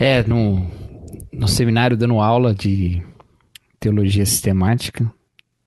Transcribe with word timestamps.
É, 0.00 0.22
no, 0.22 0.64
no 1.32 1.48
seminário 1.48 1.96
dando 1.96 2.20
aula 2.20 2.54
de 2.54 3.02
teologia 3.80 4.24
sistemática, 4.24 5.12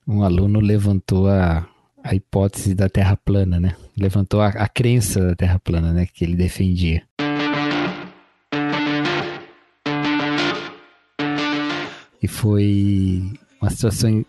um 0.07 0.23
aluno 0.23 0.61
levantou 0.61 1.27
a, 1.27 1.67
a 2.01 2.15
hipótese 2.15 2.73
da 2.73 2.87
Terra 2.87 3.17
plana, 3.17 3.59
né? 3.59 3.75
Levantou 3.97 4.39
a, 4.39 4.47
a 4.47 4.69
crença 4.69 5.19
da 5.19 5.35
Terra 5.35 5.59
plana, 5.59 5.91
né? 5.91 6.05
Que 6.05 6.23
ele 6.23 6.37
defendia. 6.37 7.03
E 12.23 12.27
foi 12.27 13.21
uma 13.61 13.69
situação 13.69 14.23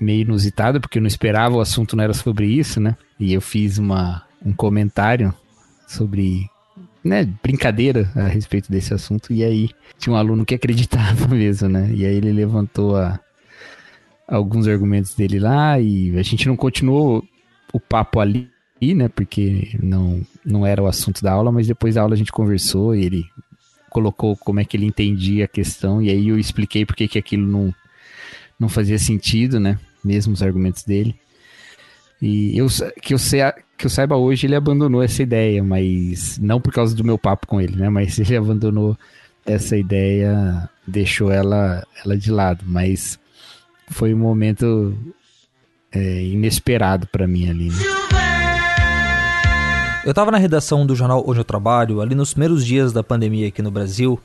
meio 0.00 0.22
inusitada, 0.22 0.80
porque 0.80 0.98
eu 0.98 1.02
não 1.02 1.06
esperava, 1.06 1.54
o 1.54 1.60
assunto 1.60 1.94
não 1.94 2.02
era 2.02 2.12
sobre 2.12 2.46
isso, 2.46 2.80
né? 2.80 2.96
E 3.20 3.32
eu 3.32 3.40
fiz 3.40 3.78
uma, 3.78 4.26
um 4.44 4.52
comentário 4.52 5.32
sobre 5.86 6.50
né, 7.04 7.28
brincadeira 7.42 8.10
a 8.14 8.28
respeito 8.28 8.70
desse 8.70 8.94
assunto. 8.94 9.32
E 9.32 9.42
aí 9.42 9.70
tinha 9.98 10.12
um 10.12 10.16
aluno 10.16 10.44
que 10.44 10.54
acreditava 10.54 11.28
mesmo, 11.34 11.68
né? 11.68 11.90
E 11.92 12.04
aí 12.04 12.14
ele 12.14 12.32
levantou 12.32 12.96
a, 12.96 13.18
alguns 14.26 14.68
argumentos 14.68 15.14
dele 15.14 15.38
lá 15.38 15.78
e 15.80 16.16
a 16.18 16.22
gente 16.22 16.46
não 16.46 16.56
continuou 16.56 17.24
o 17.72 17.80
papo 17.80 18.20
ali, 18.20 18.48
né? 18.80 19.08
Porque 19.08 19.76
não, 19.82 20.22
não 20.44 20.66
era 20.66 20.82
o 20.82 20.86
assunto 20.86 21.22
da 21.22 21.32
aula, 21.32 21.50
mas 21.50 21.66
depois 21.66 21.94
da 21.94 22.02
aula 22.02 22.14
a 22.14 22.18
gente 22.18 22.32
conversou 22.32 22.94
e 22.94 23.04
ele 23.04 23.24
colocou 23.90 24.36
como 24.36 24.60
é 24.60 24.64
que 24.64 24.76
ele 24.76 24.86
entendia 24.86 25.44
a 25.44 25.48
questão 25.48 26.00
e 26.00 26.08
aí 26.08 26.28
eu 26.28 26.38
expliquei 26.38 26.86
porque 26.86 27.06
que 27.06 27.18
aquilo 27.18 27.46
não, 27.46 27.74
não 28.58 28.68
fazia 28.68 28.98
sentido, 28.98 29.60
né? 29.60 29.78
Mesmo 30.04 30.32
os 30.32 30.42
argumentos 30.42 30.82
dele. 30.82 31.14
E 32.22 32.56
eu, 32.56 32.68
que, 33.02 33.14
eu 33.14 33.18
sei, 33.18 33.40
que 33.76 33.84
eu 33.84 33.90
saiba 33.90 34.16
hoje, 34.16 34.46
ele 34.46 34.54
abandonou 34.54 35.02
essa 35.02 35.24
ideia, 35.24 35.60
mas 35.60 36.38
não 36.38 36.60
por 36.60 36.72
causa 36.72 36.94
do 36.94 37.02
meu 37.02 37.18
papo 37.18 37.48
com 37.48 37.60
ele, 37.60 37.74
né? 37.74 37.88
Mas 37.88 38.16
ele 38.20 38.36
abandonou 38.36 38.96
essa 39.44 39.76
ideia, 39.76 40.70
deixou 40.86 41.32
ela, 41.32 41.84
ela 42.04 42.16
de 42.16 42.30
lado. 42.30 42.64
Mas 42.64 43.18
foi 43.88 44.14
um 44.14 44.18
momento 44.18 44.96
é, 45.90 46.22
inesperado 46.22 47.08
para 47.08 47.26
mim 47.26 47.50
ali. 47.50 47.70
Né? 47.70 48.02
Eu 50.04 50.10
estava 50.10 50.30
na 50.30 50.38
redação 50.38 50.86
do 50.86 50.94
jornal 50.94 51.24
Onde 51.26 51.40
Eu 51.40 51.44
Trabalho, 51.44 52.00
ali 52.00 52.14
nos 52.14 52.32
primeiros 52.34 52.64
dias 52.64 52.92
da 52.92 53.02
pandemia 53.02 53.48
aqui 53.48 53.62
no 53.62 53.70
Brasil. 53.72 54.18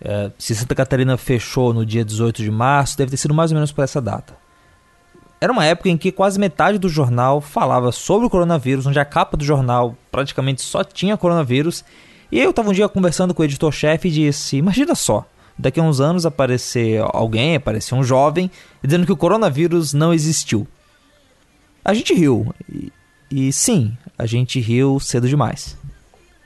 É, 0.00 0.32
se 0.36 0.56
Santa 0.56 0.74
Catarina 0.74 1.16
fechou 1.16 1.72
no 1.72 1.86
dia 1.86 2.04
18 2.04 2.42
de 2.42 2.50
março, 2.50 2.98
deve 2.98 3.12
ter 3.12 3.16
sido 3.16 3.32
mais 3.32 3.52
ou 3.52 3.54
menos 3.54 3.70
por 3.70 3.82
essa 3.84 4.00
data. 4.00 4.43
Era 5.40 5.52
uma 5.52 5.64
época 5.64 5.88
em 5.88 5.96
que 5.96 6.12
quase 6.12 6.38
metade 6.38 6.78
do 6.78 6.88
jornal 6.88 7.40
falava 7.40 7.92
sobre 7.92 8.26
o 8.26 8.30
coronavírus, 8.30 8.86
onde 8.86 8.98
a 8.98 9.04
capa 9.04 9.36
do 9.36 9.44
jornal 9.44 9.96
praticamente 10.10 10.62
só 10.62 10.82
tinha 10.82 11.16
coronavírus. 11.16 11.84
E 12.32 12.40
eu 12.40 12.50
estava 12.50 12.70
um 12.70 12.72
dia 12.72 12.88
conversando 12.88 13.34
com 13.34 13.42
o 13.42 13.44
editor-chefe 13.44 14.08
e 14.08 14.10
disse: 14.10 14.56
Imagina 14.56 14.94
só, 14.94 15.26
daqui 15.58 15.78
a 15.78 15.82
uns 15.82 16.00
anos 16.00 16.24
aparecer 16.24 17.02
alguém, 17.12 17.56
aparecer 17.56 17.94
um 17.94 18.02
jovem, 18.02 18.50
dizendo 18.82 19.06
que 19.06 19.12
o 19.12 19.16
coronavírus 19.16 19.92
não 19.92 20.14
existiu. 20.14 20.66
A 21.84 21.92
gente 21.92 22.14
riu. 22.14 22.54
E, 22.72 22.92
e 23.30 23.52
sim, 23.52 23.96
a 24.18 24.26
gente 24.26 24.58
riu 24.60 24.98
cedo 24.98 25.28
demais. 25.28 25.76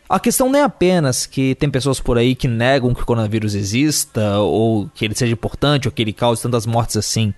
A 0.08 0.18
questão 0.18 0.48
não 0.48 0.58
é 0.58 0.62
apenas 0.62 1.26
que 1.26 1.54
tem 1.54 1.70
pessoas 1.70 2.00
por 2.00 2.16
aí 2.16 2.34
que 2.34 2.48
negam 2.48 2.94
que 2.94 3.02
o 3.02 3.06
coronavírus 3.06 3.54
exista, 3.54 4.38
ou 4.38 4.88
que 4.94 5.04
ele 5.04 5.14
seja 5.14 5.34
importante, 5.34 5.86
ou 5.86 5.92
que 5.92 6.00
ele 6.00 6.14
cause 6.14 6.42
tantas 6.42 6.64
mortes 6.64 6.96
assim. 6.96 7.34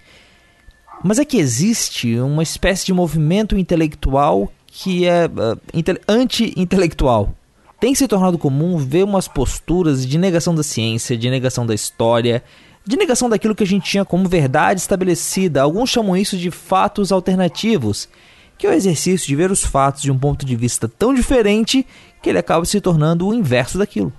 Mas 1.03 1.19
é 1.19 1.25
que 1.25 1.39
existe 1.39 2.19
uma 2.19 2.43
espécie 2.43 2.84
de 2.84 2.93
movimento 2.93 3.56
intelectual 3.56 4.53
que 4.67 5.07
é 5.07 5.27
uh, 5.27 5.61
anti-intelectual. 6.07 7.34
Tem 7.81 7.95
se 7.95 8.07
tornado 8.07 8.39
comum 8.39 8.77
ver 8.77 9.05
umas 9.05 9.27
posturas 9.27 10.07
de 10.07 10.19
negação 10.19 10.55
da 10.55 10.62
ciência, 10.62 11.17
de 11.17 11.31
negação 11.31 11.67
da 11.67 11.75
história, 11.75 12.45
de 12.87 12.97
negação 12.97 13.29
daquilo 13.29 13.55
que 13.55 13.65
a 13.65 13.67
gente 13.67 13.91
tinha 13.91 14.05
como 14.05 14.29
verdade 14.29 14.81
estabelecida. 14.81 15.62
Alguns 15.62 15.91
chamam 15.91 16.17
isso 16.17 16.37
de 16.37 16.51
fatos 16.51 17.11
alternativos, 17.11 18.09
que 18.58 18.67
é 18.67 18.70
o 18.70 18.74
exercício 18.74 19.27
de 19.27 19.35
ver 19.35 19.51
os 19.51 19.64
fatos 19.64 20.03
de 20.03 20.13
um 20.13 20.19
ponto 20.19 20.45
de 20.45 20.55
vista 20.55 20.86
tão 20.86 21.14
diferente 21.14 21.86
que 22.23 22.29
ele 22.29 22.39
acaba 22.39 22.64
se 22.67 22.80
tornando 22.80 23.27
o 23.27 23.35
inverso 23.35 23.79
daquilo. 23.79 24.13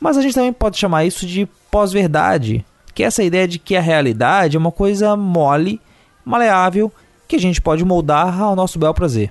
Mas 0.00 0.16
a 0.16 0.22
gente 0.22 0.34
também 0.34 0.52
pode 0.52 0.78
chamar 0.78 1.04
isso 1.04 1.26
de 1.26 1.48
pós-verdade, 1.70 2.64
que 2.94 3.02
é 3.02 3.06
essa 3.06 3.22
ideia 3.22 3.48
de 3.48 3.58
que 3.58 3.76
a 3.76 3.80
realidade 3.80 4.56
é 4.56 4.60
uma 4.60 4.72
coisa 4.72 5.16
mole, 5.16 5.80
maleável, 6.24 6.92
que 7.26 7.36
a 7.36 7.40
gente 7.40 7.60
pode 7.60 7.84
moldar 7.84 8.40
ao 8.40 8.54
nosso 8.54 8.78
bel 8.78 8.92
prazer. 8.92 9.30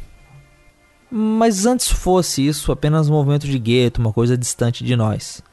Mas 1.09 1.66
antes 1.66 1.89
fosse 1.89 2.47
isso 2.47 2.72
apenas 2.72 3.09
um 3.09 3.13
movimento 3.13 3.45
de 3.45 3.59
gueto, 3.59 3.99
uma 3.99 4.13
coisa 4.13 4.38
distante 4.38 4.83
de 4.83 4.95
nós. 4.95 5.44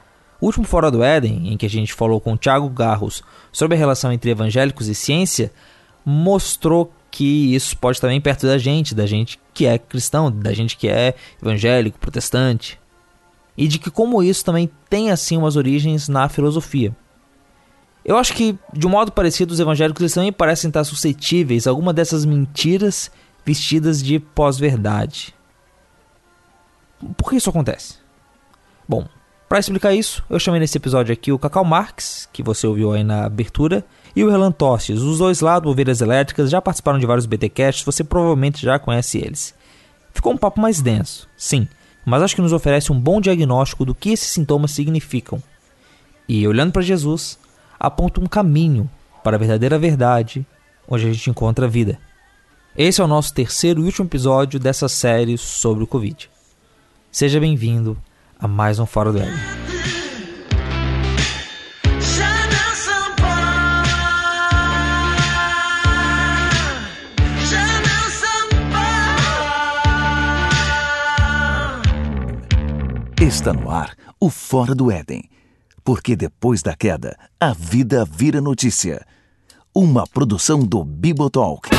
O 0.41 0.47
último 0.47 0.65
Fora 0.65 0.91
do 0.91 1.03
Éden, 1.03 1.53
em 1.53 1.57
que 1.57 1.67
a 1.67 1.71
gente 1.71 1.93
falou 1.93 2.21
com 2.21 2.37
Tiago 2.37 2.69
Garros 2.69 3.25
sobre 3.51 3.77
a 3.77 3.79
relação 3.79 4.13
entre 4.13 4.31
evangélicos 4.31 4.87
e 4.87 4.95
ciência, 4.95 5.51
mostrou 6.05 6.93
que 7.11 7.55
isso 7.55 7.77
pode 7.77 7.97
estar 7.97 8.07
bem 8.07 8.21
perto 8.21 8.47
da 8.47 8.57
gente, 8.57 8.95
da 8.95 9.05
gente 9.05 9.39
que 9.53 9.67
é 9.67 9.79
cristão, 9.79 10.31
da 10.31 10.53
gente 10.53 10.77
que 10.77 10.89
é 10.89 11.15
evangélico, 11.43 11.99
protestante. 11.99 12.79
E 13.57 13.67
de 13.67 13.81
que 13.81 13.91
como 13.91 14.23
isso 14.23 14.45
também 14.45 14.71
tem 14.89 15.11
assim 15.11 15.37
umas 15.37 15.57
origens 15.57 16.09
na 16.09 16.29
filosofia. 16.29 16.95
Eu 18.09 18.17
acho 18.17 18.33
que, 18.33 18.59
de 18.73 18.87
um 18.87 18.91
modo 18.91 19.13
parecido, 19.13 19.53
os 19.53 19.61
evangélicos 19.61 20.01
eles 20.01 20.15
também 20.15 20.33
parecem 20.33 20.69
estar 20.69 20.83
suscetíveis 20.83 21.67
a 21.67 21.71
alguma 21.71 21.93
dessas 21.93 22.25
mentiras 22.25 23.11
vestidas 23.45 24.03
de 24.03 24.19
pós-verdade. 24.19 25.35
Por 27.19 27.29
que 27.29 27.37
isso 27.37 27.51
acontece? 27.51 27.97
Bom, 28.89 29.07
para 29.47 29.59
explicar 29.59 29.93
isso, 29.93 30.25
eu 30.31 30.41
chamei 30.41 30.59
nesse 30.59 30.79
episódio 30.79 31.13
aqui 31.13 31.31
o 31.31 31.39
Cacau 31.39 31.67
Marx, 31.67 32.27
que 32.33 32.43
você 32.43 32.67
ouviu 32.67 32.95
aí 32.95 33.05
na 33.05 33.27
abertura, 33.27 33.85
e 34.17 34.25
o 34.25 34.31
Relan 34.31 34.53
Tostes. 34.53 35.03
Os 35.03 35.19
dois 35.19 35.43
lá 35.43 35.59
do 35.59 35.69
Ovelhas 35.69 36.01
Elétricas 36.01 36.49
já 36.49 36.63
participaram 36.63 36.99
de 36.99 37.05
vários 37.05 37.27
BTcasts, 37.27 37.85
você 37.85 38.03
provavelmente 38.03 38.63
já 38.63 38.79
conhece 38.79 39.19
eles. 39.19 39.55
Ficou 40.15 40.33
um 40.33 40.39
papo 40.39 40.63
mais 40.63 40.81
denso, 40.81 41.29
sim, 41.37 41.69
mas 42.07 42.23
acho 42.23 42.35
que 42.35 42.41
nos 42.41 42.55
oferece 42.55 42.91
um 42.91 42.99
bom 42.99 43.21
diagnóstico 43.21 43.85
do 43.85 43.95
que 43.95 44.13
esses 44.13 44.29
sintomas 44.29 44.71
significam. 44.71 45.43
E 46.27 46.49
olhando 46.49 46.73
para 46.73 46.81
Jesus, 46.81 47.39
aponta 47.79 48.21
um 48.21 48.27
caminho 48.27 48.91
para 49.23 49.37
a 49.37 49.39
verdadeira 49.39 49.79
verdade, 49.79 50.45
onde 50.89 51.07
a 51.07 51.13
gente 51.13 51.31
encontra 51.31 51.67
a 51.67 51.69
vida. 51.69 51.99
Esse 52.77 53.01
é 53.01 53.05
o 53.05 53.09
nosso 53.09 53.33
terceiro 53.33 53.81
e 53.81 53.85
último 53.85 54.07
episódio 54.07 54.59
dessa 54.59 54.89
série 54.89 55.37
sobre 55.39 55.85
o 55.85 55.87
Covid. 55.87 56.31
Seja 57.11 57.41
bem-vindo 57.41 57.97
a 58.39 58.47
mais 58.47 58.79
um 58.79 58.87
Fora 58.87 59.13
do 59.13 59.19
Éden. 59.19 59.35
Está 73.21 73.53
no 73.53 73.71
ar 73.71 73.95
o 74.21 74.31
Fora 74.31 74.75
do 74.75 74.91
Éden 74.91 75.29
porque 75.89 76.15
depois 76.15 76.61
da 76.61 76.77
queda, 76.77 77.17
a 77.41 77.55
vida 77.55 78.05
vira 78.05 78.43
notícia. 78.43 79.07
Uma 79.75 80.07
produção 80.07 80.61
do 80.61 80.85
Bibotalk. 80.85 81.71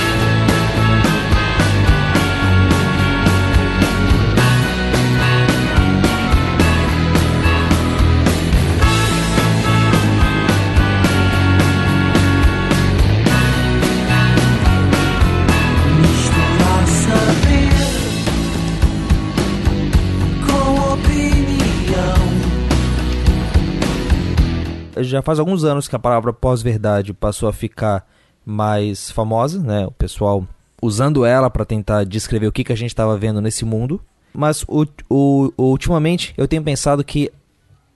Já 25.01 25.21
faz 25.21 25.39
alguns 25.39 25.63
anos 25.63 25.87
que 25.87 25.95
a 25.95 25.99
palavra 25.99 26.33
pós-verdade 26.33 27.13
passou 27.13 27.49
a 27.49 27.53
ficar 27.53 28.07
mais 28.45 29.11
famosa, 29.11 29.61
né? 29.61 29.85
O 29.85 29.91
pessoal 29.91 30.47
usando 30.81 31.25
ela 31.25 31.49
para 31.49 31.65
tentar 31.65 32.03
descrever 32.05 32.47
o 32.47 32.51
que, 32.51 32.63
que 32.63 32.73
a 32.73 32.77
gente 32.77 32.91
estava 32.91 33.17
vendo 33.17 33.41
nesse 33.41 33.65
mundo. 33.65 34.01
Mas 34.33 34.63
o, 34.67 34.85
o, 35.09 35.51
ultimamente 35.57 36.33
eu 36.37 36.47
tenho 36.47 36.63
pensado 36.63 37.03
que 37.03 37.31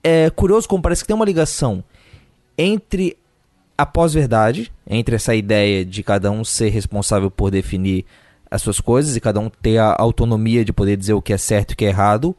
é 0.02 0.28
curioso 0.30 0.68
como 0.68 0.82
parece 0.82 1.02
que 1.02 1.06
tem 1.06 1.16
uma 1.16 1.24
ligação 1.24 1.82
entre 2.58 3.16
a 3.76 3.84
pós-verdade, 3.84 4.72
entre 4.86 5.16
essa 5.16 5.34
ideia 5.34 5.84
de 5.84 6.02
cada 6.02 6.30
um 6.30 6.44
ser 6.44 6.68
responsável 6.68 7.30
por 7.30 7.50
definir 7.50 8.04
as 8.50 8.62
suas 8.62 8.78
coisas 8.80 9.16
e 9.16 9.20
cada 9.20 9.40
um 9.40 9.50
ter 9.50 9.78
a 9.78 9.96
autonomia 9.98 10.64
de 10.64 10.72
poder 10.72 10.96
dizer 10.96 11.14
o 11.14 11.22
que 11.22 11.32
é 11.32 11.38
certo 11.38 11.72
e 11.72 11.74
o 11.74 11.76
que 11.76 11.84
é 11.84 11.88
errado, 11.88 12.36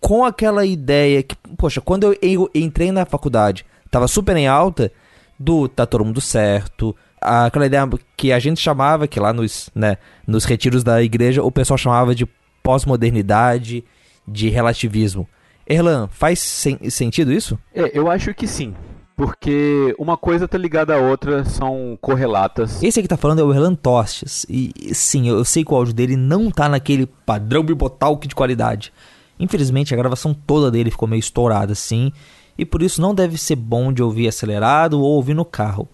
com 0.00 0.24
aquela 0.24 0.64
ideia 0.64 1.22
que, 1.22 1.36
poxa, 1.56 1.80
quando 1.80 2.04
eu, 2.04 2.16
eu 2.22 2.50
entrei 2.54 2.92
na 2.92 3.04
faculdade, 3.04 3.64
tava 3.90 4.08
super 4.08 4.36
em 4.36 4.46
alta 4.46 4.92
do 5.38 5.68
tá 5.68 5.84
todo 5.84 6.04
mundo 6.04 6.20
certo, 6.20 6.94
aquela 7.20 7.66
ideia 7.66 7.88
que 8.16 8.32
a 8.32 8.38
gente 8.38 8.60
chamava, 8.60 9.06
que 9.08 9.18
lá 9.18 9.32
nos, 9.32 9.70
né, 9.74 9.98
nos 10.26 10.44
retiros 10.44 10.82
da 10.84 11.02
igreja, 11.02 11.42
o 11.42 11.50
pessoal 11.50 11.76
chamava 11.76 12.14
de 12.14 12.26
pós-modernidade, 12.62 13.84
de 14.26 14.48
relativismo. 14.48 15.28
Erlan, 15.68 16.08
faz 16.08 16.38
sen 16.38 16.78
sentido 16.90 17.32
isso? 17.32 17.58
É, 17.74 17.96
eu 17.96 18.10
acho 18.10 18.32
que 18.34 18.46
sim. 18.46 18.74
Porque 19.16 19.94
uma 19.98 20.16
coisa 20.16 20.46
tá 20.46 20.58
ligada 20.58 20.94
à 20.94 20.98
outra, 20.98 21.44
são 21.44 21.96
correlatas. 22.00 22.82
Esse 22.82 23.00
aqui 23.00 23.08
tá 23.08 23.16
falando 23.16 23.40
é 23.40 23.44
o 23.44 23.52
Erlan 23.52 23.74
Tostes. 23.74 24.44
E 24.48 24.72
sim, 24.94 25.26
eu 25.26 25.42
sei 25.44 25.64
que 25.64 25.72
o 25.72 25.76
áudio 25.76 25.94
dele 25.94 26.16
não 26.16 26.50
tá 26.50 26.68
naquele 26.68 27.06
padrão 27.06 27.62
bibotalk 27.62 28.28
de 28.28 28.34
qualidade. 28.34 28.92
Infelizmente, 29.38 29.92
a 29.92 29.96
gravação 29.96 30.34
toda 30.34 30.70
dele 30.70 30.90
ficou 30.90 31.08
meio 31.08 31.20
estourada 31.20 31.72
assim. 31.72 32.12
E 32.58 32.64
por 32.64 32.82
isso 32.82 33.00
não 33.00 33.14
deve 33.14 33.36
ser 33.36 33.56
bom 33.56 33.92
de 33.92 34.02
ouvir 34.02 34.28
acelerado 34.28 35.00
ou 35.00 35.14
ouvir 35.14 35.34
no 35.34 35.44
carro. 35.44 35.88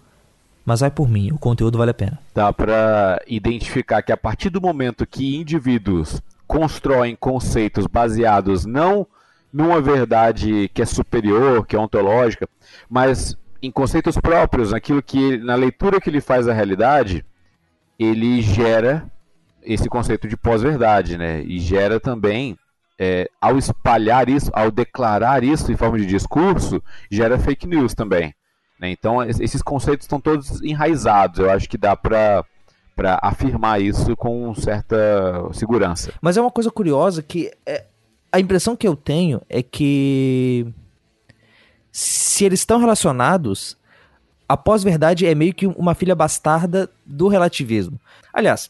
Mas 0.65 0.79
vai 0.79 0.89
por 0.89 1.09
mim, 1.09 1.31
o 1.31 1.37
conteúdo 1.37 1.77
vale 1.77 1.91
a 1.91 1.93
pena. 1.93 2.19
Dá 2.33 2.53
para 2.53 3.21
identificar 3.27 4.01
que 4.01 4.13
a 4.13 4.17
partir 4.17 4.49
do 4.49 4.61
momento 4.61 5.05
que 5.05 5.35
indivíduos 5.35 6.21
constroem 6.47 7.15
conceitos 7.15 7.85
baseados 7.85 8.65
não 8.65 9.05
numa 9.51 9.81
verdade 9.81 10.69
que 10.73 10.81
é 10.81 10.85
superior, 10.85 11.65
que 11.67 11.75
é 11.75 11.79
ontológica, 11.79 12.47
mas 12.89 13.37
em 13.61 13.71
conceitos 13.71 14.17
próprios, 14.17 14.71
naquilo 14.71 15.01
que 15.01 15.37
na 15.37 15.55
leitura 15.55 16.01
que 16.01 16.09
ele 16.09 16.21
faz 16.21 16.45
da 16.45 16.53
realidade, 16.53 17.25
ele 17.99 18.41
gera 18.41 19.05
esse 19.61 19.87
conceito 19.87 20.27
de 20.27 20.35
pós-verdade, 20.35 21.17
né? 21.17 21.41
E 21.43 21.59
gera 21.59 21.99
também 21.99 22.57
é, 23.03 23.29
ao 23.41 23.57
espalhar 23.57 24.29
isso, 24.29 24.49
ao 24.53 24.71
declarar 24.71 25.43
isso 25.43 25.69
em 25.71 25.75
forma 25.75 25.97
de 25.97 26.05
discurso, 26.05 26.81
gera 27.11 27.37
fake 27.37 27.67
news 27.67 27.93
também. 27.93 28.33
Né? 28.79 28.91
Então, 28.91 29.21
esses 29.21 29.61
conceitos 29.61 30.05
estão 30.05 30.21
todos 30.21 30.61
enraizados. 30.61 31.39
Eu 31.39 31.51
acho 31.51 31.67
que 31.67 31.77
dá 31.77 31.95
para 31.95 32.45
para 32.95 33.17
afirmar 33.23 33.81
isso 33.81 34.15
com 34.15 34.53
certa 34.53 34.95
segurança. 35.51 36.13
Mas 36.21 36.37
é 36.37 36.41
uma 36.41 36.51
coisa 36.51 36.69
curiosa 36.69 37.23
que 37.23 37.51
é, 37.65 37.85
a 38.31 38.39
impressão 38.39 38.75
que 38.75 38.87
eu 38.87 38.95
tenho 38.95 39.41
é 39.49 39.63
que 39.63 40.67
se 41.91 42.45
eles 42.45 42.59
estão 42.59 42.79
relacionados, 42.79 43.75
a 44.47 44.55
pós-verdade 44.55 45.25
é 45.25 45.33
meio 45.33 45.55
que 45.55 45.65
uma 45.65 45.95
filha 45.95 46.13
bastarda 46.13 46.87
do 47.03 47.27
relativismo. 47.27 47.99
Aliás, 48.31 48.69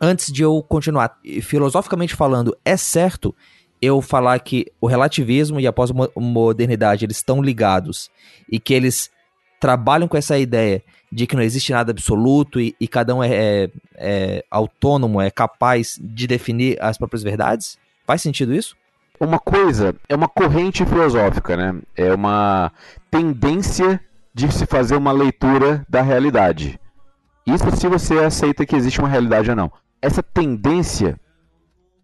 antes 0.00 0.32
de 0.32 0.42
eu 0.42 0.62
continuar 0.62 1.18
filosoficamente 1.42 2.14
falando, 2.14 2.56
é 2.64 2.76
certo 2.76 3.34
eu 3.82 4.00
falar 4.00 4.38
que 4.40 4.66
o 4.80 4.86
relativismo 4.86 5.58
e 5.58 5.66
a 5.66 5.72
pós-modernidade 5.72 7.04
eles 7.04 7.16
estão 7.16 7.42
ligados 7.42 8.10
e 8.50 8.58
que 8.58 8.74
eles 8.74 9.10
trabalham 9.58 10.08
com 10.08 10.16
essa 10.16 10.38
ideia 10.38 10.82
de 11.12 11.26
que 11.26 11.34
não 11.34 11.42
existe 11.42 11.72
nada 11.72 11.90
absoluto 11.90 12.60
e, 12.60 12.74
e 12.80 12.86
cada 12.86 13.14
um 13.14 13.22
é, 13.22 13.30
é, 13.30 13.70
é, 13.96 14.44
autônomo, 14.50 15.20
é 15.20 15.30
capaz 15.30 15.98
de 16.00 16.26
definir 16.26 16.78
as 16.80 16.96
próprias 16.96 17.22
verdades? 17.22 17.78
Faz 18.06 18.22
sentido 18.22 18.54
isso? 18.54 18.76
Uma 19.18 19.38
coisa 19.38 19.94
é 20.08 20.14
uma 20.14 20.28
corrente 20.28 20.84
filosófica, 20.86 21.56
né? 21.56 21.78
É 21.94 22.14
uma 22.14 22.72
tendência 23.10 24.00
de 24.32 24.50
se 24.50 24.64
fazer 24.64 24.96
uma 24.96 25.12
leitura 25.12 25.84
da 25.88 26.00
realidade. 26.00 26.80
Isso 27.46 27.70
se 27.76 27.88
você 27.88 28.14
aceita 28.18 28.64
que 28.64 28.76
existe 28.76 29.00
uma 29.00 29.08
realidade 29.08 29.50
ou 29.50 29.56
não. 29.56 29.70
Essa 30.02 30.22
tendência, 30.22 31.20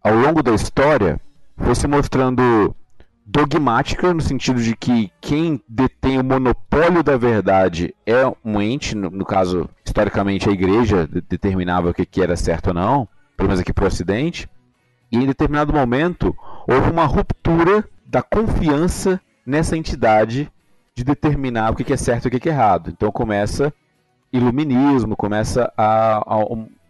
ao 0.03 0.13
longo 0.15 0.43
da 0.43 0.53
história, 0.53 1.19
foi 1.57 1.73
se 1.73 1.87
mostrando 1.87 2.75
dogmática, 3.25 4.13
no 4.13 4.21
sentido 4.21 4.61
de 4.61 4.75
que 4.75 5.11
quem 5.19 5.61
detém 5.67 6.19
o 6.19 6.23
monopólio 6.23 7.03
da 7.03 7.17
verdade 7.17 7.93
é 8.05 8.21
um 8.45 8.61
ente, 8.61 8.95
no, 8.95 9.09
no 9.09 9.25
caso, 9.25 9.67
historicamente 9.83 10.47
a 10.47 10.51
igreja 10.51 11.09
determinava 11.27 11.89
o 11.89 11.93
que, 11.93 12.05
que 12.05 12.21
era 12.21 12.37
certo 12.37 12.67
ou 12.67 12.73
não, 12.73 13.07
pelo 13.35 13.49
menos 13.49 13.59
aqui 13.59 13.73
para 13.73 13.83
o 13.83 13.87
Ocidente, 13.87 14.47
e 15.11 15.17
em 15.17 15.25
determinado 15.25 15.73
momento 15.73 16.35
houve 16.67 16.91
uma 16.91 17.05
ruptura 17.05 17.83
da 18.05 18.21
confiança 18.21 19.19
nessa 19.45 19.75
entidade 19.75 20.51
de 20.95 21.03
determinar 21.03 21.71
o 21.71 21.75
que, 21.75 21.83
que 21.83 21.93
é 21.93 21.97
certo 21.97 22.25
e 22.25 22.27
o 22.27 22.31
que, 22.31 22.39
que 22.39 22.49
é 22.49 22.51
errado. 22.51 22.91
Então 22.91 23.11
começa 23.11 23.73
iluminismo, 24.31 25.15
começa 25.15 25.71
a, 25.77 26.17
a 26.17 26.37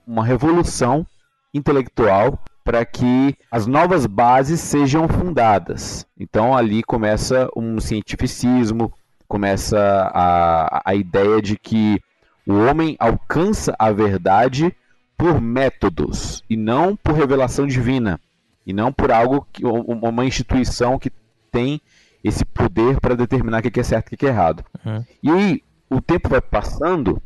uma 0.08 0.24
revolução 0.24 1.06
intelectual 1.54 2.40
para 2.64 2.86
que 2.86 3.36
as 3.52 3.68
novas 3.68 4.06
bases 4.06 4.60
sejam 4.60 5.08
fundadas. 5.08 6.06
Então 6.20 6.56
ali 6.56 6.84
começa 6.84 7.50
um 7.56 7.80
cientificismo, 7.80 8.94
começa 9.28 9.80
a, 10.14 10.82
a 10.86 10.96
ideia 10.96 11.42
de 11.42 11.58
que 11.58 12.02
o 12.46 12.54
homem 12.54 12.96
alcança 13.00 13.76
a 13.78 13.92
verdade 13.92 14.74
por 15.18 15.42
métodos 15.42 16.44
e 16.50 16.56
não 16.56 16.96
por 16.96 17.14
revelação 17.14 17.68
divina 17.68 18.20
e 18.66 18.74
não 18.74 18.92
por 18.92 19.12
algo 19.12 19.48
que 19.52 19.66
uma 19.66 20.26
instituição 20.26 21.00
que 21.00 21.12
tem 21.52 21.82
esse 22.24 22.44
poder 22.44 23.00
para 23.00 23.16
determinar 23.16 23.60
o 23.60 23.72
que 23.72 23.80
é 23.80 23.84
certo 23.84 24.12
e 24.12 24.16
o 24.16 24.18
que 24.18 24.26
é 24.26 24.30
errado. 24.30 24.64
Uhum. 24.86 25.06
E 25.24 25.32
aí 25.32 25.64
o 25.90 26.02
tempo 26.02 26.30
vai 26.30 26.42
passando 26.42 27.22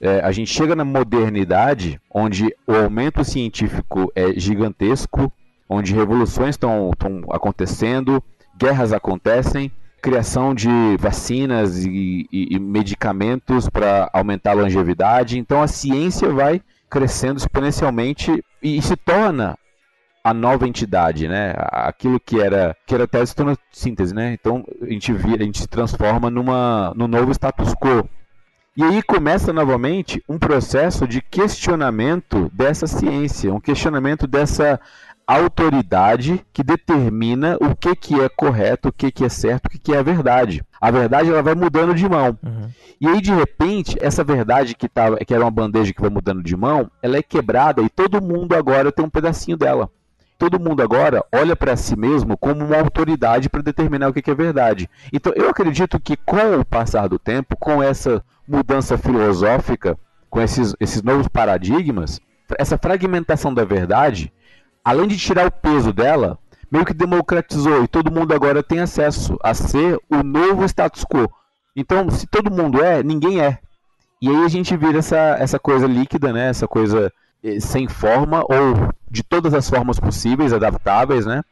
é, 0.00 0.20
a 0.20 0.30
gente 0.30 0.50
chega 0.50 0.76
na 0.76 0.84
modernidade, 0.84 2.00
onde 2.10 2.54
o 2.66 2.74
aumento 2.74 3.24
científico 3.24 4.10
é 4.14 4.38
gigantesco, 4.38 5.32
onde 5.68 5.94
revoluções 5.94 6.50
estão 6.50 6.90
acontecendo, 7.30 8.22
guerras 8.58 8.92
acontecem, 8.92 9.70
criação 10.00 10.54
de 10.54 10.68
vacinas 10.98 11.84
e, 11.84 12.28
e, 12.30 12.54
e 12.54 12.58
medicamentos 12.58 13.68
para 13.68 14.08
aumentar 14.12 14.52
a 14.52 14.54
longevidade. 14.54 15.38
Então 15.38 15.62
a 15.62 15.66
ciência 15.66 16.28
vai 16.30 16.62
crescendo 16.88 17.38
exponencialmente 17.38 18.44
e, 18.62 18.78
e 18.78 18.82
se 18.82 18.96
torna 18.96 19.58
a 20.22 20.34
nova 20.34 20.66
entidade, 20.66 21.28
né? 21.28 21.54
Aquilo 21.56 22.18
que 22.18 22.40
era 22.40 22.76
que 22.86 22.94
era 22.94 23.04
até 23.04 23.24
se 23.24 23.34
torna 23.34 23.56
síntese, 23.72 24.14
né? 24.14 24.32
Então 24.32 24.64
a 24.82 24.86
gente 24.86 25.12
vira, 25.12 25.42
a 25.42 25.46
gente 25.46 25.60
se 25.60 25.68
transforma 25.68 26.30
numa 26.30 26.92
no 26.96 27.08
novo 27.08 27.30
status 27.32 27.74
quo 27.74 28.08
e 28.76 28.84
aí 28.84 29.02
começa 29.02 29.52
novamente 29.52 30.22
um 30.28 30.38
processo 30.38 31.08
de 31.08 31.22
questionamento 31.22 32.50
dessa 32.52 32.86
ciência, 32.86 33.54
um 33.54 33.60
questionamento 33.60 34.26
dessa 34.26 34.78
autoridade 35.26 36.44
que 36.52 36.62
determina 36.62 37.56
o 37.60 37.74
que, 37.74 37.96
que 37.96 38.20
é 38.20 38.28
correto, 38.28 38.88
o 38.88 38.92
que, 38.92 39.10
que 39.10 39.24
é 39.24 39.28
certo, 39.28 39.66
o 39.66 39.70
que, 39.70 39.78
que 39.78 39.92
é 39.94 39.98
a 39.98 40.02
verdade. 40.02 40.62
A 40.80 40.90
verdade 40.90 41.30
ela 41.30 41.42
vai 41.42 41.54
mudando 41.54 41.94
de 41.94 42.08
mão. 42.08 42.38
Uhum. 42.44 42.68
E 43.00 43.08
aí, 43.08 43.20
de 43.20 43.32
repente, 43.32 43.96
essa 44.00 44.22
verdade 44.22 44.74
que, 44.74 44.88
tava, 44.88 45.16
que 45.16 45.34
era 45.34 45.42
uma 45.42 45.50
bandeja 45.50 45.92
que 45.92 46.00
vai 46.00 46.10
mudando 46.10 46.42
de 46.42 46.56
mão, 46.56 46.90
ela 47.02 47.16
é 47.16 47.22
quebrada 47.22 47.82
e 47.82 47.88
todo 47.88 48.22
mundo 48.22 48.54
agora 48.54 48.92
tem 48.92 49.04
um 49.04 49.10
pedacinho 49.10 49.56
dela. 49.56 49.90
Todo 50.38 50.60
mundo 50.60 50.82
agora 50.82 51.24
olha 51.32 51.56
para 51.56 51.76
si 51.76 51.96
mesmo 51.96 52.36
como 52.36 52.64
uma 52.64 52.78
autoridade 52.78 53.48
para 53.48 53.62
determinar 53.62 54.08
o 54.08 54.12
que, 54.12 54.30
é 54.30 54.34
verdade. 54.34 54.88
Então, 55.12 55.32
eu 55.34 55.48
acredito 55.48 55.98
que 55.98 56.16
com 56.16 56.60
o 56.60 56.64
passar 56.64 57.08
do 57.08 57.18
tempo, 57.18 57.56
com 57.56 57.82
essa 57.82 58.22
mudança 58.46 58.98
filosófica, 58.98 59.98
com 60.28 60.40
esses, 60.40 60.74
esses 60.78 61.02
novos 61.02 61.26
paradigmas, 61.26 62.20
essa 62.58 62.76
fragmentação 62.76 63.52
da 63.52 63.64
verdade, 63.64 64.32
além 64.84 65.08
de 65.08 65.16
tirar 65.16 65.46
o 65.46 65.50
peso 65.50 65.92
dela, 65.92 66.38
meio 66.70 66.84
que 66.84 66.92
democratizou 66.92 67.82
e 67.82 67.88
todo 67.88 68.12
mundo 68.12 68.34
agora 68.34 68.62
tem 68.62 68.80
acesso 68.80 69.38
a 69.42 69.54
ser 69.54 69.98
o 70.10 70.22
novo 70.22 70.64
status 70.64 71.04
quo. 71.04 71.30
Então, 71.74 72.10
se 72.10 72.26
todo 72.26 72.50
mundo 72.50 72.82
é, 72.82 73.02
ninguém 73.02 73.40
é. 73.40 73.58
E 74.20 74.28
aí 74.28 74.44
a 74.44 74.48
gente 74.48 74.76
vira 74.76 74.98
essa, 74.98 75.36
essa 75.38 75.58
coisa 75.58 75.86
líquida, 75.86 76.32
né? 76.32 76.48
Essa 76.48 76.66
coisa 76.66 77.12
eh, 77.42 77.60
sem 77.60 77.86
forma 77.86 78.40
ou 78.40 78.94
de 79.10 79.22
todas 79.22 79.54
as 79.54 79.68
formas 79.68 79.98
possíveis, 79.98 80.52
adaptáveis, 80.52 81.24
né? 81.26 81.42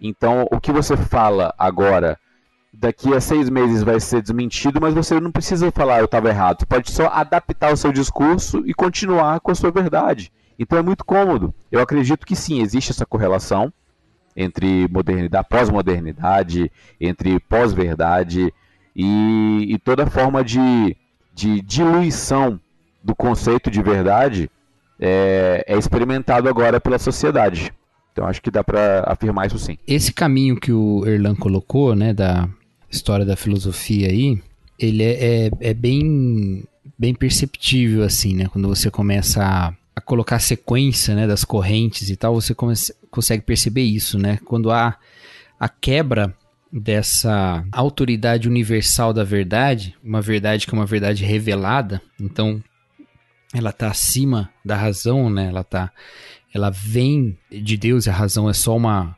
Então, 0.00 0.46
o 0.50 0.60
que 0.60 0.72
você 0.72 0.96
fala 0.96 1.54
agora 1.58 2.18
daqui 2.72 3.12
a 3.14 3.20
seis 3.20 3.48
meses 3.48 3.82
vai 3.82 3.98
ser 3.98 4.22
desmentido, 4.22 4.80
mas 4.80 4.94
você 4.94 5.18
não 5.18 5.32
precisa 5.32 5.70
falar 5.72 5.98
eu 5.98 6.04
estava 6.04 6.28
errado. 6.28 6.60
Você 6.60 6.66
pode 6.66 6.90
só 6.92 7.08
adaptar 7.08 7.72
o 7.72 7.76
seu 7.76 7.92
discurso 7.92 8.62
e 8.64 8.72
continuar 8.72 9.40
com 9.40 9.50
a 9.50 9.54
sua 9.54 9.70
verdade. 9.70 10.30
Então 10.58 10.78
é 10.78 10.82
muito 10.82 11.04
cômodo. 11.04 11.54
Eu 11.70 11.80
acredito 11.80 12.26
que 12.26 12.36
sim, 12.36 12.60
existe 12.60 12.90
essa 12.90 13.06
correlação 13.06 13.72
entre 14.36 14.86
modernidade, 14.88 15.48
pós-modernidade, 15.48 16.70
entre 17.00 17.40
pós-verdade 17.40 18.52
e, 18.94 19.66
e, 19.74 19.78
toda 19.78 20.06
forma 20.06 20.44
de, 20.44 20.96
de 21.34 21.60
diluição 21.60 22.60
do 23.02 23.14
conceito 23.16 23.70
de 23.70 23.82
verdade 23.82 24.50
é, 24.98 25.64
é 25.66 25.78
experimentado 25.78 26.48
agora 26.48 26.80
pela 26.80 26.98
sociedade. 26.98 27.72
Então 28.12 28.26
acho 28.26 28.42
que 28.42 28.50
dá 28.50 28.64
para 28.64 29.04
afirmar 29.06 29.46
isso 29.46 29.58
sim. 29.58 29.78
Esse 29.86 30.12
caminho 30.12 30.58
que 30.58 30.72
o 30.72 31.06
Erlan 31.06 31.36
colocou, 31.36 31.94
né, 31.94 32.12
da 32.12 32.48
história 32.90 33.24
da 33.24 33.36
filosofia 33.36 34.08
aí, 34.08 34.40
ele 34.78 35.02
é, 35.02 35.46
é, 35.46 35.50
é 35.60 35.74
bem, 35.74 36.64
bem 36.98 37.14
perceptível, 37.14 38.02
assim, 38.02 38.34
né? 38.34 38.46
Quando 38.52 38.68
você 38.68 38.90
começa 38.90 39.42
a, 39.42 39.74
a 39.94 40.00
colocar 40.00 40.38
sequência 40.38 41.14
né, 41.14 41.26
das 41.26 41.44
correntes 41.44 42.10
e 42.10 42.16
tal, 42.16 42.34
você 42.34 42.54
come, 42.54 42.74
consegue 43.10 43.42
perceber 43.42 43.82
isso, 43.82 44.18
né? 44.18 44.38
Quando 44.44 44.70
há 44.70 44.96
a 45.58 45.68
quebra 45.68 46.34
dessa 46.72 47.64
autoridade 47.72 48.48
universal 48.48 49.12
da 49.12 49.24
verdade, 49.24 49.96
uma 50.02 50.20
verdade 50.20 50.66
que 50.66 50.74
é 50.74 50.78
uma 50.78 50.86
verdade 50.86 51.24
revelada, 51.24 52.00
então 52.20 52.62
ela 53.54 53.70
está 53.70 53.88
acima 53.88 54.50
da 54.64 54.76
razão, 54.76 55.30
né? 55.30 55.46
Ela 55.46 55.64
tá, 55.64 55.90
ela 56.52 56.70
vem 56.70 57.38
de 57.50 57.76
Deus 57.76 58.06
a 58.06 58.12
razão 58.12 58.48
é 58.48 58.52
só 58.52 58.76
uma 58.76 59.16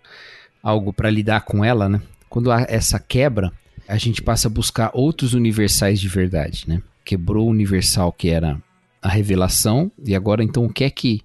algo 0.62 0.92
para 0.92 1.10
lidar 1.10 1.42
com 1.42 1.64
ela, 1.64 1.88
né? 1.88 2.00
Quando 2.28 2.52
há 2.52 2.64
essa 2.68 2.98
quebra, 2.98 3.52
a 3.88 3.96
gente 3.96 4.22
passa 4.22 4.46
a 4.46 4.50
buscar 4.50 4.90
outros 4.94 5.34
universais 5.34 6.00
de 6.00 6.08
verdade, 6.08 6.64
né? 6.68 6.82
Quebrou 7.04 7.46
o 7.46 7.50
universal 7.50 8.12
que 8.12 8.28
era 8.28 8.60
a 9.02 9.08
revelação 9.08 9.90
e 10.04 10.14
agora 10.14 10.44
então 10.44 10.64
o 10.64 10.72
que 10.72 10.84
é 10.84 10.90
que 10.90 11.22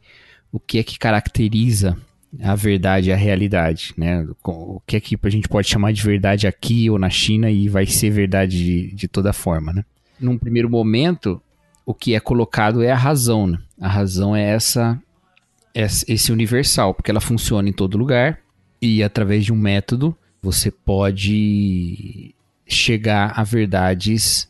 o 0.52 0.60
que 0.60 0.80
é 0.80 0.84
que 0.84 0.98
caracteriza 0.98 1.98
a 2.42 2.56
verdade, 2.56 3.12
a 3.12 3.16
realidade, 3.16 3.94
né? 3.98 4.26
O 4.44 4.82
que 4.86 4.96
é 4.96 5.00
que 5.00 5.18
a 5.22 5.30
gente 5.30 5.48
pode 5.48 5.68
chamar 5.68 5.94
de 5.94 6.02
verdade 6.02 6.48
aqui 6.48 6.90
ou 6.90 6.98
na 6.98 7.10
China 7.10 7.52
e 7.52 7.68
vai 7.68 7.86
ser 7.86 8.10
verdade 8.10 8.58
de, 8.58 8.96
de 8.96 9.08
toda 9.08 9.32
forma, 9.34 9.74
né? 9.74 9.86
Num 10.20 10.38
primeiro 10.38 10.70
momento, 10.70 11.42
o 11.86 11.94
que 11.94 12.16
é 12.16 12.20
colocado 12.20 12.82
é 12.82 12.92
a 12.92 12.98
razão, 12.98 13.48
né? 13.48 13.60
A 13.80 13.88
razão 13.88 14.36
é 14.36 14.42
essa 14.44 15.00
esse 15.74 16.32
universal, 16.32 16.94
porque 16.94 17.12
ela 17.12 17.20
funciona 17.20 17.68
em 17.68 17.74
todo 17.74 17.98
lugar 17.98 18.40
e 18.82 19.04
através 19.04 19.44
de 19.44 19.52
um 19.52 19.58
método 19.58 20.16
você 20.42 20.72
pode 20.72 22.34
chegar 22.66 23.34
a 23.36 23.44
verdades 23.44 24.50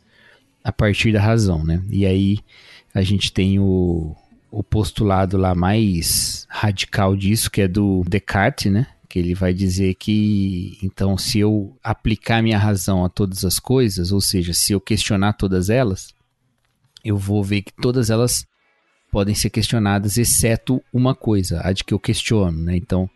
a 0.64 0.72
partir 0.72 1.12
da 1.12 1.22
razão, 1.22 1.64
né? 1.64 1.82
E 1.90 2.06
aí 2.06 2.40
a 2.94 3.02
gente 3.02 3.32
tem 3.32 3.60
o, 3.60 4.16
o 4.52 4.64
postulado 4.64 5.38
lá 5.38 5.54
mais 5.54 6.48
radical 6.50 7.16
disso, 7.16 7.52
que 7.52 7.62
é 7.62 7.68
do 7.68 8.04
Descartes, 8.08 8.72
né? 8.72 8.88
Que 9.10 9.20
ele 9.20 9.36
vai 9.36 9.54
dizer 9.54 9.96
que, 9.96 10.78
então, 10.82 11.18
se 11.18 11.40
eu 11.40 11.76
aplicar 11.84 12.42
minha 12.42 12.58
razão 12.58 13.04
a 13.04 13.10
todas 13.10 13.44
as 13.44 13.60
coisas, 13.60 14.12
ou 14.12 14.22
seja, 14.22 14.54
se 14.54 14.74
eu 14.74 14.80
questionar 14.80 15.34
todas 15.34 15.70
elas, 15.70 16.15
eu 17.06 17.18
vou 17.18 17.44
ver 17.44 17.62
que 17.62 17.72
todas 17.72 18.10
elas 18.10 18.46
podem 19.12 19.36
ser 19.36 19.52
questionadas, 19.52 20.18
exceto 20.18 20.84
uma 20.92 21.14
coisa, 21.14 21.62
a 21.64 21.72
de 21.72 21.84
que 21.84 21.94
eu 21.94 22.00
questiono, 22.00 22.58
né? 22.58 22.76
Então, 22.76 23.08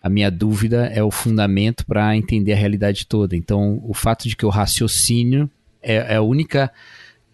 a 0.00 0.08
minha 0.08 0.30
dúvida 0.30 0.86
é 0.86 1.02
o 1.02 1.10
fundamento 1.10 1.84
para 1.84 2.16
entender 2.16 2.52
a 2.52 2.56
realidade 2.56 3.06
toda. 3.06 3.36
Então, 3.36 3.82
o 3.84 3.92
fato 3.92 4.28
de 4.28 4.36
que 4.36 4.46
o 4.46 4.48
raciocínio 4.48 5.50
é, 5.82 5.96
é, 5.96 6.16
a 6.16 6.22
única 6.22 6.72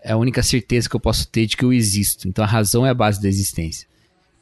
é 0.03 0.13
a 0.13 0.17
única 0.17 0.43
certeza 0.43 0.89
que 0.89 0.97
eu 0.97 1.01
posso 1.01 1.29
ter 1.29 1.47
de 1.47 1.57
que 1.57 1.65
eu 1.65 1.73
existo. 1.73 2.27
Então, 2.27 2.45
a 2.45 2.49
razão 2.49 2.87
é 2.87 2.91
a 2.91 2.95
base 2.95 3.21
da 3.23 3.29
existência. 3.29 3.87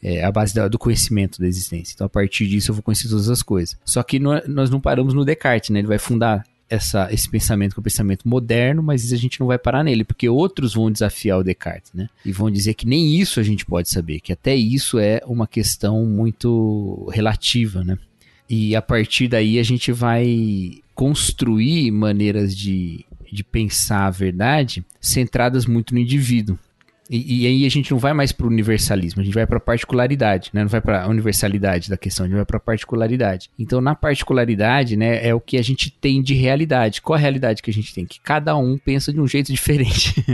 É 0.03 0.25
a 0.25 0.33
base 0.33 0.55
do 0.69 0.79
conhecimento 0.79 1.41
da 1.41 1.47
existência. 1.47 1.95
Então, 1.95 2.07
a 2.07 2.11
partir 2.11 2.49
disso, 2.49 2.71
eu 2.71 2.75
vou 2.75 2.83
conhecer 2.83 3.09
todas 3.09 3.29
as 3.29 3.43
coisas. 3.43 3.77
Só 3.85 4.03
que 4.03 4.19
nós 4.19 4.71
não 4.71 4.81
paramos 4.81 5.15
no 5.15 5.25
Descartes, 5.25 5.71
né? 5.71 5.79
Ele 5.79 5.87
vai 5.87 5.99
fundar 5.99 6.45
essa, 6.73 7.13
esse 7.13 7.29
pensamento 7.29 7.75
que 7.75 7.81
é 7.81 7.83
o 7.83 7.85
pensamento 7.85 8.27
moderno, 8.27 8.83
mas 8.83 9.13
a 9.13 9.17
gente 9.17 9.39
não 9.39 9.47
vai 9.47 9.59
parar 9.59 9.85
nele, 9.85 10.05
porque 10.05 10.27
outros 10.29 10.73
vão 10.73 10.91
desafiar 10.91 11.39
o 11.39 11.45
Descartes, 11.45 11.93
né? 11.93 12.09
E 12.25 12.33
vão 12.33 12.51
dizer 12.51 12.73
que 12.73 12.87
nem 12.87 13.21
isso 13.21 13.39
a 13.39 13.43
gente 13.43 13.67
pode 13.67 13.91
saber, 13.91 14.21
que 14.21 14.33
até 14.33 14.55
isso 14.55 14.99
é 14.99 15.21
uma 15.27 15.47
questão 15.47 16.07
muito 16.07 17.11
relativa, 17.13 17.85
né? 17.85 17.99
E 18.49 18.75
a 18.75 18.81
partir 18.81 19.29
daí 19.29 19.59
a 19.59 19.63
gente 19.63 19.93
vai 19.93 20.81
construir 20.95 21.91
maneiras 21.91 22.57
de, 22.57 23.05
de 23.31 23.45
pensar 23.45 24.07
a 24.07 24.11
verdade 24.11 24.85
centradas 25.01 25.67
muito 25.67 25.93
no 25.93 26.01
indivíduo. 26.01 26.59
E, 27.13 27.43
e, 27.43 27.47
aí 27.47 27.67
a 27.67 27.69
gente 27.69 27.91
não 27.91 27.99
vai 27.99 28.15
mais 28.15 28.33
para 28.33 28.47
o 28.47 28.49
universalismo, 28.49 29.21
a 29.21 29.25
gente 29.25 29.35
vai 29.35 29.47
para 29.47 29.59
a 29.59 29.61
particularidade, 29.61 30.49
né? 30.51 30.63
Não 30.63 30.69
vai 30.69 30.81
para 30.81 31.03
a 31.05 31.09
universalidade 31.09 31.91
da 31.91 31.97
questão, 31.99 32.25
a 32.25 32.27
gente 32.27 32.37
vai 32.37 32.47
para 32.47 32.57
a 32.57 32.61
particularidade. 32.61 33.51
Então, 33.59 33.83
na 33.83 33.95
particularidade, 33.95 34.97
né, 34.97 35.23
é 35.23 35.35
o 35.35 35.39
que 35.39 35.59
a 35.59 35.63
gente 35.63 35.91
tem 35.91 36.23
de 36.23 36.33
realidade. 36.33 37.03
Qual 37.03 37.15
a 37.15 37.21
realidade 37.21 37.63
que 37.63 37.71
a 37.71 37.73
gente 37.73 37.93
tem? 37.93 38.07
Que 38.07 38.19
cada 38.19 38.57
um 38.57 38.79
pensa 38.79 39.13
de 39.13 39.21
um 39.21 39.29
jeito 39.29 39.53
diferente. 39.53 40.25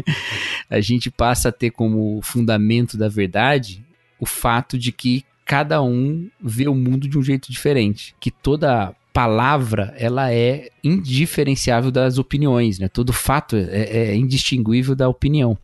a 0.71 0.81
gente 0.81 1.11
passa 1.11 1.49
a 1.49 1.53
ter 1.53 1.73
como 1.73 2.21
fundamento 2.23 2.97
da 2.97 3.09
verdade 3.09 3.85
o 4.21 4.25
fato 4.25 4.79
de 4.79 4.93
que 4.93 5.25
cada 5.45 5.83
um 5.83 6.31
vê 6.41 6.69
o 6.69 6.77
mundo 6.77 7.09
de 7.09 7.19
um 7.19 7.23
jeito 7.25 7.51
diferente, 7.51 8.15
que 8.21 8.31
toda 8.31 8.95
palavra 9.13 9.93
ela 9.99 10.33
é 10.33 10.69
indiferenciável 10.85 11.91
das 11.91 12.19
opiniões, 12.19 12.79
né? 12.79 12.87
Todo 12.87 13.13
fato 13.13 13.57
é, 13.57 14.11
é 14.11 14.15
indistinguível 14.15 14.95
da 14.95 15.09
opinião 15.09 15.59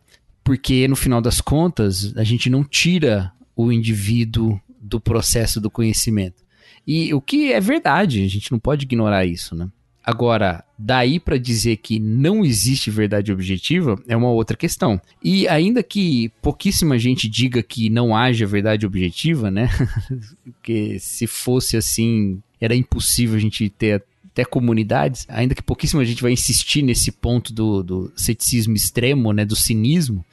porque 0.45 0.87
no 0.87 0.95
final 0.95 1.19
das 1.19 1.41
contas 1.41 2.15
a 2.15 2.23
gente 2.23 2.49
não 2.51 2.63
tira 2.63 3.33
o 3.55 3.71
indivíduo 3.71 4.61
do 4.79 5.01
processo 5.01 5.59
do 5.59 5.71
conhecimento. 5.71 6.45
E 6.85 7.11
o 7.15 7.19
que 7.19 7.51
é 7.51 7.59
verdade, 7.59 8.23
a 8.23 8.29
gente 8.29 8.51
não 8.51 8.59
pode 8.59 8.85
ignorar 8.85 9.25
isso, 9.25 9.55
né? 9.55 9.67
Agora, 10.03 10.63
daí 10.77 11.19
para 11.19 11.35
dizer 11.35 11.77
que 11.77 11.99
não 11.99 12.45
existe 12.45 12.91
verdade 12.91 13.31
objetiva 13.31 13.99
é 14.07 14.15
uma 14.15 14.29
outra 14.29 14.55
questão. 14.55 15.01
E 15.23 15.47
ainda 15.47 15.81
que 15.81 16.31
pouquíssima 16.43 16.99
gente 16.99 17.27
diga 17.27 17.63
que 17.63 17.89
não 17.89 18.15
haja 18.15 18.45
verdade 18.45 18.85
objetiva, 18.85 19.49
né? 19.49 19.67
Porque 20.45 20.99
se 20.99 21.25
fosse 21.25 21.75
assim, 21.75 22.39
era 22.61 22.75
impossível 22.75 23.35
a 23.35 23.39
gente 23.39 23.67
ter 23.67 24.03
até 24.35 24.45
comunidades, 24.45 25.25
ainda 25.27 25.55
que 25.55 25.63
pouquíssima 25.63 26.05
gente 26.05 26.21
vai 26.21 26.33
insistir 26.33 26.83
nesse 26.83 27.11
ponto 27.11 27.51
do, 27.51 27.81
do 27.81 28.13
ceticismo 28.15 28.75
extremo, 28.75 29.31
né, 29.31 29.45
do 29.45 29.55
cinismo, 29.55 30.25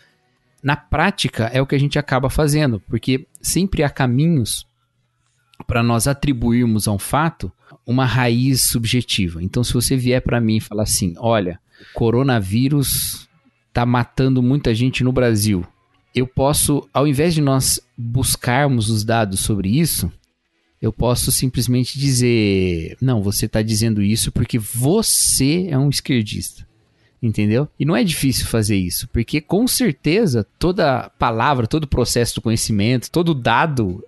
na 0.62 0.76
prática 0.76 1.50
é 1.52 1.60
o 1.60 1.66
que 1.66 1.74
a 1.74 1.78
gente 1.78 1.98
acaba 1.98 2.30
fazendo, 2.30 2.80
porque 2.80 3.26
sempre 3.40 3.82
há 3.82 3.90
caminhos 3.90 4.66
para 5.66 5.82
nós 5.82 6.06
atribuirmos 6.06 6.86
a 6.86 6.92
um 6.92 6.98
fato 6.98 7.50
uma 7.86 8.04
raiz 8.04 8.62
subjetiva. 8.62 9.42
Então, 9.42 9.64
se 9.64 9.72
você 9.72 9.96
vier 9.96 10.22
para 10.22 10.40
mim 10.40 10.56
e 10.56 10.60
falar 10.60 10.84
assim, 10.84 11.14
olha, 11.18 11.58
o 11.80 11.98
coronavírus 11.98 13.28
está 13.68 13.84
matando 13.84 14.42
muita 14.42 14.74
gente 14.74 15.02
no 15.02 15.12
Brasil, 15.12 15.66
eu 16.14 16.26
posso, 16.26 16.88
ao 16.92 17.06
invés 17.06 17.34
de 17.34 17.40
nós 17.40 17.80
buscarmos 17.96 18.90
os 18.90 19.02
dados 19.02 19.40
sobre 19.40 19.68
isso, 19.68 20.12
eu 20.80 20.92
posso 20.92 21.30
simplesmente 21.32 21.98
dizer: 21.98 22.96
não, 23.00 23.22
você 23.22 23.46
está 23.46 23.62
dizendo 23.62 24.02
isso 24.02 24.32
porque 24.32 24.58
você 24.58 25.68
é 25.70 25.78
um 25.78 25.88
esquerdista. 25.88 26.66
Entendeu? 27.22 27.68
E 27.78 27.84
não 27.84 27.94
é 27.94 28.02
difícil 28.02 28.46
fazer 28.46 28.76
isso, 28.76 29.08
porque 29.12 29.40
com 29.40 29.68
certeza 29.68 30.44
toda 30.58 31.08
palavra, 31.18 31.68
todo 31.68 31.86
processo 31.86 32.34
do 32.34 32.42
conhecimento, 32.42 33.10
todo 33.10 33.32
dado 33.32 34.02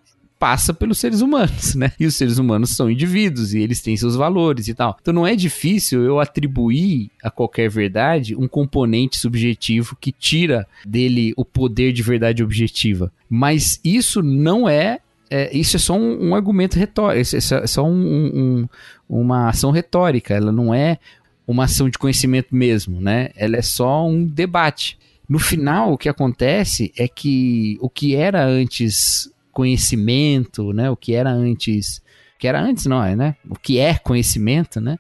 passa 0.45 0.75
pelos 0.75 0.99
seres 0.99 1.23
humanos, 1.23 1.75
né? 1.75 1.93
E 1.99 2.05
os 2.05 2.17
seres 2.17 2.39
humanos 2.39 2.77
são 2.77 2.91
indivíduos 2.91 3.55
e 3.55 3.61
eles 3.61 3.81
têm 3.81 3.97
seus 3.97 4.17
valores 4.17 4.69
e 4.69 4.75
tal. 4.75 4.97
Então 5.01 5.15
não 5.15 5.27
é 5.27 5.35
difícil 5.35 6.03
eu 6.03 6.21
atribuir 6.21 7.11
a 7.23 7.31
qualquer 7.31 7.71
verdade 7.71 8.37
um 8.37 8.47
componente 8.47 9.19
subjetivo 9.19 9.97
que 9.99 10.13
tira 10.13 10.67
dele 10.85 11.33
o 11.37 11.45
poder 11.45 11.93
de 11.93 12.03
verdade 12.03 12.43
objetiva. 12.43 13.13
Mas 13.27 13.81
isso 13.83 14.23
não 14.23 14.69
é 14.69 14.99
é, 15.31 15.57
isso 15.57 15.77
é 15.77 15.79
só 15.79 15.95
um, 15.95 16.29
um 16.29 16.35
argumento 16.35 16.79
retórico, 16.79 17.23
isso 17.23 17.55
é 17.55 17.67
só 17.67 17.83
um, 17.83 17.91
um, 17.91 18.69
uma 19.09 19.49
ação 19.49 19.71
retórica, 19.71 20.35
ela 20.35 20.53
não 20.53 20.75
é 20.75 20.99
uma 21.47 21.65
ação 21.65 21.89
de 21.89 21.99
conhecimento 21.99 22.55
mesmo, 22.55 23.01
né? 23.01 23.31
Ela 23.37 23.57
é 23.57 23.63
só 23.63 24.07
um 24.07 24.25
debate. 24.25 24.99
No 25.29 25.39
final, 25.39 25.93
o 25.93 25.99
que 25.99 26.09
acontece 26.09 26.93
é 26.97 27.09
que 27.09 27.79
o 27.81 27.89
que 27.89 28.15
era 28.15 28.45
antes 28.45 29.31
conhecimento, 29.53 30.73
né? 30.73 30.91
O 30.91 30.97
que 30.97 31.15
era 31.15 31.31
antes, 31.31 31.99
o 32.37 32.39
que 32.39 32.49
era 32.49 32.61
antes 32.61 32.87
não 32.87 33.03
é, 33.03 33.15
né? 33.15 33.37
O 33.49 33.57
que 33.57 33.79
é 33.79 33.95
conhecimento, 33.95 34.81
né? 34.81 34.99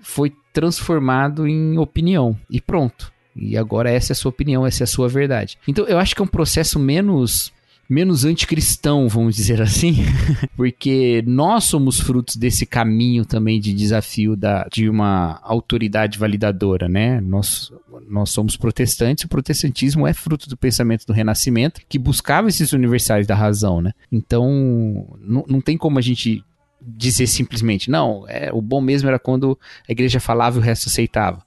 Foi 0.00 0.32
transformado 0.52 1.46
em 1.46 1.78
opinião 1.78 2.36
e 2.50 2.60
pronto. 2.60 3.12
E 3.36 3.56
agora 3.56 3.90
essa 3.90 4.12
é 4.12 4.14
a 4.14 4.16
sua 4.16 4.30
opinião, 4.30 4.66
essa 4.66 4.82
é 4.82 4.84
a 4.84 4.88
sua 4.88 5.08
verdade. 5.08 5.58
Então 5.66 5.84
eu 5.86 5.98
acho 5.98 6.14
que 6.14 6.22
é 6.22 6.24
um 6.24 6.28
processo 6.28 6.78
menos 6.78 7.52
menos 7.88 8.24
anticristão, 8.24 9.08
vamos 9.08 9.36
dizer 9.36 9.60
assim, 9.60 9.96
porque 10.56 11.22
nós 11.26 11.64
somos 11.64 12.00
frutos 12.00 12.36
desse 12.36 12.66
caminho 12.66 13.24
também 13.24 13.60
de 13.60 13.72
desafio 13.72 14.36
da, 14.36 14.66
de 14.72 14.88
uma 14.88 15.40
autoridade 15.42 16.18
validadora, 16.18 16.88
né? 16.88 17.20
Nós, 17.20 17.72
nós 18.08 18.30
somos 18.30 18.56
protestantes, 18.56 19.24
o 19.24 19.28
protestantismo 19.28 20.06
é 20.06 20.12
fruto 20.12 20.48
do 20.48 20.56
pensamento 20.56 21.06
do 21.06 21.12
Renascimento, 21.12 21.80
que 21.88 21.98
buscava 21.98 22.48
esses 22.48 22.72
universais 22.72 23.26
da 23.26 23.34
razão, 23.34 23.80
né? 23.80 23.92
Então, 24.10 25.16
não, 25.20 25.44
não 25.48 25.60
tem 25.60 25.76
como 25.76 25.98
a 25.98 26.02
gente 26.02 26.44
dizer 26.86 27.26
simplesmente, 27.26 27.90
não, 27.90 28.24
é, 28.28 28.52
o 28.52 28.60
bom 28.60 28.80
mesmo 28.80 29.08
era 29.08 29.18
quando 29.18 29.58
a 29.88 29.92
igreja 29.92 30.20
falava 30.20 30.56
e 30.56 30.60
o 30.60 30.62
resto 30.62 30.88
aceitava. 30.88 31.42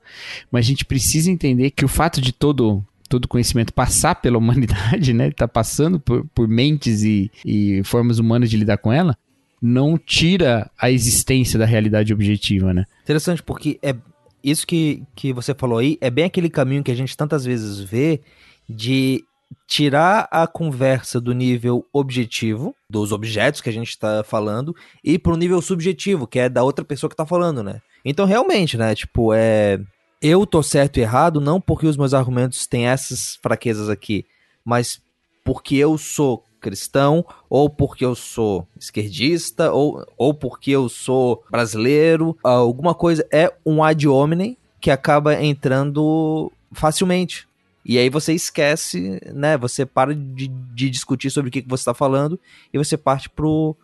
Mas 0.51 0.65
a 0.65 0.67
gente 0.67 0.84
precisa 0.84 1.29
entender 1.29 1.72
que 1.72 1.86
o 1.86 1.88
fato 1.88 2.20
de 2.20 2.32
todo 2.32 2.84
todo 3.07 3.27
conhecimento 3.27 3.73
passar 3.73 4.15
pela 4.15 4.37
humanidade, 4.39 5.13
né? 5.13 5.31
Tá 5.31 5.47
passando 5.47 5.99
por, 5.99 6.25
por 6.33 6.47
mentes 6.47 7.03
e, 7.03 7.31
e 7.45 7.81
formas 7.83 8.19
humanas 8.19 8.49
de 8.49 8.57
lidar 8.57 8.77
com 8.77 8.91
ela, 8.91 9.17
não 9.61 9.97
tira 9.97 10.69
a 10.79 10.91
existência 10.91 11.57
da 11.57 11.65
realidade 11.65 12.13
objetiva, 12.13 12.73
né? 12.73 12.85
Interessante, 13.03 13.41
porque 13.41 13.79
é 13.81 13.95
isso 14.43 14.67
que, 14.67 15.03
que 15.15 15.33
você 15.33 15.53
falou 15.53 15.79
aí 15.79 15.97
é 15.99 16.09
bem 16.09 16.25
aquele 16.25 16.49
caminho 16.49 16.83
que 16.83 16.91
a 16.91 16.95
gente 16.95 17.17
tantas 17.17 17.43
vezes 17.43 17.79
vê 17.79 18.21
de 18.69 19.23
tirar 19.65 20.27
a 20.31 20.45
conversa 20.45 21.19
do 21.19 21.33
nível 21.33 21.85
objetivo, 21.91 22.75
dos 22.89 23.11
objetos 23.11 23.61
que 23.61 23.69
a 23.69 23.73
gente 23.73 23.89
está 23.89 24.23
falando, 24.23 24.75
e 25.03 25.17
para 25.17 25.33
o 25.33 25.37
nível 25.37 25.61
subjetivo, 25.61 26.27
que 26.27 26.39
é 26.39 26.49
da 26.49 26.63
outra 26.63 26.85
pessoa 26.85 27.09
que 27.09 27.13
está 27.13 27.25
falando, 27.25 27.63
né? 27.63 27.81
Então, 28.03 28.25
realmente, 28.25 28.77
né? 28.77 28.95
Tipo, 28.95 29.33
é 29.33 29.79
eu 30.21 30.45
tô 30.45 30.63
certo 30.63 30.97
e 30.97 31.01
errado 31.01 31.39
não 31.39 31.59
porque 31.59 31.88
os 31.88 31.97
meus 31.97 32.13
argumentos 32.13 32.65
têm 32.65 32.88
essas 32.88 33.38
fraquezas 33.41 33.89
aqui, 33.89 34.25
mas 34.63 35.01
porque 35.43 35.75
eu 35.75 35.97
sou 35.97 36.43
cristão, 36.59 37.25
ou 37.50 37.69
porque 37.69 38.03
eu 38.03 38.15
sou 38.15 38.67
esquerdista, 38.77 39.71
ou, 39.71 40.05
ou 40.17 40.33
porque 40.33 40.71
eu 40.71 40.89
sou 40.89 41.43
brasileiro, 41.50 42.38
alguma 42.43 42.93
coisa. 42.93 43.25
É 43.31 43.53
um 43.65 43.83
ad 43.83 44.07
hominem 44.07 44.57
que 44.81 44.91
acaba 44.91 45.41
entrando 45.41 46.51
facilmente. 46.71 47.47
E 47.86 47.97
aí 47.97 48.09
você 48.09 48.33
esquece, 48.33 49.21
né? 49.33 49.57
Você 49.57 49.86
para 49.86 50.13
de, 50.13 50.47
de 50.47 50.89
discutir 50.89 51.29
sobre 51.29 51.50
o 51.50 51.51
que, 51.51 51.62
que 51.62 51.69
você 51.69 51.81
está 51.81 51.93
falando 51.93 52.38
e 52.74 52.77
você 52.77 52.97
parte 52.97 53.29
pro 53.29 53.75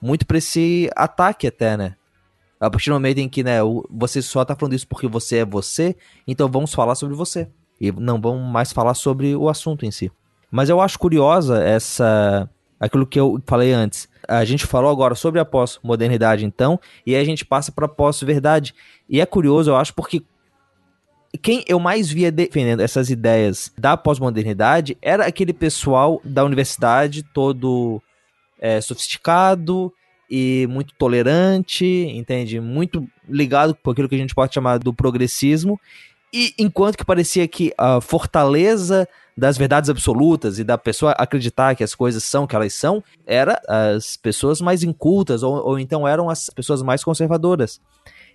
muito 0.00 0.24
para 0.24 0.38
esse 0.38 0.88
ataque 0.94 1.46
até, 1.46 1.76
né? 1.76 1.96
A 2.60 2.68
partir 2.68 2.90
do 2.90 2.94
momento 2.94 3.18
em 3.18 3.28
que, 3.28 3.42
né, 3.42 3.58
você 3.90 4.20
só 4.20 4.44
tá 4.44 4.54
falando 4.54 4.74
isso 4.74 4.86
porque 4.86 5.08
você 5.08 5.38
é 5.38 5.44
você, 5.46 5.96
então 6.28 6.46
vamos 6.46 6.74
falar 6.74 6.94
sobre 6.94 7.16
você. 7.16 7.48
E 7.80 7.90
não 7.90 8.20
vamos 8.20 8.52
mais 8.52 8.70
falar 8.70 8.92
sobre 8.92 9.34
o 9.34 9.48
assunto 9.48 9.86
em 9.86 9.90
si. 9.90 10.12
Mas 10.50 10.68
eu 10.68 10.78
acho 10.78 10.98
curiosa 10.98 11.64
essa. 11.64 12.50
aquilo 12.78 13.06
que 13.06 13.18
eu 13.18 13.40
falei 13.46 13.72
antes. 13.72 14.06
A 14.28 14.44
gente 14.44 14.66
falou 14.66 14.90
agora 14.90 15.14
sobre 15.14 15.40
a 15.40 15.44
pós-modernidade, 15.44 16.44
então, 16.44 16.78
e 17.06 17.14
aí 17.14 17.22
a 17.22 17.24
gente 17.24 17.46
passa 17.46 17.72
para 17.72 17.88
pós-verdade. 17.88 18.74
E 19.08 19.20
é 19.20 19.24
curioso, 19.24 19.70
eu 19.70 19.76
acho, 19.76 19.94
porque 19.94 20.22
quem 21.40 21.64
eu 21.66 21.80
mais 21.80 22.10
via 22.10 22.30
defendendo 22.30 22.80
essas 22.80 23.08
ideias 23.08 23.72
da 23.78 23.96
pós-modernidade 23.96 24.98
era 25.00 25.24
aquele 25.24 25.54
pessoal 25.54 26.20
da 26.22 26.44
universidade 26.44 27.22
todo 27.22 28.02
é, 28.60 28.82
sofisticado 28.82 29.90
e 30.30 30.66
muito 30.70 30.94
tolerante, 30.94 31.84
entende? 31.84 32.60
Muito 32.60 33.06
ligado 33.28 33.74
com 33.74 33.90
aquilo 33.90 34.08
que 34.08 34.14
a 34.14 34.18
gente 34.18 34.34
pode 34.34 34.54
chamar 34.54 34.78
do 34.78 34.94
progressismo. 34.94 35.80
E 36.32 36.54
enquanto 36.56 36.96
que 36.96 37.04
parecia 37.04 37.48
que 37.48 37.72
a 37.76 38.00
fortaleza 38.00 39.08
das 39.36 39.58
verdades 39.58 39.90
absolutas 39.90 40.58
e 40.58 40.64
da 40.64 40.78
pessoa 40.78 41.12
acreditar 41.12 41.74
que 41.74 41.82
as 41.82 41.94
coisas 41.94 42.22
são 42.22 42.44
o 42.44 42.46
que 42.46 42.54
elas 42.54 42.74
são, 42.74 43.02
era 43.26 43.60
as 43.66 44.16
pessoas 44.16 44.60
mais 44.60 44.84
incultas 44.84 45.42
ou, 45.42 45.54
ou 45.66 45.78
então 45.78 46.06
eram 46.06 46.30
as 46.30 46.48
pessoas 46.50 46.82
mais 46.82 47.02
conservadoras. 47.02 47.80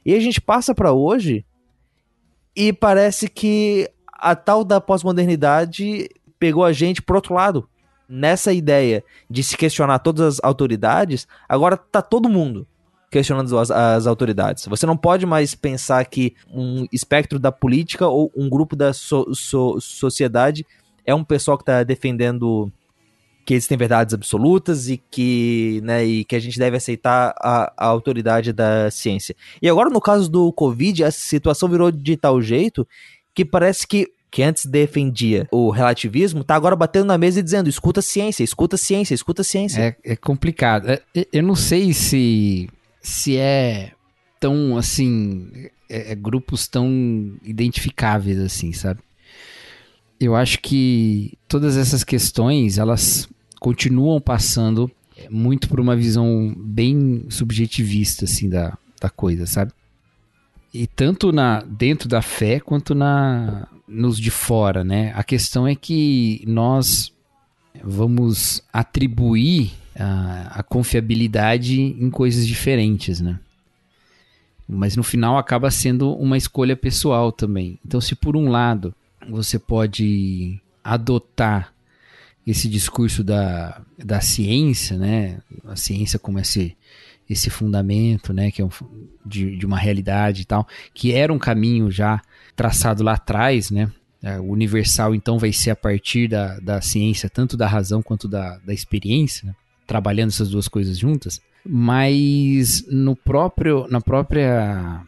E 0.06 0.14
a 0.14 0.20
gente 0.20 0.42
passa 0.42 0.76
para 0.76 0.92
hoje 0.92 1.46
e 2.54 2.74
parece 2.74 3.30
que 3.30 3.90
a 4.12 4.36
tal 4.36 4.66
da 4.66 4.82
pós-modernidade 4.82 6.10
pegou 6.38 6.66
a 6.66 6.74
gente 6.74 7.02
pro 7.02 7.16
outro 7.16 7.34
lado. 7.34 7.70
Nessa 8.08 8.54
ideia 8.54 9.04
de 9.30 9.44
se 9.44 9.58
questionar 9.58 10.00
todas 10.00 10.36
as 10.36 10.40
autoridades, 10.44 11.28
agora 11.48 11.76
tá 11.76 12.02
todo 12.02 12.30
mundo 12.30 12.68
questionando 13.10 13.58
as, 13.58 13.72
as, 13.72 14.08
autoridades. 14.08 14.66
Você 14.66 14.86
não 14.86 14.98
pode 14.98 15.26
mais 15.26 15.56
pensar 15.56 16.04
que 16.06 16.36
um 16.52 16.86
espectro 16.92 17.40
da 17.40 17.52
política 17.52 18.08
ou 18.08 18.32
um 18.36 18.50
grupo 18.50 18.76
da 18.76 18.94
so, 18.94 19.34
so, 19.34 19.80
sociedade 19.80 20.66
é 21.06 21.16
um 21.16 21.24
pessoal 21.24 21.58
que 21.58 21.62
está 21.62 21.82
defendendo 21.84 22.72
que 23.46 23.54
existem 23.54 23.78
verdades 23.78 24.14
absolutas 24.14 24.90
e 24.90 24.98
que, 24.98 25.80
né, 25.84 26.04
e 26.04 26.26
que 26.26 26.36
a 26.36 26.40
gente 26.40 26.58
deve 26.58 26.78
aceitar 26.78 27.34
a, 27.40 27.72
a, 27.78 27.86
autoridade 27.86 28.52
da 28.52 28.90
ciência. 28.90 29.36
E 29.62 29.70
agora, 29.70 29.90
no 29.90 30.02
caso 30.02 30.30
do 30.30 30.52
Covid, 30.52 31.04
a 31.04 31.12
situação 31.12 31.70
virou 31.70 31.92
de 31.92 32.18
tal 32.18 32.42
jeito 32.42 32.88
que 33.36 33.46
parece 33.46 33.88
que 33.88 34.12
que 34.36 34.44
antes 34.44 34.66
defendia 34.66 35.48
o 35.50 35.70
relativismo, 35.70 36.44
tá 36.44 36.56
agora 36.56 36.76
batendo 36.76 37.06
na 37.06 37.18
mesa 37.18 37.40
e 37.40 37.44
dizendo: 37.44 37.70
escuta 37.70 38.02
a 38.02 38.04
ciência, 38.04 38.44
escuta 38.44 38.76
a 38.76 38.78
ciência, 38.78 39.14
escuta 39.14 39.44
a 39.44 39.46
ciência. 39.46 39.80
É, 39.82 40.12
é 40.12 40.16
complicado. 40.18 40.90
É, 40.90 41.02
eu 41.32 41.42
não 41.42 41.56
sei 41.56 41.94
se, 41.94 42.70
se 43.02 43.38
é 43.38 43.94
tão 44.38 44.76
assim. 44.76 45.70
É, 45.90 46.12
é 46.12 46.16
grupos 46.16 46.68
tão 46.68 47.38
identificáveis 47.46 48.38
assim, 48.38 48.74
sabe? 48.74 49.00
Eu 50.20 50.36
acho 50.36 50.60
que 50.60 51.38
todas 51.48 51.78
essas 51.78 52.04
questões 52.04 52.78
elas 52.78 53.30
continuam 53.62 54.20
passando 54.20 54.92
muito 55.30 55.70
por 55.70 55.80
uma 55.80 55.96
visão 55.96 56.54
bem 56.58 57.26
subjetivista 57.30 58.26
assim 58.26 58.50
da, 58.50 58.78
da 59.00 59.10
coisa, 59.10 59.46
sabe? 59.46 59.72
E 60.76 60.88
tanto 60.88 61.32
na 61.32 61.62
dentro 61.62 62.10
da 62.10 62.22
fé 62.22 62.60
quanto 62.60 62.94
na 62.94 63.66
nos 63.88 64.20
de 64.20 64.30
fora, 64.30 64.84
né? 64.84 65.14
A 65.16 65.24
questão 65.24 65.66
é 65.66 65.74
que 65.74 66.44
nós 66.46 67.14
vamos 67.82 68.62
atribuir 68.74 69.72
a, 69.98 70.60
a 70.60 70.64
confiabilidade 70.64 71.80
em 71.80 72.10
coisas 72.10 72.46
diferentes, 72.46 73.22
né? 73.22 73.40
Mas 74.68 74.98
no 74.98 75.04
final 75.04 75.38
acaba 75.38 75.72
sendo 75.72 76.14
uma 76.14 76.38
escolha 76.38 76.76
pessoal 76.76 77.32
também. 77.32 77.80
Então, 77.86 78.02
se 78.02 78.14
por 78.14 78.36
um 78.36 78.50
lado 78.50 78.94
você 79.30 79.58
pode 79.58 80.60
adotar 80.84 81.74
esse 82.46 82.68
discurso 82.68 83.24
da, 83.24 83.82
da 83.98 84.20
ciência, 84.20 84.98
né? 84.98 85.40
A 85.64 85.78
ciência 85.78 86.20
como 86.20 86.38
esse, 86.38 86.76
esse 87.30 87.50
fundamento, 87.50 88.34
né? 88.34 88.52
Que 88.52 88.62
é 88.62 88.66
um, 88.66 88.70
de, 89.26 89.58
de 89.58 89.66
uma 89.66 89.78
realidade 89.78 90.44
e 90.44 90.46
tal, 90.46 90.68
que 90.94 91.12
era 91.12 91.32
um 91.34 91.40
caminho 91.40 91.90
já 91.92 92.22
traçado 92.56 93.04
lá 93.04 93.14
atrás, 93.14 93.72
né? 93.72 93.92
É, 94.24 94.40
o 94.40 94.46
universal, 94.46 95.14
então, 95.14 95.38
vai 95.38 95.54
ser 95.54 95.70
a 95.70 95.76
partir 95.76 96.28
da, 96.28 96.60
da 96.60 96.82
ciência, 96.82 97.30
tanto 97.30 97.56
da 97.56 97.68
razão 97.68 98.02
quanto 98.02 98.28
da, 98.28 98.58
da 98.58 98.74
experiência, 98.74 99.48
né? 99.48 99.56
trabalhando 99.86 100.30
essas 100.30 100.50
duas 100.50 100.68
coisas 100.68 100.98
juntas. 100.98 101.40
Mas 101.64 102.84
no 102.90 103.16
próprio, 103.16 103.88
na 103.88 104.02
própria 104.02 105.04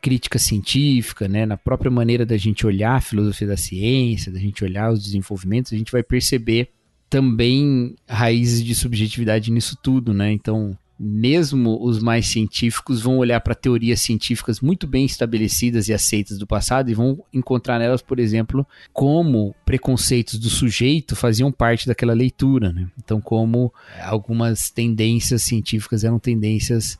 crítica 0.00 0.38
científica, 0.38 1.28
né, 1.28 1.44
na 1.44 1.56
própria 1.56 1.90
maneira 1.90 2.24
da 2.24 2.36
gente 2.36 2.66
olhar 2.66 2.96
a 2.96 3.00
filosofia 3.00 3.48
da 3.48 3.56
ciência, 3.56 4.32
da 4.32 4.38
gente 4.38 4.64
olhar 4.64 4.90
os 4.90 5.02
desenvolvimentos, 5.02 5.72
a 5.72 5.76
gente 5.76 5.92
vai 5.92 6.02
perceber 6.02 6.70
também 7.08 7.94
raízes 8.08 8.64
de 8.64 8.74
subjetividade 8.74 9.50
nisso 9.50 9.76
tudo, 9.82 10.14
né? 10.14 10.32
Então, 10.32 10.78
mesmo 11.02 11.82
os 11.82 11.98
mais 11.98 12.26
científicos 12.26 13.00
vão 13.00 13.16
olhar 13.16 13.40
para 13.40 13.54
teorias 13.54 14.02
científicas 14.02 14.60
muito 14.60 14.86
bem 14.86 15.06
estabelecidas 15.06 15.88
e 15.88 15.94
aceitas 15.94 16.36
do 16.36 16.46
passado 16.46 16.90
e 16.90 16.94
vão 16.94 17.24
encontrar 17.32 17.78
nelas, 17.78 18.02
por 18.02 18.18
exemplo, 18.18 18.66
como 18.92 19.54
preconceitos 19.64 20.38
do 20.38 20.50
sujeito 20.50 21.16
faziam 21.16 21.50
parte 21.50 21.86
daquela 21.86 22.12
leitura. 22.12 22.70
Né? 22.70 22.86
Então, 23.02 23.18
como 23.18 23.72
algumas 24.02 24.68
tendências 24.68 25.42
científicas 25.42 26.04
eram 26.04 26.18
tendências 26.18 26.98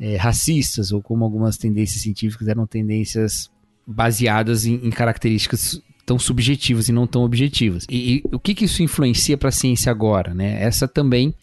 é, 0.00 0.16
racistas, 0.16 0.90
ou 0.90 1.02
como 1.02 1.22
algumas 1.22 1.58
tendências 1.58 2.00
científicas 2.00 2.48
eram 2.48 2.66
tendências 2.66 3.50
baseadas 3.86 4.64
em, 4.64 4.76
em 4.76 4.90
características 4.90 5.82
tão 6.06 6.18
subjetivas 6.18 6.88
e 6.88 6.92
não 6.92 7.06
tão 7.06 7.22
objetivas. 7.22 7.84
E, 7.90 8.16
e 8.16 8.34
o 8.34 8.38
que, 8.38 8.54
que 8.54 8.64
isso 8.64 8.82
influencia 8.82 9.36
para 9.36 9.50
a 9.50 9.52
ciência 9.52 9.92
agora? 9.92 10.32
Né? 10.32 10.62
Essa 10.62 10.88
também 10.88 11.34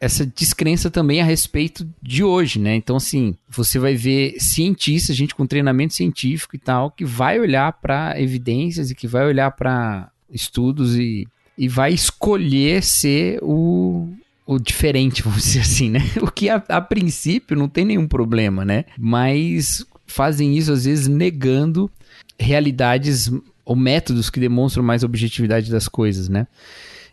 essa 0.00 0.26
descrença 0.26 0.90
também 0.90 1.20
a 1.20 1.24
respeito 1.24 1.88
de 2.02 2.22
hoje, 2.24 2.58
né? 2.58 2.74
Então, 2.74 2.96
assim, 2.96 3.36
você 3.48 3.78
vai 3.78 3.94
ver 3.94 4.36
cientistas, 4.38 5.16
gente 5.16 5.34
com 5.34 5.46
treinamento 5.46 5.94
científico 5.94 6.56
e 6.56 6.58
tal, 6.58 6.90
que 6.90 7.04
vai 7.04 7.38
olhar 7.38 7.72
para 7.74 8.20
evidências 8.20 8.90
e 8.90 8.94
que 8.94 9.06
vai 9.06 9.26
olhar 9.26 9.50
para 9.52 10.10
estudos 10.30 10.96
e, 10.96 11.26
e 11.56 11.68
vai 11.68 11.92
escolher 11.92 12.82
ser 12.82 13.38
o, 13.42 14.08
o 14.46 14.58
diferente, 14.58 15.22
vamos 15.24 15.42
dizer 15.42 15.60
assim, 15.60 15.90
né? 15.90 16.00
O 16.20 16.30
que 16.30 16.48
a, 16.48 16.62
a 16.68 16.80
princípio 16.80 17.56
não 17.56 17.68
tem 17.68 17.84
nenhum 17.84 18.06
problema, 18.06 18.64
né? 18.64 18.84
Mas 18.98 19.84
fazem 20.06 20.56
isso 20.56 20.72
às 20.72 20.84
vezes 20.84 21.06
negando 21.06 21.90
realidades 22.38 23.30
ou 23.64 23.76
métodos 23.76 24.30
que 24.30 24.40
demonstram 24.40 24.82
mais 24.82 25.04
objetividade 25.04 25.70
das 25.70 25.86
coisas, 25.86 26.28
né? 26.28 26.46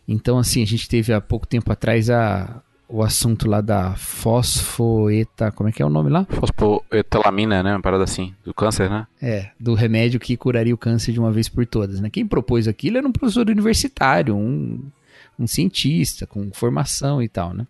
Então, 0.08 0.38
assim, 0.38 0.64
a 0.64 0.66
gente 0.66 0.88
teve 0.88 1.12
há 1.12 1.20
pouco 1.20 1.46
tempo 1.46 1.72
atrás 1.72 2.10
a, 2.10 2.62
o 2.88 3.04
assunto 3.04 3.50
lá 3.50 3.60
da 3.60 3.96
fosfoeta. 3.96 5.52
Como 5.52 5.68
é 5.68 5.72
que 5.72 5.82
é 5.82 5.86
o 5.86 5.90
nome 5.90 6.10
lá? 6.10 6.26
Fosfoetalamina, 6.30 7.62
né? 7.62 7.74
Uma 7.74 7.82
parada 7.82 8.04
assim, 8.04 8.34
do 8.46 8.54
câncer, 8.54 8.90
né? 8.90 9.06
É, 9.22 9.50
do 9.60 9.74
remédio 9.74 10.20
que 10.20 10.38
curaria 10.38 10.74
o 10.74 10.78
câncer 10.78 11.12
de 11.12 11.20
uma 11.20 11.32
vez 11.32 11.50
por 11.50 11.66
todas, 11.66 12.00
né? 12.00 12.10
Quem 12.10 12.26
propôs 12.26 12.68
aquilo 12.68 12.98
era 12.98 13.08
um 13.08 13.12
professor 13.12 13.50
universitário, 13.50 14.36
um, 14.36 14.82
um 15.38 15.46
cientista 15.46 16.26
com 16.26 16.50
formação 16.54 17.22
e 17.22 17.28
tal, 17.28 17.54
né? 17.54 17.68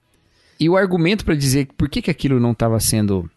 E 0.60 0.70
o 0.70 0.78
argumento 0.78 1.26
para 1.26 1.36
dizer 1.36 1.68
por 1.78 1.90
que, 1.90 2.02
que 2.02 2.12
aquilo 2.12 2.40
não 2.40 2.52
estava 2.52 2.80
sendo 2.80 3.30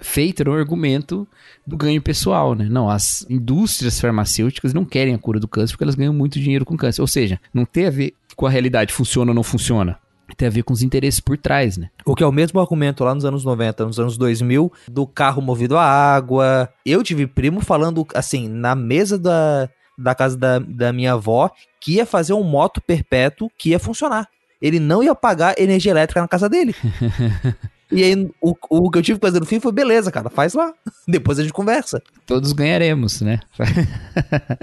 feito 0.00 0.42
era 0.42 0.50
um 0.50 0.54
argumento 0.54 1.26
do 1.66 1.76
ganho 1.76 2.00
pessoal, 2.00 2.54
né? 2.54 2.66
Não, 2.70 2.88
as 2.88 3.26
indústrias 3.28 4.00
farmacêuticas 4.00 4.72
não 4.72 4.84
querem 4.84 5.14
a 5.14 5.18
cura 5.18 5.40
do 5.40 5.48
câncer 5.48 5.72
porque 5.72 5.84
elas 5.84 5.94
ganham 5.94 6.12
muito 6.12 6.40
dinheiro 6.40 6.64
com 6.64 6.76
câncer. 6.76 7.00
Ou 7.00 7.06
seja, 7.06 7.40
não 7.52 7.64
tem 7.64 7.86
a 7.86 7.90
ver 7.90 8.14
com 8.36 8.46
a 8.46 8.50
realidade, 8.50 8.92
funciona 8.92 9.30
ou 9.30 9.34
não 9.34 9.42
funciona. 9.42 9.98
Tem 10.36 10.46
a 10.46 10.50
ver 10.50 10.62
com 10.62 10.72
os 10.72 10.82
interesses 10.82 11.20
por 11.20 11.38
trás, 11.38 11.76
né? 11.76 11.88
O 12.04 12.14
que 12.14 12.22
é 12.22 12.26
o 12.26 12.32
mesmo 12.32 12.60
argumento 12.60 13.02
lá 13.02 13.14
nos 13.14 13.24
anos 13.24 13.44
90, 13.44 13.86
nos 13.86 13.98
anos 13.98 14.18
2000, 14.18 14.70
do 14.86 15.06
carro 15.06 15.40
movido 15.40 15.76
a 15.76 15.82
água. 15.82 16.68
Eu 16.84 17.02
tive 17.02 17.26
primo 17.26 17.60
falando, 17.60 18.06
assim, 18.14 18.46
na 18.46 18.74
mesa 18.74 19.18
da, 19.18 19.68
da 19.96 20.14
casa 20.14 20.36
da, 20.36 20.58
da 20.58 20.92
minha 20.92 21.14
avó, 21.14 21.50
que 21.80 21.94
ia 21.94 22.04
fazer 22.04 22.34
um 22.34 22.42
moto 22.42 22.80
perpétuo 22.80 23.50
que 23.56 23.70
ia 23.70 23.78
funcionar. 23.78 24.28
Ele 24.60 24.78
não 24.78 25.02
ia 25.02 25.14
pagar 25.14 25.58
energia 25.58 25.92
elétrica 25.92 26.20
na 26.20 26.28
casa 26.28 26.48
dele. 26.48 26.74
E 27.90 28.04
aí, 28.04 28.30
o, 28.40 28.54
o 28.70 28.90
que 28.90 28.98
eu 28.98 29.02
tive 29.02 29.18
que 29.18 29.26
fazer 29.26 29.40
no 29.40 29.46
fim 29.46 29.60
foi: 29.60 29.72
beleza, 29.72 30.12
cara, 30.12 30.28
faz 30.28 30.54
lá. 30.54 30.72
Depois 31.08 31.38
a 31.38 31.42
gente 31.42 31.52
conversa. 31.52 32.02
Todos 32.26 32.52
ganharemos, 32.52 33.20
né? 33.20 33.40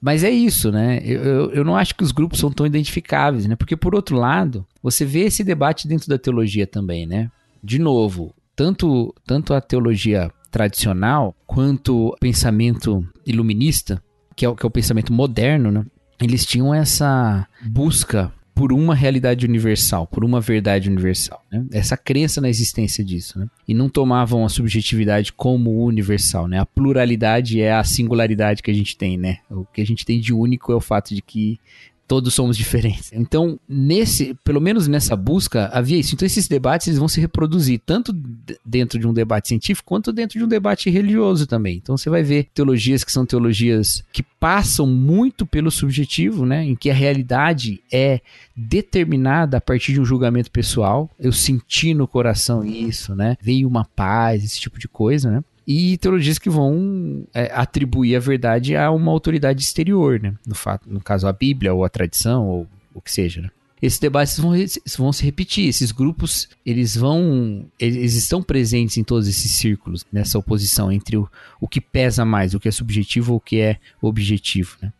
Mas 0.00 0.22
é 0.22 0.30
isso, 0.30 0.70
né? 0.70 1.00
Eu, 1.02 1.22
eu, 1.22 1.50
eu, 1.52 1.64
não 1.64 1.76
acho 1.76 1.94
que 1.94 2.04
os 2.04 2.12
grupos 2.12 2.38
são 2.38 2.50
tão 2.50 2.66
identificáveis, 2.66 3.46
né? 3.46 3.56
Porque, 3.56 3.76
por 3.76 3.94
outro 3.94 4.16
lado, 4.16 4.66
você 4.82 5.04
vê 5.04 5.20
esse 5.20 5.42
debate 5.42 5.88
dentro 5.88 6.08
da 6.08 6.18
teologia 6.18 6.66
também, 6.66 7.06
né? 7.06 7.30
De 7.64 7.78
novo, 7.78 8.34
tanto, 8.54 9.14
tanto 9.26 9.54
a 9.54 9.60
teologia 9.60 10.30
tradicional 10.50 11.34
quanto 11.46 12.08
o 12.08 12.16
pensamento 12.18 13.06
iluminista, 13.26 14.02
que 14.36 14.44
é 14.44 14.48
o, 14.48 14.54
que 14.54 14.64
é 14.64 14.68
o 14.68 14.70
pensamento 14.70 15.12
moderno, 15.12 15.70
né? 15.70 15.84
Eles 16.20 16.46
tinham 16.46 16.74
essa 16.74 17.46
busca 17.62 18.32
por 18.56 18.72
uma 18.72 18.94
realidade 18.94 19.44
universal, 19.44 20.06
por 20.06 20.24
uma 20.24 20.40
verdade 20.40 20.88
universal. 20.88 21.44
Né? 21.52 21.66
Essa 21.70 21.94
crença 21.94 22.40
na 22.40 22.48
existência 22.48 23.04
disso. 23.04 23.38
Né? 23.38 23.46
E 23.68 23.74
não 23.74 23.86
tomavam 23.86 24.46
a 24.46 24.48
subjetividade 24.48 25.30
como 25.30 25.84
universal. 25.84 26.48
Né? 26.48 26.58
A 26.58 26.64
pluralidade 26.64 27.60
é 27.60 27.74
a 27.74 27.84
singularidade 27.84 28.62
que 28.62 28.70
a 28.70 28.74
gente 28.74 28.96
tem. 28.96 29.18
Né? 29.18 29.40
O 29.50 29.66
que 29.66 29.82
a 29.82 29.84
gente 29.84 30.06
tem 30.06 30.18
de 30.18 30.32
único 30.32 30.72
é 30.72 30.74
o 30.74 30.80
fato 30.80 31.14
de 31.14 31.20
que 31.20 31.60
todos 32.06 32.34
somos 32.34 32.56
diferentes. 32.56 33.10
Então, 33.12 33.58
nesse, 33.68 34.34
pelo 34.44 34.60
menos 34.60 34.86
nessa 34.86 35.16
busca, 35.16 35.68
havia 35.72 35.98
isso. 35.98 36.14
Então, 36.14 36.26
esses 36.26 36.46
debates 36.48 36.86
eles 36.86 36.98
vão 36.98 37.08
se 37.08 37.20
reproduzir 37.20 37.80
tanto 37.84 38.12
dentro 38.64 38.98
de 38.98 39.06
um 39.06 39.12
debate 39.12 39.48
científico 39.48 39.88
quanto 39.88 40.12
dentro 40.12 40.38
de 40.38 40.44
um 40.44 40.48
debate 40.48 40.88
religioso 40.88 41.46
também. 41.46 41.76
Então, 41.76 41.96
você 41.96 42.08
vai 42.08 42.22
ver 42.22 42.48
teologias 42.54 43.02
que 43.02 43.12
são 43.12 43.26
teologias 43.26 44.04
que 44.12 44.22
passam 44.22 44.86
muito 44.86 45.44
pelo 45.44 45.70
subjetivo, 45.70 46.46
né, 46.46 46.64
em 46.64 46.76
que 46.76 46.90
a 46.90 46.94
realidade 46.94 47.82
é 47.90 48.20
determinada 48.54 49.56
a 49.56 49.60
partir 49.60 49.92
de 49.92 50.00
um 50.00 50.04
julgamento 50.04 50.50
pessoal. 50.50 51.10
Eu 51.18 51.32
senti 51.32 51.92
no 51.92 52.06
coração 52.06 52.64
isso, 52.64 53.14
né? 53.14 53.36
Veio 53.40 53.68
uma 53.68 53.84
paz, 53.84 54.44
esse 54.44 54.60
tipo 54.60 54.78
de 54.78 54.88
coisa, 54.88 55.30
né? 55.30 55.44
E 55.66 55.96
teologias 55.98 56.38
que 56.38 56.48
vão 56.48 57.26
é, 57.34 57.50
atribuir 57.52 58.14
a 58.16 58.20
verdade 58.20 58.76
a 58.76 58.90
uma 58.90 59.10
autoridade 59.10 59.62
exterior, 59.62 60.20
né? 60.20 60.34
No, 60.46 60.54
fato, 60.54 60.88
no 60.88 61.00
caso, 61.00 61.26
a 61.26 61.32
Bíblia 61.32 61.74
ou 61.74 61.84
a 61.84 61.88
tradição 61.88 62.46
ou 62.46 62.66
o 62.94 63.00
que 63.00 63.10
seja, 63.10 63.42
né? 63.42 63.50
Esses 63.82 63.98
debates 63.98 64.38
vão, 64.38 64.52
vão 64.96 65.12
se 65.12 65.22
repetir, 65.22 65.68
esses 65.68 65.92
grupos, 65.92 66.48
eles 66.64 66.96
vão, 66.96 67.66
eles 67.78 68.14
estão 68.14 68.42
presentes 68.42 68.96
em 68.96 69.04
todos 69.04 69.28
esses 69.28 69.50
círculos, 69.50 70.04
nessa 70.10 70.38
oposição 70.38 70.90
entre 70.90 71.18
o, 71.18 71.28
o 71.60 71.68
que 71.68 71.80
pesa 71.80 72.24
mais, 72.24 72.54
o 72.54 72.60
que 72.60 72.68
é 72.68 72.72
subjetivo 72.72 73.32
ou 73.32 73.38
o 73.38 73.40
que 73.40 73.60
é 73.60 73.76
objetivo, 74.00 74.78
né? 74.80 74.92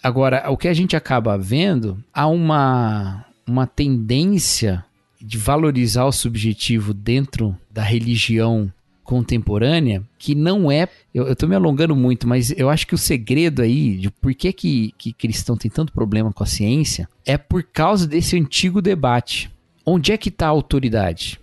Agora, 0.00 0.48
o 0.50 0.56
que 0.56 0.68
a 0.68 0.74
gente 0.74 0.94
acaba 0.94 1.36
vendo, 1.36 1.98
há 2.14 2.28
uma, 2.28 3.24
uma 3.44 3.66
tendência 3.66 4.84
de 5.20 5.36
valorizar 5.36 6.04
o 6.04 6.12
subjetivo 6.12 6.94
dentro 6.94 7.56
da 7.68 7.82
religião 7.82 8.72
contemporânea 9.06 10.02
que 10.18 10.34
não 10.34 10.70
é. 10.70 10.88
Eu, 11.14 11.34
tô 11.34 11.46
me 11.46 11.54
alongando 11.54 11.94
muito, 11.96 12.26
mas 12.28 12.52
eu 12.56 12.68
acho 12.68 12.86
que 12.86 12.94
o 12.94 12.98
segredo 12.98 13.62
aí 13.62 13.96
de 13.96 14.10
por 14.10 14.34
que, 14.34 14.52
que, 14.52 14.94
que 14.98 15.12
cristão 15.12 15.56
tem 15.56 15.70
tanto 15.70 15.92
problema 15.92 16.32
com 16.32 16.42
a 16.42 16.46
ciência 16.46 17.08
é 17.24 17.38
por 17.38 17.62
causa 17.62 18.06
desse 18.06 18.36
antigo 18.36 18.82
debate. 18.82 19.50
Onde 19.84 20.12
é 20.12 20.18
que 20.18 20.28
está 20.28 20.46
a 20.46 20.50
autoridade? 20.50 21.40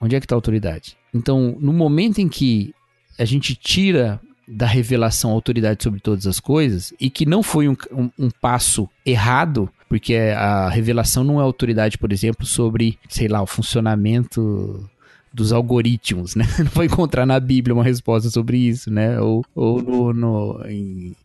Onde 0.00 0.16
é 0.16 0.20
que 0.20 0.26
está 0.26 0.34
a 0.34 0.38
autoridade? 0.38 0.96
Então, 1.14 1.56
no 1.60 1.72
momento 1.72 2.18
em 2.18 2.28
que 2.28 2.74
a 3.18 3.24
gente 3.24 3.54
tira 3.54 4.20
da 4.46 4.66
revelação 4.66 5.30
a 5.30 5.34
autoridade 5.34 5.82
sobre 5.82 6.00
todas 6.00 6.26
as 6.26 6.38
coisas, 6.38 6.92
e 7.00 7.08
que 7.08 7.24
não 7.24 7.42
foi 7.42 7.68
um, 7.68 7.76
um, 7.92 8.10
um 8.18 8.30
passo 8.30 8.88
errado, 9.06 9.70
porque 9.88 10.14
a 10.14 10.68
revelação 10.68 11.24
não 11.24 11.40
é 11.40 11.42
autoridade, 11.42 11.96
por 11.96 12.12
exemplo, 12.12 12.44
sobre, 12.44 12.98
sei 13.08 13.28
lá, 13.28 13.40
o 13.40 13.46
funcionamento 13.46 14.88
dos 15.34 15.52
algoritmos, 15.52 16.36
né? 16.36 16.44
Não 16.62 16.70
vai 16.70 16.86
encontrar 16.86 17.26
na 17.26 17.40
Bíblia 17.40 17.74
uma 17.74 17.84
resposta 17.84 18.30
sobre 18.30 18.56
isso, 18.56 18.90
né? 18.90 19.20
Ou, 19.20 19.44
ou 19.54 19.82
no, 19.82 20.14
no, 20.14 20.66
em, 20.66 21.16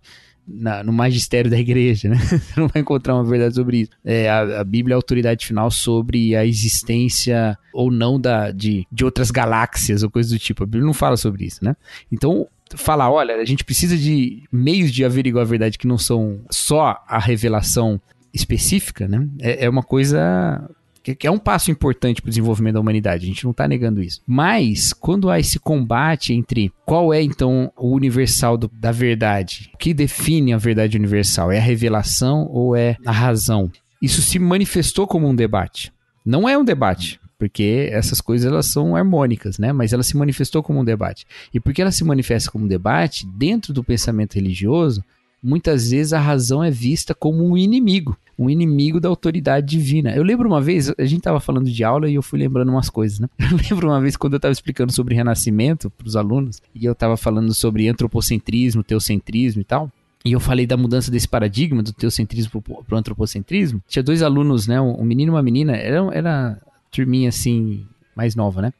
na, 0.47 0.83
no 0.83 0.91
magistério 0.91 1.49
da 1.49 1.59
igreja, 1.59 2.09
né? 2.09 2.17
Você 2.25 2.59
não 2.59 2.67
vai 2.67 2.81
encontrar 2.81 3.13
uma 3.13 3.23
verdade 3.23 3.53
sobre 3.53 3.81
isso. 3.81 3.91
É, 4.03 4.27
a, 4.27 4.61
a, 4.61 4.63
Bíblia 4.63 4.93
é 4.93 4.95
a 4.95 4.97
autoridade 4.97 5.45
final 5.45 5.69
sobre 5.69 6.35
a 6.35 6.43
existência 6.43 7.55
ou 7.71 7.91
não 7.91 8.19
da, 8.19 8.51
de, 8.51 8.87
de 8.91 9.05
outras 9.05 9.29
galáxias 9.29 10.01
ou 10.01 10.09
coisas 10.09 10.31
do 10.31 10.39
tipo. 10.39 10.63
A 10.63 10.65
Bíblia 10.65 10.85
não 10.85 10.93
fala 10.93 11.15
sobre 11.15 11.45
isso, 11.45 11.63
né? 11.63 11.75
Então, 12.11 12.47
falar, 12.75 13.11
olha, 13.11 13.35
a 13.35 13.45
gente 13.45 13.63
precisa 13.63 13.95
de 13.95 14.43
meios 14.51 14.91
de 14.91 15.05
averiguar 15.05 15.45
a 15.45 15.49
verdade 15.49 15.77
que 15.77 15.87
não 15.87 15.97
são 15.97 16.39
só 16.49 17.03
a 17.07 17.19
revelação 17.19 18.01
específica, 18.33 19.07
né? 19.07 19.27
É, 19.39 19.65
é 19.65 19.69
uma 19.69 19.83
coisa 19.83 20.67
que 21.01 21.27
é 21.27 21.31
um 21.31 21.39
passo 21.39 21.71
importante 21.71 22.21
para 22.21 22.27
o 22.27 22.31
desenvolvimento 22.31 22.75
da 22.75 22.79
humanidade, 22.79 23.25
a 23.25 23.27
gente 23.27 23.43
não 23.43 23.51
está 23.51 23.67
negando 23.67 24.01
isso. 24.01 24.21
Mas, 24.27 24.93
quando 24.93 25.29
há 25.29 25.39
esse 25.39 25.59
combate 25.59 26.33
entre 26.33 26.71
qual 26.85 27.13
é 27.13 27.21
então 27.21 27.71
o 27.77 27.93
universal 27.95 28.57
do, 28.57 28.69
da 28.73 28.91
verdade, 28.91 29.71
o 29.73 29.77
que 29.77 29.93
define 29.93 30.53
a 30.53 30.57
verdade 30.57 30.97
universal? 30.97 31.51
É 31.51 31.57
a 31.57 31.61
revelação 31.61 32.47
ou 32.51 32.75
é 32.75 32.97
a 33.05 33.11
razão? 33.11 33.71
Isso 34.01 34.21
se 34.21 34.39
manifestou 34.39 35.07
como 35.07 35.27
um 35.27 35.35
debate. 35.35 35.91
Não 36.25 36.47
é 36.47 36.57
um 36.57 36.63
debate, 36.63 37.19
porque 37.37 37.89
essas 37.91 38.21
coisas 38.21 38.51
elas 38.51 38.67
são 38.67 38.95
harmônicas, 38.95 39.57
né? 39.57 39.71
Mas 39.71 39.93
ela 39.93 40.03
se 40.03 40.15
manifestou 40.17 40.61
como 40.61 40.79
um 40.79 40.85
debate. 40.85 41.25
E 41.53 41.59
porque 41.59 41.81
ela 41.81 41.91
se 41.91 42.03
manifesta 42.03 42.51
como 42.51 42.65
um 42.65 42.67
debate, 42.67 43.25
dentro 43.25 43.73
do 43.73 43.83
pensamento 43.83 44.35
religioso, 44.35 45.03
muitas 45.41 45.89
vezes 45.89 46.13
a 46.13 46.19
razão 46.19 46.63
é 46.63 46.69
vista 46.69 47.15
como 47.15 47.43
um 47.43 47.57
inimigo 47.57 48.17
um 48.39 48.49
inimigo 48.49 49.01
da 49.01 49.09
autoridade 49.09 49.67
divina. 49.67 50.15
Eu 50.15 50.23
lembro 50.23 50.47
uma 50.47 50.61
vez, 50.61 50.89
a 50.97 51.05
gente 51.05 51.21
tava 51.21 51.41
falando 51.41 51.69
de 51.69 51.83
aula 51.83 52.09
e 52.09 52.15
eu 52.15 52.21
fui 52.21 52.39
lembrando 52.39 52.69
umas 52.69 52.89
coisas, 52.89 53.19
né? 53.19 53.27
Eu 53.51 53.57
lembro 53.57 53.89
uma 53.89 53.99
vez 53.99 54.15
quando 54.15 54.35
eu 54.35 54.39
tava 54.39 54.53
explicando 54.53 54.93
sobre 54.93 55.13
renascimento 55.13 55.89
para 55.89 56.07
os 56.07 56.15
alunos, 56.15 56.61
e 56.73 56.85
eu 56.85 56.95
tava 56.95 57.17
falando 57.17 57.53
sobre 57.53 57.89
antropocentrismo, 57.89 58.81
teocentrismo 58.81 59.61
e 59.61 59.65
tal. 59.65 59.91
E 60.23 60.31
eu 60.31 60.39
falei 60.39 60.65
da 60.65 60.77
mudança 60.77 61.11
desse 61.11 61.27
paradigma 61.27 61.83
do 61.83 61.91
teocentrismo 61.91 62.61
pro, 62.61 62.97
antropocentrismo. 62.97 63.81
Tinha 63.87 64.03
dois 64.03 64.21
alunos, 64.21 64.67
né? 64.67 64.79
Um 64.79 65.03
menino 65.03 65.31
e 65.31 65.35
uma 65.35 65.43
menina. 65.43 65.75
Era, 65.75 65.99
era 66.13 66.61
turminha 66.91 67.29
assim, 67.29 67.85
mais 68.15 68.35
nova, 68.35 68.61
né? 68.61 68.73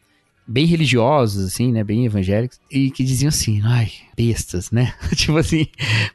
bem 0.50 0.66
religiosos, 0.66 1.46
assim, 1.46 1.72
né? 1.72 1.84
Bem 1.84 2.06
evangélicos. 2.06 2.60
E 2.72 2.90
que 2.90 3.04
diziam 3.04 3.30
assim, 3.30 3.62
ai, 3.64 3.92
bestas, 4.20 4.70
né? 4.70 4.94
tipo 5.16 5.38
assim, 5.38 5.68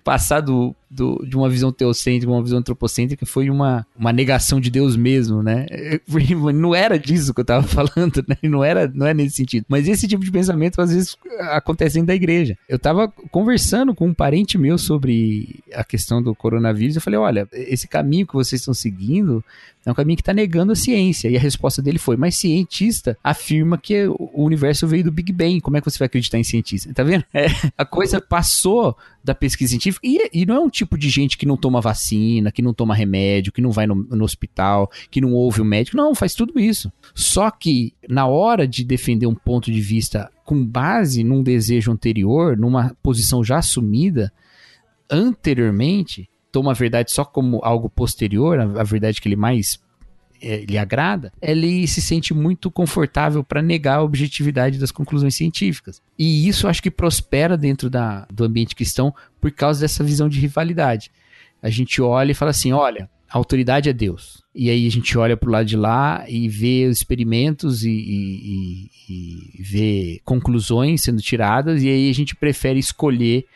passar 0.05 0.43
do, 0.43 0.77
do, 0.91 1.25
de 1.27 1.35
uma 1.35 1.49
visão 1.49 1.73
teocêntrica 1.73 2.31
uma 2.31 2.43
visão 2.43 2.59
antropocêntrica 2.59 3.25
foi 3.25 3.49
uma, 3.49 3.87
uma 3.99 4.13
negação 4.13 4.61
de 4.61 4.71
Deus 4.71 4.95
mesmo, 4.95 5.43
né? 5.43 5.65
Não 6.55 6.75
era 6.75 6.99
disso 6.99 7.33
que 7.33 7.41
eu 7.41 7.45
tava 7.45 7.63
falando, 7.67 8.23
né? 8.29 8.37
Não 8.43 8.63
era, 8.63 8.87
não 8.95 9.07
é 9.07 9.15
nesse 9.15 9.37
sentido. 9.37 9.65
Mas 9.69 9.89
esse 9.89 10.07
tipo 10.07 10.23
de 10.23 10.31
pensamento 10.31 10.81
às 10.83 10.93
vezes 10.93 11.17
acontece 11.51 11.95
dentro 11.95 12.09
da 12.09 12.15
igreja. 12.15 12.59
Eu 12.69 12.79
tava 12.79 13.09
conversando 13.31 13.95
com 13.95 14.09
um 14.09 14.15
parente 14.15 14.59
meu 14.59 14.77
sobre 14.77 15.61
a 15.73 15.83
questão 15.83 16.23
do 16.23 16.35
coronavírus. 16.35 16.97
Eu 16.97 17.03
falei, 17.03 17.19
olha, 17.19 17.49
esse 17.53 17.89
caminho 17.89 18.27
que 18.27 18.35
vocês 18.35 18.61
estão 18.61 18.75
seguindo 18.75 19.43
é 19.87 19.91
um 19.91 19.95
caminho 19.95 20.17
que 20.17 20.23
está 20.23 20.33
negando 20.33 20.73
a 20.73 20.77
ciência. 20.77 21.29
E 21.29 21.37
a 21.37 21.41
resposta 21.41 21.83
dele 21.83 21.99
foi: 21.99 22.17
mas 22.17 22.37
cientista 22.37 23.17
afirma 23.23 23.77
que 23.77 24.07
o 24.07 24.45
universo 24.45 24.87
veio 24.87 25.05
do 25.05 25.13
Big 25.13 25.33
Bang. 25.33 25.61
Como 25.61 25.77
é 25.77 25.81
que 25.81 25.91
você 25.91 25.99
vai 25.99 26.07
acreditar 26.07 26.39
em 26.39 26.45
cientista? 26.45 26.93
Tá 26.95 27.03
vendo? 27.03 27.25
É, 27.35 27.47
a 27.77 27.85
coisa 27.95 28.21
passou 28.21 28.97
da 29.23 29.35
pesquisa 29.35 29.71
científica. 29.71 30.07
E, 30.07 30.31
e, 30.33 30.45
não 30.45 30.57
é 30.57 30.61
um 30.61 30.69
tipo 30.69 30.99
de 30.99 31.09
gente 31.09 31.39
que 31.39 31.47
não 31.47 31.57
toma 31.57 31.81
vacina, 31.81 32.51
que 32.51 32.61
não 32.61 32.75
toma 32.75 32.95
remédio, 32.95 33.53
que 33.53 33.63
não 33.63 33.71
vai 33.71 33.87
no, 33.87 33.95
no 33.95 34.25
hospital, 34.25 34.91
que 35.11 35.21
não 35.21 35.33
ouve 35.33 35.61
o 35.61 35.65
médico. 35.65 35.97
Não, 35.97 36.15
faz 36.15 36.35
tudo 36.35 36.59
isso. 36.59 36.93
Só 37.15 37.51
que 37.51 37.95
na 38.09 38.27
hora 38.27 38.67
de 38.67 38.85
defender 38.85 39.27
um 39.27 39.35
ponto 39.35 39.71
de 39.71 39.81
vista 39.81 40.31
com 40.45 40.65
base 40.67 41.23
num 41.23 41.43
desejo 41.43 41.93
anterior, 41.93 42.57
numa 42.57 42.95
posição 43.03 43.43
já 43.45 43.59
assumida 43.59 44.33
anteriormente, 45.09 46.29
toma 46.51 46.73
a 46.73 46.75
verdade 46.75 47.13
só 47.13 47.25
como 47.25 47.61
algo 47.63 47.89
posterior, 47.89 48.59
a, 48.59 48.81
a 48.81 48.85
verdade 48.85 49.21
que 49.21 49.29
ele 49.29 49.37
mais 49.37 49.79
é, 50.45 50.65
lhe 50.65 50.79
agrada, 50.79 51.33
ele 51.41 51.87
se 51.87 52.01
sente 52.01 52.35
muito 52.35 52.71
confortável 52.71 53.43
para 53.43 53.63
negar 53.63 53.99
a 53.99 54.03
objetividade 54.03 54.79
das 54.79 54.91
conclusões 54.91 55.35
científicas. 55.35 56.03
E 56.19 56.47
isso 56.47 56.69
acho 56.69 56.83
que 56.83 56.91
prospera 56.91 57.57
dentro 57.57 57.89
da, 57.89 58.27
do 58.33 58.45
ambiente 58.45 58.75
cristão 58.75 59.15
por 59.41 59.51
causa 59.51 59.81
dessa 59.81 60.05
visão 60.05 60.29
de 60.29 60.39
rivalidade. 60.39 61.11
A 61.63 61.71
gente 61.71 62.03
olha 62.03 62.33
e 62.33 62.35
fala 62.35 62.51
assim: 62.51 62.73
olha, 62.73 63.09
a 63.29 63.39
autoridade 63.39 63.89
é 63.89 63.93
Deus. 63.93 64.45
E 64.55 64.71
aí 64.71 64.87
a 64.87 64.91
gente 64.91 65.19
olha 65.19 65.37
para 65.37 65.49
o 65.49 65.53
lado 65.53 65.67
de 65.67 65.77
lá 65.77 66.25
e 66.29 66.49
vê 66.49 66.87
os 66.87 66.99
experimentos 66.99 67.83
e, 67.85 67.91
e, 67.91 68.91
e, 69.09 69.51
e 69.59 69.63
vê 69.63 70.21
conclusões 70.25 71.03
sendo 71.03 71.21
tiradas, 71.21 71.83
e 71.83 71.89
aí 71.89 72.09
a 72.09 72.15
gente 72.15 72.37
prefere 72.37 72.79
escolher 72.79 73.47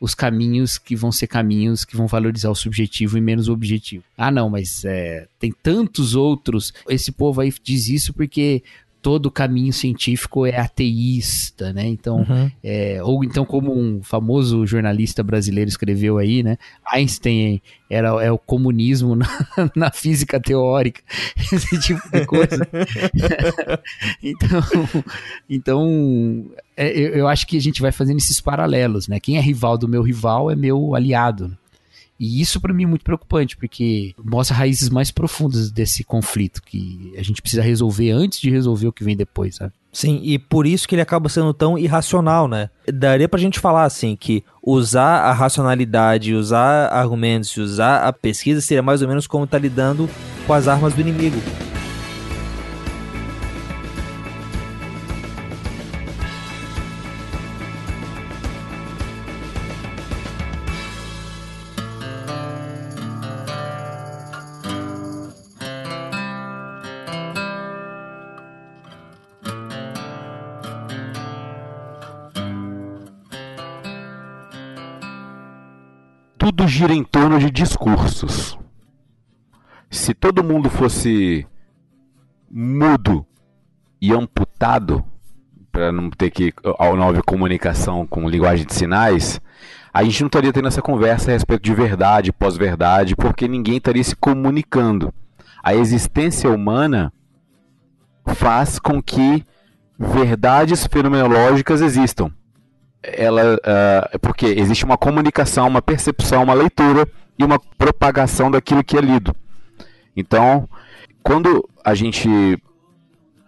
os 0.00 0.14
caminhos 0.14 0.78
que 0.78 0.94
vão 0.94 1.10
ser 1.10 1.26
caminhos 1.26 1.84
que 1.84 1.96
vão 1.96 2.06
valorizar 2.06 2.50
o 2.50 2.54
subjetivo 2.54 3.18
e 3.18 3.20
menos 3.20 3.48
o 3.48 3.52
objetivo. 3.52 4.04
Ah, 4.16 4.30
não, 4.30 4.48
mas 4.48 4.84
é, 4.84 5.26
tem 5.38 5.52
tantos 5.62 6.14
outros. 6.14 6.72
Esse 6.88 7.10
povo 7.12 7.40
aí 7.40 7.52
diz 7.62 7.88
isso 7.88 8.12
porque 8.12 8.62
todo 9.00 9.30
caminho 9.30 9.72
científico 9.72 10.44
é 10.44 10.58
ateísta, 10.58 11.72
né? 11.72 11.86
Então, 11.86 12.18
uhum. 12.18 12.50
é, 12.62 13.00
ou 13.02 13.22
então 13.22 13.44
como 13.44 13.72
um 13.72 14.02
famoso 14.02 14.66
jornalista 14.66 15.22
brasileiro 15.22 15.68
escreveu 15.68 16.18
aí, 16.18 16.42
né? 16.42 16.58
Einstein 16.84 17.62
era 17.88 18.08
é 18.22 18.30
o 18.30 18.38
comunismo 18.38 19.14
na, 19.16 19.28
na 19.74 19.90
física 19.90 20.40
teórica, 20.40 21.00
esse 21.52 21.78
tipo 21.80 22.02
de 22.10 22.26
coisa. 22.26 22.68
então, 24.22 24.62
então 25.48 26.46
é, 26.76 26.90
eu, 26.90 27.10
eu 27.10 27.28
acho 27.28 27.46
que 27.46 27.56
a 27.56 27.60
gente 27.60 27.80
vai 27.80 27.92
fazendo 27.92 28.18
esses 28.18 28.40
paralelos, 28.40 29.08
né? 29.08 29.20
Quem 29.20 29.36
é 29.36 29.40
rival 29.40 29.78
do 29.78 29.88
meu 29.88 30.02
rival 30.02 30.50
é 30.50 30.56
meu 30.56 30.94
aliado. 30.94 31.56
E 32.18 32.40
isso 32.40 32.60
para 32.60 32.74
mim 32.74 32.84
é 32.84 32.86
muito 32.86 33.04
preocupante, 33.04 33.56
porque 33.56 34.14
mostra 34.22 34.56
raízes 34.56 34.88
mais 34.88 35.10
profundas 35.10 35.70
desse 35.70 36.02
conflito 36.02 36.62
que 36.62 37.12
a 37.16 37.22
gente 37.22 37.40
precisa 37.40 37.62
resolver 37.62 38.10
antes 38.10 38.40
de 38.40 38.50
resolver 38.50 38.88
o 38.88 38.92
que 38.92 39.04
vem 39.04 39.16
depois, 39.16 39.56
sabe? 39.56 39.72
Sim, 39.92 40.20
e 40.22 40.38
por 40.38 40.66
isso 40.66 40.86
que 40.86 40.94
ele 40.94 41.02
acaba 41.02 41.28
sendo 41.28 41.54
tão 41.54 41.78
irracional, 41.78 42.46
né? 42.46 42.70
Daria 42.92 43.28
pra 43.28 43.40
gente 43.40 43.58
falar 43.58 43.84
assim 43.84 44.14
que 44.14 44.44
usar 44.62 45.22
a 45.22 45.32
racionalidade, 45.32 46.34
usar 46.34 46.88
argumentos, 46.92 47.56
usar 47.56 48.06
a 48.06 48.12
pesquisa 48.12 48.60
seria 48.60 48.82
mais 48.82 49.00
ou 49.00 49.08
menos 49.08 49.26
como 49.26 49.46
tá 49.46 49.58
lidando 49.58 50.08
com 50.46 50.52
as 50.52 50.68
armas 50.68 50.92
do 50.92 51.00
inimigo. 51.00 51.40
Tudo 76.58 76.66
gira 76.66 76.92
em 76.92 77.04
torno 77.04 77.38
de 77.38 77.52
discursos. 77.52 78.58
Se 79.88 80.12
todo 80.12 80.42
mundo 80.42 80.68
fosse 80.68 81.46
mudo 82.50 83.24
e 84.00 84.12
amputado, 84.12 85.04
para 85.70 85.92
não 85.92 86.10
ter 86.10 86.32
que 86.32 86.52
a 86.80 86.92
nova 86.94 87.22
comunicação 87.22 88.04
com 88.04 88.28
linguagem 88.28 88.66
de 88.66 88.74
sinais, 88.74 89.40
a 89.94 90.02
gente 90.02 90.20
não 90.20 90.26
estaria 90.26 90.52
tendo 90.52 90.66
essa 90.66 90.82
conversa 90.82 91.30
a 91.30 91.34
respeito 91.34 91.62
de 91.62 91.72
verdade, 91.72 92.32
pós-verdade, 92.32 93.14
porque 93.14 93.46
ninguém 93.46 93.76
estaria 93.76 94.02
se 94.02 94.16
comunicando. 94.16 95.14
A 95.62 95.76
existência 95.76 96.50
humana 96.50 97.12
faz 98.34 98.80
com 98.80 99.00
que 99.00 99.44
verdades 99.96 100.88
fenomenológicas 100.88 101.80
existam 101.80 102.32
ela 103.02 103.54
uh, 103.54 104.18
porque 104.20 104.46
existe 104.46 104.84
uma 104.84 104.98
comunicação, 104.98 105.68
uma 105.68 105.82
percepção, 105.82 106.42
uma 106.42 106.54
leitura 106.54 107.08
e 107.38 107.44
uma 107.44 107.58
propagação 107.58 108.50
daquilo 108.50 108.84
que 108.84 108.96
é 108.96 109.00
lido. 109.00 109.34
Então, 110.16 110.68
quando 111.22 111.68
a 111.84 111.94
gente 111.94 112.28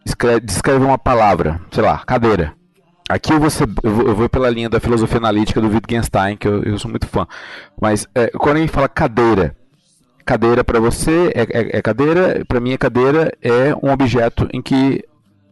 escreve, 0.05 0.41
descreve 0.41 0.85
uma 0.85 0.99
palavra, 0.99 1.61
sei 1.71 1.83
lá, 1.83 1.99
cadeira. 1.99 2.55
Aqui 3.09 3.33
eu 3.33 3.41
vou, 3.41 3.51
ser, 3.51 3.69
eu 3.83 4.15
vou, 4.15 4.29
pela 4.29 4.49
linha 4.49 4.71
da 4.71 4.79
filosofia 4.79 5.19
analítica 5.19 5.61
do 5.61 5.69
Wittgenstein, 5.69 6.37
que 6.37 6.47
eu, 6.47 6.63
eu 6.63 6.79
sou 6.79 6.89
muito 6.89 7.09
fã. 7.09 7.27
Mas 7.81 8.07
é, 8.15 8.29
quando 8.29 8.59
a 8.59 8.61
gente 8.61 8.71
fala 8.71 8.89
cadeira, 8.89 9.57
cadeira 10.25 10.63
para 10.63 10.79
você 10.79 11.33
é, 11.35 11.43
é, 11.43 11.79
é 11.79 11.83
cadeira, 11.83 12.45
para 12.47 12.61
mim 12.61 12.73
é 12.73 12.79
cadeira 12.79 13.33
é 13.43 13.75
um 13.83 13.91
objeto 13.91 14.49
em 14.53 14.63
que 14.63 15.03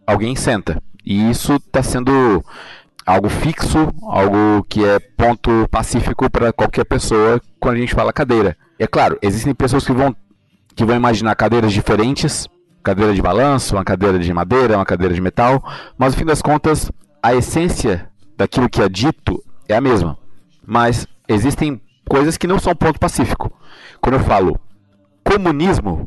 alguém 0.06 0.36
senta. 0.36 0.80
E 1.04 1.28
isso 1.30 1.54
está 1.54 1.82
sendo 1.82 2.44
algo 3.08 3.30
fixo, 3.30 3.88
algo 4.02 4.62
que 4.68 4.84
é 4.84 4.98
ponto 4.98 5.66
pacífico 5.70 6.30
para 6.30 6.52
qualquer 6.52 6.84
pessoa 6.84 7.40
quando 7.58 7.76
a 7.76 7.80
gente 7.80 7.94
fala 7.94 8.12
cadeira. 8.12 8.54
É 8.78 8.86
claro, 8.86 9.18
existem 9.22 9.54
pessoas 9.54 9.86
que 9.86 9.92
vão, 9.92 10.14
que 10.76 10.84
vão 10.84 10.94
imaginar 10.94 11.34
cadeiras 11.34 11.72
diferentes, 11.72 12.46
cadeira 12.82 13.14
de 13.14 13.22
balanço, 13.22 13.76
uma 13.76 13.84
cadeira 13.84 14.18
de 14.18 14.32
madeira, 14.34 14.76
uma 14.76 14.84
cadeira 14.84 15.14
de 15.14 15.22
metal, 15.22 15.64
mas 15.96 16.12
no 16.12 16.18
fim 16.18 16.26
das 16.26 16.42
contas, 16.42 16.92
a 17.22 17.34
essência 17.34 18.10
daquilo 18.36 18.68
que 18.68 18.82
é 18.82 18.90
dito 18.90 19.42
é 19.66 19.74
a 19.74 19.80
mesma. 19.80 20.18
Mas 20.66 21.06
existem 21.26 21.80
coisas 22.06 22.36
que 22.36 22.46
não 22.46 22.58
são 22.58 22.76
ponto 22.76 23.00
pacífico. 23.00 23.50
Quando 24.02 24.16
eu 24.16 24.20
falo 24.20 24.60
comunismo, 25.24 26.06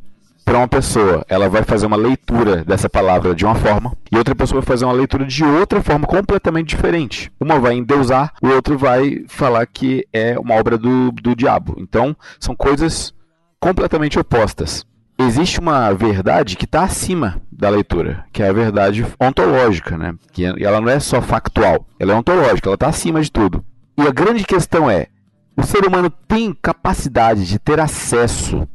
para 0.52 0.58
uma 0.58 0.68
pessoa, 0.68 1.26
ela 1.30 1.48
vai 1.48 1.64
fazer 1.64 1.86
uma 1.86 1.96
leitura 1.96 2.66
dessa 2.66 2.90
palavra 2.90 3.34
de 3.34 3.46
uma 3.46 3.56
forma, 3.56 3.94
e 4.12 4.18
outra 4.18 4.36
pessoa 4.36 4.60
vai 4.60 4.68
fazer 4.68 4.84
uma 4.84 4.94
leitura 4.94 5.24
de 5.24 5.46
outra 5.46 5.82
forma 5.82 6.06
completamente 6.06 6.68
diferente. 6.68 7.32
Uma 7.40 7.58
vai 7.58 7.76
endeusar, 7.76 8.34
o 8.44 8.50
outro 8.50 8.78
vai 8.78 9.24
falar 9.30 9.66
que 9.66 10.06
é 10.12 10.38
uma 10.38 10.56
obra 10.56 10.78
do, 10.78 11.10
do 11.14 11.34
diabo. 11.38 11.78
Então, 11.78 12.14
são 12.38 12.54
coisas 12.54 13.14
completamente 13.62 14.20
opostas. 14.20 14.86
Existe 15.18 15.58
uma 15.58 15.94
verdade 15.94 16.58
que 16.58 16.66
está 16.66 16.84
acima 16.84 17.42
da 17.50 17.70
leitura, 17.70 18.26
que 18.34 18.44
é 18.44 18.50
a 18.50 18.54
verdade 18.54 19.06
ontológica, 19.22 19.98
né? 19.98 20.16
Que 20.34 20.44
ela 20.44 20.82
não 20.82 20.90
é 20.90 21.00
só 21.00 21.22
factual, 21.22 21.88
ela 21.98 22.12
é 22.12 22.16
ontológica, 22.18 22.68
ela 22.68 22.76
está 22.76 22.90
acima 22.90 23.22
de 23.22 23.32
tudo. 23.32 23.64
E 23.98 24.02
a 24.02 24.12
grande 24.12 24.44
questão 24.44 24.92
é: 24.92 25.08
o 25.56 25.64
ser 25.64 25.88
humano 25.88 26.10
tem 26.10 26.54
capacidade 26.62 27.46
de 27.46 27.58
ter 27.58 27.80
acesso 27.80 28.68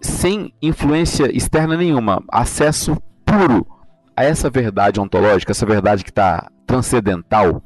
sem 0.00 0.52
influência 0.62 1.34
externa 1.34 1.76
nenhuma, 1.76 2.22
acesso 2.30 2.96
puro 3.24 3.66
a 4.16 4.24
essa 4.24 4.50
verdade 4.50 5.00
ontológica, 5.00 5.52
essa 5.52 5.66
verdade 5.66 6.04
que 6.04 6.10
está 6.10 6.50
transcendental, 6.66 7.62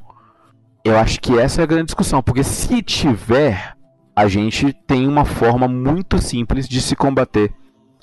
eu 0.84 0.98
acho 0.98 1.20
que 1.20 1.38
essa 1.38 1.60
é 1.60 1.64
a 1.64 1.66
grande 1.66 1.86
discussão, 1.86 2.22
porque 2.22 2.42
se 2.42 2.82
tiver, 2.82 3.74
a 4.14 4.28
gente 4.28 4.72
tem 4.86 5.08
uma 5.08 5.24
forma 5.24 5.66
muito 5.66 6.18
simples 6.18 6.68
de 6.68 6.80
se 6.80 6.94
combater 6.94 7.52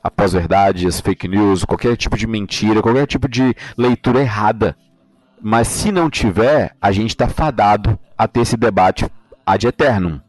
a 0.04 0.10
pós-verdade, 0.10 0.88
as 0.88 1.00
fake 1.00 1.28
news, 1.28 1.64
qualquer 1.64 1.96
tipo 1.96 2.18
de 2.18 2.26
mentira, 2.26 2.82
qualquer 2.82 3.06
tipo 3.06 3.30
de 3.30 3.56
leitura 3.78 4.22
errada. 4.22 4.76
Mas 5.40 5.68
se 5.68 5.92
não 5.92 6.10
tiver, 6.10 6.76
a 6.82 6.92
gente 6.92 7.12
está 7.12 7.28
fadado 7.28 8.00
a 8.18 8.28
ter 8.28 8.42
esse 8.42 8.58
debate 8.58 9.06
ad 9.46 9.68
eternum 9.68 10.20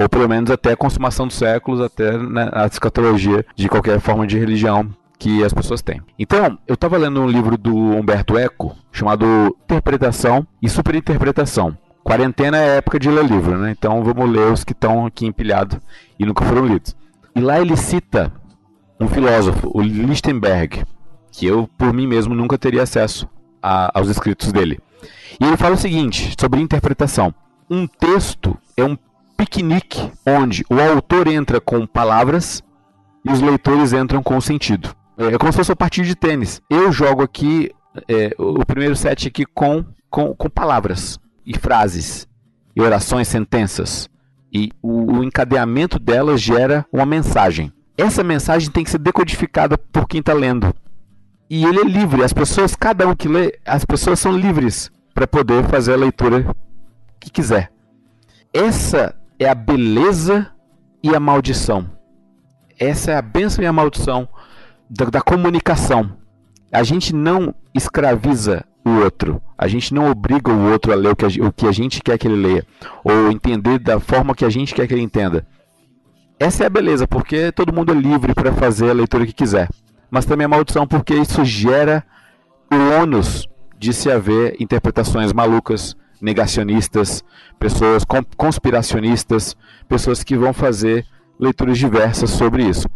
ou 0.00 0.08
pelo 0.08 0.26
menos 0.28 0.50
até 0.50 0.72
a 0.72 0.76
consumação 0.76 1.26
dos 1.26 1.36
séculos, 1.36 1.80
até 1.80 2.16
né, 2.16 2.48
a 2.52 2.66
escatologia 2.66 3.44
de 3.54 3.68
qualquer 3.68 4.00
forma 4.00 4.26
de 4.26 4.38
religião 4.38 4.88
que 5.18 5.44
as 5.44 5.52
pessoas 5.52 5.82
têm. 5.82 6.00
Então, 6.18 6.58
eu 6.66 6.74
estava 6.74 6.96
lendo 6.96 7.20
um 7.20 7.28
livro 7.28 7.58
do 7.58 7.76
Humberto 7.76 8.38
Eco 8.38 8.74
chamado 8.90 9.54
Interpretação 9.64 10.46
e 10.62 10.68
Superinterpretação. 10.70 11.76
Quarentena 12.02 12.56
é 12.56 12.78
época 12.78 12.98
de 12.98 13.10
ler 13.10 13.26
livro, 13.26 13.58
né? 13.58 13.70
Então 13.70 14.02
vamos 14.02 14.30
ler 14.30 14.50
os 14.50 14.64
que 14.64 14.72
estão 14.72 15.04
aqui 15.04 15.26
empilhados 15.26 15.78
e 16.18 16.24
nunca 16.24 16.42
foram 16.46 16.66
lidos. 16.66 16.96
E 17.36 17.40
lá 17.40 17.60
ele 17.60 17.76
cita 17.76 18.32
um 18.98 19.06
filósofo, 19.06 19.70
o 19.74 19.82
Lichtenberg, 19.82 20.82
que 21.30 21.44
eu 21.44 21.68
por 21.76 21.92
mim 21.92 22.06
mesmo 22.06 22.34
nunca 22.34 22.56
teria 22.56 22.82
acesso 22.82 23.28
a, 23.62 23.90
aos 23.96 24.08
escritos 24.08 24.50
dele. 24.50 24.80
E 25.38 25.44
ele 25.44 25.58
fala 25.58 25.74
o 25.74 25.78
seguinte 25.78 26.34
sobre 26.40 26.60
interpretação: 26.60 27.34
um 27.68 27.86
texto 27.86 28.56
é 28.78 28.84
um 28.84 28.96
piquenique 29.40 30.12
onde 30.26 30.62
o 30.68 30.78
autor 30.78 31.26
entra 31.26 31.62
com 31.62 31.86
palavras 31.86 32.62
e 33.24 33.32
os 33.32 33.40
leitores 33.40 33.94
entram 33.94 34.22
com 34.22 34.38
sentido. 34.38 34.94
É 35.16 35.38
como 35.38 35.50
se 35.50 35.56
fosse 35.56 35.70
uma 35.70 35.76
partida 35.76 36.06
de 36.06 36.14
tênis. 36.14 36.60
Eu 36.68 36.92
jogo 36.92 37.22
aqui 37.22 37.70
é, 38.06 38.34
o 38.38 38.64
primeiro 38.66 38.94
set 38.94 39.28
aqui 39.28 39.46
com, 39.46 39.82
com, 40.10 40.34
com 40.34 40.50
palavras 40.50 41.18
e 41.46 41.58
frases 41.58 42.28
e 42.76 42.82
orações, 42.82 43.28
sentenças. 43.28 44.10
E 44.52 44.70
o, 44.82 45.18
o 45.18 45.24
encadeamento 45.24 45.98
delas 45.98 46.42
gera 46.42 46.84
uma 46.92 47.06
mensagem. 47.06 47.72
Essa 47.96 48.22
mensagem 48.22 48.70
tem 48.70 48.84
que 48.84 48.90
ser 48.90 48.98
decodificada 48.98 49.78
por 49.78 50.06
quem 50.06 50.20
está 50.20 50.34
lendo. 50.34 50.74
E 51.48 51.64
ele 51.64 51.80
é 51.80 51.84
livre. 51.84 52.22
As 52.22 52.32
pessoas, 52.32 52.76
cada 52.76 53.08
um 53.08 53.16
que 53.16 53.26
lê, 53.26 53.58
as 53.64 53.86
pessoas 53.86 54.20
são 54.20 54.36
livres 54.36 54.90
para 55.14 55.26
poder 55.26 55.64
fazer 55.64 55.94
a 55.94 55.96
leitura 55.96 56.54
que 57.18 57.30
quiser. 57.30 57.72
Essa 58.52 59.14
é 59.40 59.48
a 59.48 59.54
beleza 59.54 60.52
e 61.02 61.14
a 61.16 61.18
maldição. 61.18 61.90
Essa 62.78 63.12
é 63.12 63.16
a 63.16 63.22
bênção 63.22 63.64
e 63.64 63.66
a 63.66 63.72
maldição 63.72 64.28
da, 64.88 65.06
da 65.06 65.20
comunicação. 65.22 66.12
A 66.70 66.82
gente 66.82 67.14
não 67.14 67.54
escraviza 67.74 68.64
o 68.84 68.90
outro. 69.02 69.42
A 69.56 69.66
gente 69.66 69.94
não 69.94 70.10
obriga 70.10 70.52
o 70.52 70.70
outro 70.70 70.92
a 70.92 70.94
ler 70.94 71.12
o 71.12 71.16
que 71.16 71.24
a, 71.24 71.46
o 71.46 71.52
que 71.52 71.66
a 71.66 71.72
gente 71.72 72.02
quer 72.02 72.18
que 72.18 72.28
ele 72.28 72.36
leia, 72.36 72.66
ou 73.02 73.30
entender 73.30 73.78
da 73.78 73.98
forma 73.98 74.34
que 74.34 74.44
a 74.44 74.50
gente 74.50 74.74
quer 74.74 74.86
que 74.86 74.92
ele 74.92 75.02
entenda. 75.02 75.46
Essa 76.38 76.64
é 76.64 76.66
a 76.66 76.70
beleza, 76.70 77.06
porque 77.06 77.50
todo 77.50 77.72
mundo 77.72 77.92
é 77.92 77.94
livre 77.94 78.34
para 78.34 78.52
fazer 78.52 78.90
a 78.90 78.94
leitura 78.94 79.26
que 79.26 79.32
quiser. 79.32 79.68
Mas 80.10 80.26
também 80.26 80.44
a 80.44 80.48
maldição, 80.48 80.86
porque 80.86 81.14
isso 81.14 81.44
gera 81.44 82.04
o 82.70 83.02
ônus 83.02 83.48
de 83.78 83.92
se 83.92 84.10
haver 84.10 84.56
interpretações 84.60 85.32
malucas, 85.32 85.96
negacionistas, 86.20 87.24
pessoas 87.58 88.04
conspiracionistas, 88.36 89.56
pessoas 89.88 90.22
que 90.22 90.36
vão 90.36 90.52
fazer 90.52 91.06
leituras 91.40 91.78
diversas 91.78 92.30
sobre 92.30 92.68
isso. 92.68 92.86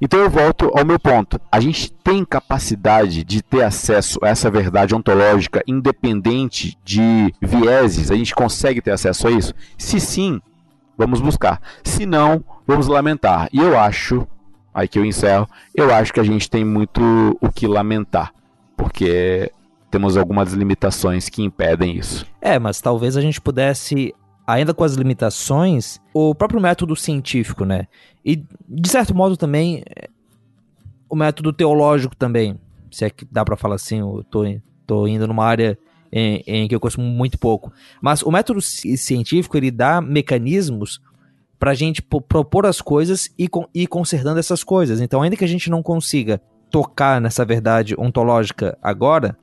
Então 0.00 0.20
eu 0.20 0.28
volto 0.28 0.70
ao 0.76 0.84
meu 0.84 1.00
ponto. 1.00 1.40
A 1.50 1.58
gente 1.58 1.90
tem 1.90 2.24
capacidade 2.24 3.24
de 3.24 3.42
ter 3.42 3.64
acesso 3.64 4.18
a 4.22 4.28
essa 4.28 4.50
verdade 4.50 4.94
ontológica 4.94 5.62
independente 5.66 6.76
de 6.84 7.32
vieses? 7.40 8.10
A 8.10 8.14
gente 8.14 8.34
consegue 8.34 8.82
ter 8.82 8.90
acesso 8.90 9.26
a 9.26 9.30
isso? 9.30 9.54
Se 9.78 9.98
sim, 9.98 10.40
vamos 10.96 11.22
buscar. 11.22 11.60
Se 11.82 12.04
não, 12.04 12.44
vamos 12.66 12.86
lamentar. 12.86 13.48
E 13.50 13.58
eu 13.58 13.78
acho, 13.78 14.28
aí 14.74 14.86
que 14.86 14.98
eu 14.98 15.04
encerro, 15.04 15.48
eu 15.74 15.92
acho 15.92 16.12
que 16.12 16.20
a 16.20 16.24
gente 16.24 16.50
tem 16.50 16.64
muito 16.64 17.00
o 17.40 17.50
que 17.50 17.66
lamentar. 17.66 18.30
Porque 18.76 19.50
temos 19.96 20.14
algumas 20.14 20.52
limitações 20.52 21.30
que 21.30 21.42
impedem 21.42 21.96
isso. 21.96 22.26
É, 22.38 22.58
mas 22.58 22.82
talvez 22.82 23.16
a 23.16 23.22
gente 23.22 23.40
pudesse 23.40 24.14
ainda 24.46 24.74
com 24.74 24.84
as 24.84 24.92
limitações, 24.92 25.98
o 26.12 26.34
próprio 26.34 26.60
método 26.60 26.94
científico, 26.94 27.64
né? 27.64 27.88
E, 28.22 28.44
de 28.68 28.88
certo 28.90 29.14
modo, 29.14 29.38
também 29.38 29.82
o 31.08 31.16
método 31.16 31.50
teológico 31.50 32.14
também, 32.14 32.60
se 32.90 33.06
é 33.06 33.10
que 33.10 33.24
dá 33.24 33.42
para 33.42 33.56
falar 33.56 33.76
assim, 33.76 34.00
eu 34.00 34.22
tô, 34.30 34.44
tô 34.86 35.08
indo 35.08 35.26
numa 35.26 35.46
área 35.46 35.78
em, 36.12 36.42
em, 36.46 36.68
que 36.68 36.74
eu 36.74 36.80
conheço 36.80 37.00
muito 37.00 37.38
pouco. 37.38 37.72
Mas 38.02 38.22
o 38.22 38.30
método 38.30 38.60
científico, 38.60 39.56
ele 39.56 39.70
dá 39.70 40.02
mecanismos 40.02 41.00
para 41.58 41.70
a 41.70 41.74
gente 41.74 42.02
propor 42.02 42.66
as 42.66 42.82
coisas 42.82 43.30
e 43.38 43.48
ir 43.74 43.86
consertando 43.86 44.38
essas 44.38 44.62
coisas. 44.62 45.00
Então, 45.00 45.22
ainda 45.22 45.36
que 45.36 45.44
a 45.44 45.48
gente 45.48 45.70
não 45.70 45.82
consiga 45.82 46.38
tocar 46.70 47.18
nessa 47.18 47.46
verdade 47.46 47.94
ontológica 47.98 48.76
agora, 48.82 49.34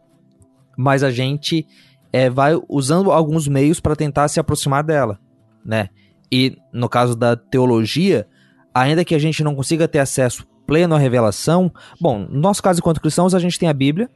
mas 0.78 1.04
a 1.04 1.12
gente 1.12 1.66
é, 2.12 2.30
vai 2.30 2.60
usando 2.70 3.12
alguns 3.12 3.48
meios 3.48 3.80
para 3.80 3.96
tentar 3.96 4.28
se 4.28 4.40
aproximar 4.40 4.84
dela, 4.84 5.20
né? 5.66 5.90
E 6.32 6.58
no 6.72 6.90
caso 6.90 7.16
da 7.16 7.36
teologia, 7.36 8.28
ainda 8.74 9.06
que 9.06 9.16
a 9.16 9.20
gente 9.20 9.44
não 9.44 9.56
consiga 9.56 9.88
ter 9.88 10.00
acesso 10.00 10.48
pleno 10.66 10.96
à 10.96 10.98
revelação, 10.98 11.72
bom, 12.00 12.20
no 12.20 12.40
nosso 12.40 12.62
caso 12.64 12.80
enquanto 12.80 13.02
cristãos 13.02 13.36
a 13.36 13.40
gente 13.40 13.60
tem 13.60 13.70
a 13.70 13.74
Bíblia 13.74 14.10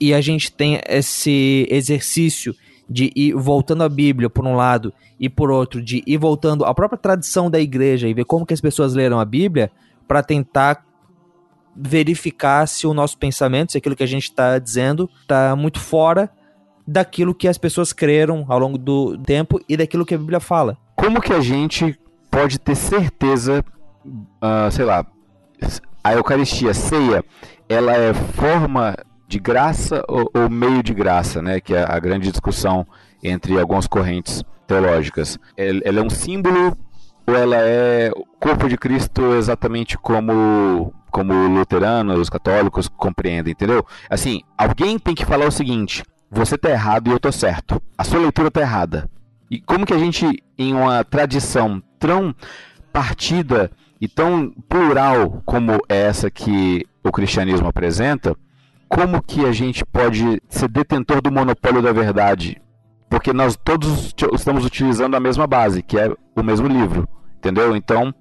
e 0.00 0.14
a 0.14 0.20
gente 0.20 0.52
tem 0.52 0.80
esse 0.86 1.66
exercício 1.70 2.54
de 2.88 3.12
ir 3.14 3.34
voltando 3.34 3.84
a 3.84 3.88
Bíblia 3.88 4.28
por 4.28 4.44
um 4.44 4.56
lado 4.56 4.92
e 5.18 5.28
por 5.28 5.50
outro 5.50 5.80
de 5.80 6.02
ir 6.06 6.18
voltando 6.18 6.64
à 6.64 6.74
própria 6.74 6.98
tradição 6.98 7.48
da 7.48 7.60
igreja 7.60 8.08
e 8.08 8.14
ver 8.14 8.24
como 8.24 8.44
que 8.44 8.54
as 8.54 8.60
pessoas 8.60 8.94
leram 8.94 9.20
a 9.20 9.24
Bíblia 9.24 9.70
para 10.08 10.22
tentar 10.22 10.84
verificar 11.74 12.66
se 12.66 12.86
o 12.86 12.94
nosso 12.94 13.16
pensamento, 13.16 13.72
se 13.72 13.78
aquilo 13.78 13.96
que 13.96 14.02
a 14.02 14.08
gente 14.08 14.24
está 14.24 14.58
dizendo 14.58 15.08
está 15.22 15.54
muito 15.56 15.78
fora 15.78 16.30
daquilo 16.86 17.34
que 17.34 17.46
as 17.46 17.56
pessoas 17.56 17.92
creram 17.92 18.44
ao 18.48 18.58
longo 18.58 18.76
do 18.76 19.16
tempo 19.18 19.60
e 19.68 19.76
daquilo 19.76 20.04
que 20.04 20.14
a 20.14 20.18
Bíblia 20.18 20.40
fala. 20.40 20.76
Como 20.96 21.20
que 21.20 21.32
a 21.32 21.40
gente 21.40 21.98
pode 22.30 22.58
ter 22.58 22.74
certeza, 22.74 23.64
uh, 24.04 24.70
sei 24.70 24.84
lá, 24.84 25.06
a 26.02 26.14
Eucaristia, 26.14 26.70
a 26.70 26.74
ceia, 26.74 27.24
ela 27.68 27.92
é 27.96 28.12
forma 28.12 28.96
de 29.28 29.38
graça 29.38 30.02
ou, 30.08 30.30
ou, 30.34 30.50
meio 30.50 30.82
de 30.82 30.92
graça, 30.92 31.40
né? 31.40 31.60
Que 31.60 31.74
é 31.74 31.84
a 31.88 31.98
grande 32.00 32.30
discussão 32.30 32.84
entre 33.22 33.58
algumas 33.58 33.86
correntes 33.86 34.42
teológicas. 34.66 35.38
Ela 35.56 36.00
é 36.00 36.02
um 36.02 36.10
símbolo 36.10 36.76
ou 37.30 37.36
ela 37.36 37.56
é 37.56 38.10
o 38.14 38.24
corpo 38.40 38.68
de 38.68 38.76
Cristo 38.76 39.34
exatamente 39.34 39.96
como 39.96 40.92
como 41.10 41.32
luteranos, 41.48 42.18
os 42.18 42.30
católicos 42.30 42.88
compreendem, 42.88 43.52
entendeu? 43.52 43.84
Assim, 44.08 44.42
alguém 44.56 44.98
tem 44.98 45.14
que 45.14 45.24
falar 45.24 45.46
o 45.46 45.52
seguinte: 45.52 46.04
você 46.30 46.56
tá 46.56 46.70
errado 46.70 47.08
e 47.08 47.12
eu 47.12 47.18
tô 47.18 47.32
certo. 47.32 47.82
A 47.98 48.04
sua 48.04 48.20
leitura 48.20 48.50
tá 48.50 48.60
errada. 48.60 49.08
E 49.50 49.60
como 49.60 49.84
que 49.84 49.92
a 49.92 49.98
gente, 49.98 50.42
em 50.56 50.72
uma 50.72 51.02
tradição 51.02 51.82
tão 51.98 52.34
partida 52.92 53.70
e 54.00 54.06
tão 54.06 54.50
plural 54.68 55.42
como 55.44 55.80
essa 55.88 56.30
que 56.30 56.86
o 57.02 57.10
cristianismo 57.10 57.66
apresenta, 57.66 58.36
como 58.88 59.22
que 59.22 59.44
a 59.44 59.52
gente 59.52 59.84
pode 59.84 60.40
ser 60.48 60.68
detentor 60.68 61.20
do 61.20 61.32
monopólio 61.32 61.82
da 61.82 61.92
verdade? 61.92 62.62
Porque 63.08 63.32
nós 63.32 63.56
todos 63.56 64.14
estamos 64.32 64.64
utilizando 64.64 65.16
a 65.16 65.20
mesma 65.20 65.48
base, 65.48 65.82
que 65.82 65.98
é 65.98 66.14
o 66.36 66.42
mesmo 66.44 66.68
livro, 66.68 67.08
entendeu? 67.40 67.74
Então, 67.74 68.14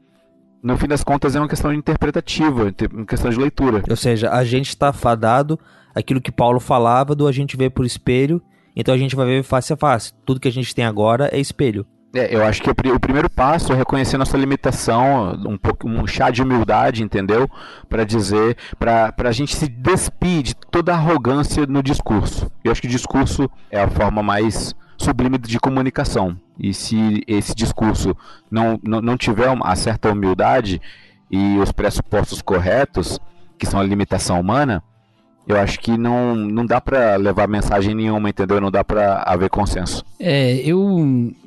no 0.63 0.77
fim 0.77 0.88
das 0.88 1.03
contas, 1.03 1.36
é 1.36 1.39
uma 1.39 1.47
questão 1.47 1.73
interpretativa, 1.73 2.73
uma 2.91 3.05
questão 3.05 3.29
de 3.29 3.38
leitura. 3.38 3.84
Ou 3.89 3.95
seja, 3.95 4.32
a 4.32 4.43
gente 4.43 4.69
está 4.69 4.91
fadado 4.91 5.60
aquilo 5.93 6.21
que 6.21 6.32
Paulo 6.32 6.60
falava 6.60 7.13
do 7.13 7.27
a 7.27 7.32
gente 7.32 7.58
ver 7.58 7.69
por 7.69 7.86
espelho, 7.86 8.41
então 8.75 8.93
a 8.93 8.97
gente 8.97 9.15
vai 9.15 9.25
ver 9.25 9.43
face 9.43 9.73
a 9.73 9.77
face. 9.77 10.13
Tudo 10.25 10.39
que 10.39 10.47
a 10.47 10.51
gente 10.51 10.73
tem 10.73 10.86
agora 10.86 11.29
é 11.32 11.39
espelho. 11.39 11.86
É, 12.13 12.36
eu 12.36 12.43
acho 12.43 12.62
que 12.63 12.69
o 12.69 13.00
primeiro 13.00 13.30
passo 13.30 13.72
é 13.72 13.76
reconhecer 13.76 14.17
nossa 14.17 14.36
limitação, 14.36 15.32
um, 15.45 15.58
pouco, 15.58 15.88
um 15.88 16.08
chá 16.08 16.32
de 16.32 16.41
humildade, 16.41 17.04
entendeu? 17.04 17.48
Para 17.88 18.04
dizer, 18.04 18.58
para 18.80 19.13
a 19.17 19.32
gente 19.32 19.56
se 19.56 19.67
despir 19.67 20.41
de 20.41 20.56
toda 20.56 20.93
arrogância 20.93 21.67
no 21.67 21.84
discurso. 21.84 22.52
Eu 22.63 22.72
acho 22.72 22.82
que 22.82 22.88
o 22.88 22.91
discurso 22.91 23.50
é 23.69 23.80
a 23.80 23.88
forma 23.88 24.24
mais 24.24 24.74
sublime 24.98 25.38
de 25.38 25.60
comunicação. 25.60 26.36
E 26.58 26.74
se 26.74 27.24
esse 27.28 27.54
discurso 27.54 28.17
não, 28.50 28.80
não, 28.84 29.02
não 29.02 29.17
tiver 29.17 29.50
uma 29.50 29.76
certa 29.76 30.12
humildade 30.12 30.82
e 31.30 31.58
os 31.58 31.72
pressupostos 31.72 32.41
corretos, 32.41 33.19
que 33.58 33.67
são 33.67 33.80
a 33.80 33.84
limitação 33.84 34.39
humana, 34.39 34.84
eu 35.50 35.58
acho 35.58 35.80
que 35.80 35.98
não, 35.98 36.36
não 36.36 36.64
dá 36.64 36.80
para 36.80 37.16
levar 37.16 37.48
mensagem 37.48 37.96
nenhuma, 37.96 38.30
entendeu? 38.30 38.62
Não 38.62 38.70
dá 38.70 38.84
para 38.84 39.24
haver 39.24 39.50
consenso. 39.50 40.06
É, 40.20 40.58
eu, 40.58 40.80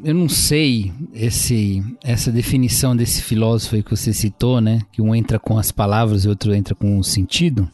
eu 0.03 0.13
não 0.13 0.29
sei 0.29 0.93
esse, 1.15 1.81
essa 2.03 2.33
definição 2.33 2.97
desse 2.97 3.23
filósofo 3.23 3.77
aí 3.77 3.83
que 3.83 3.93
você 3.93 4.13
citou, 4.13 4.61
né? 4.61 4.81
Que 4.91 5.01
um 5.01 5.15
entra 5.15 5.39
com 5.39 5.57
as 5.57 5.71
palavras 5.71 6.25
e 6.25 6.29
outro 6.29 6.53
entra 6.53 6.75
com 6.75 6.99
o 6.99 7.05
sentido. 7.05 7.71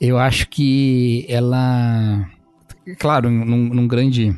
Eu 0.00 0.18
acho 0.18 0.48
que 0.48 1.26
ela, 1.28 2.26
claro, 2.98 3.30
num, 3.30 3.68
num 3.68 3.86
grande, 3.86 4.34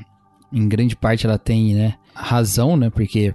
em 0.52 0.68
grande 0.68 0.96
parte 0.96 1.24
ela 1.24 1.38
tem, 1.38 1.72
né, 1.72 1.94
razão, 2.12 2.76
né? 2.76 2.90
Porque 2.90 3.32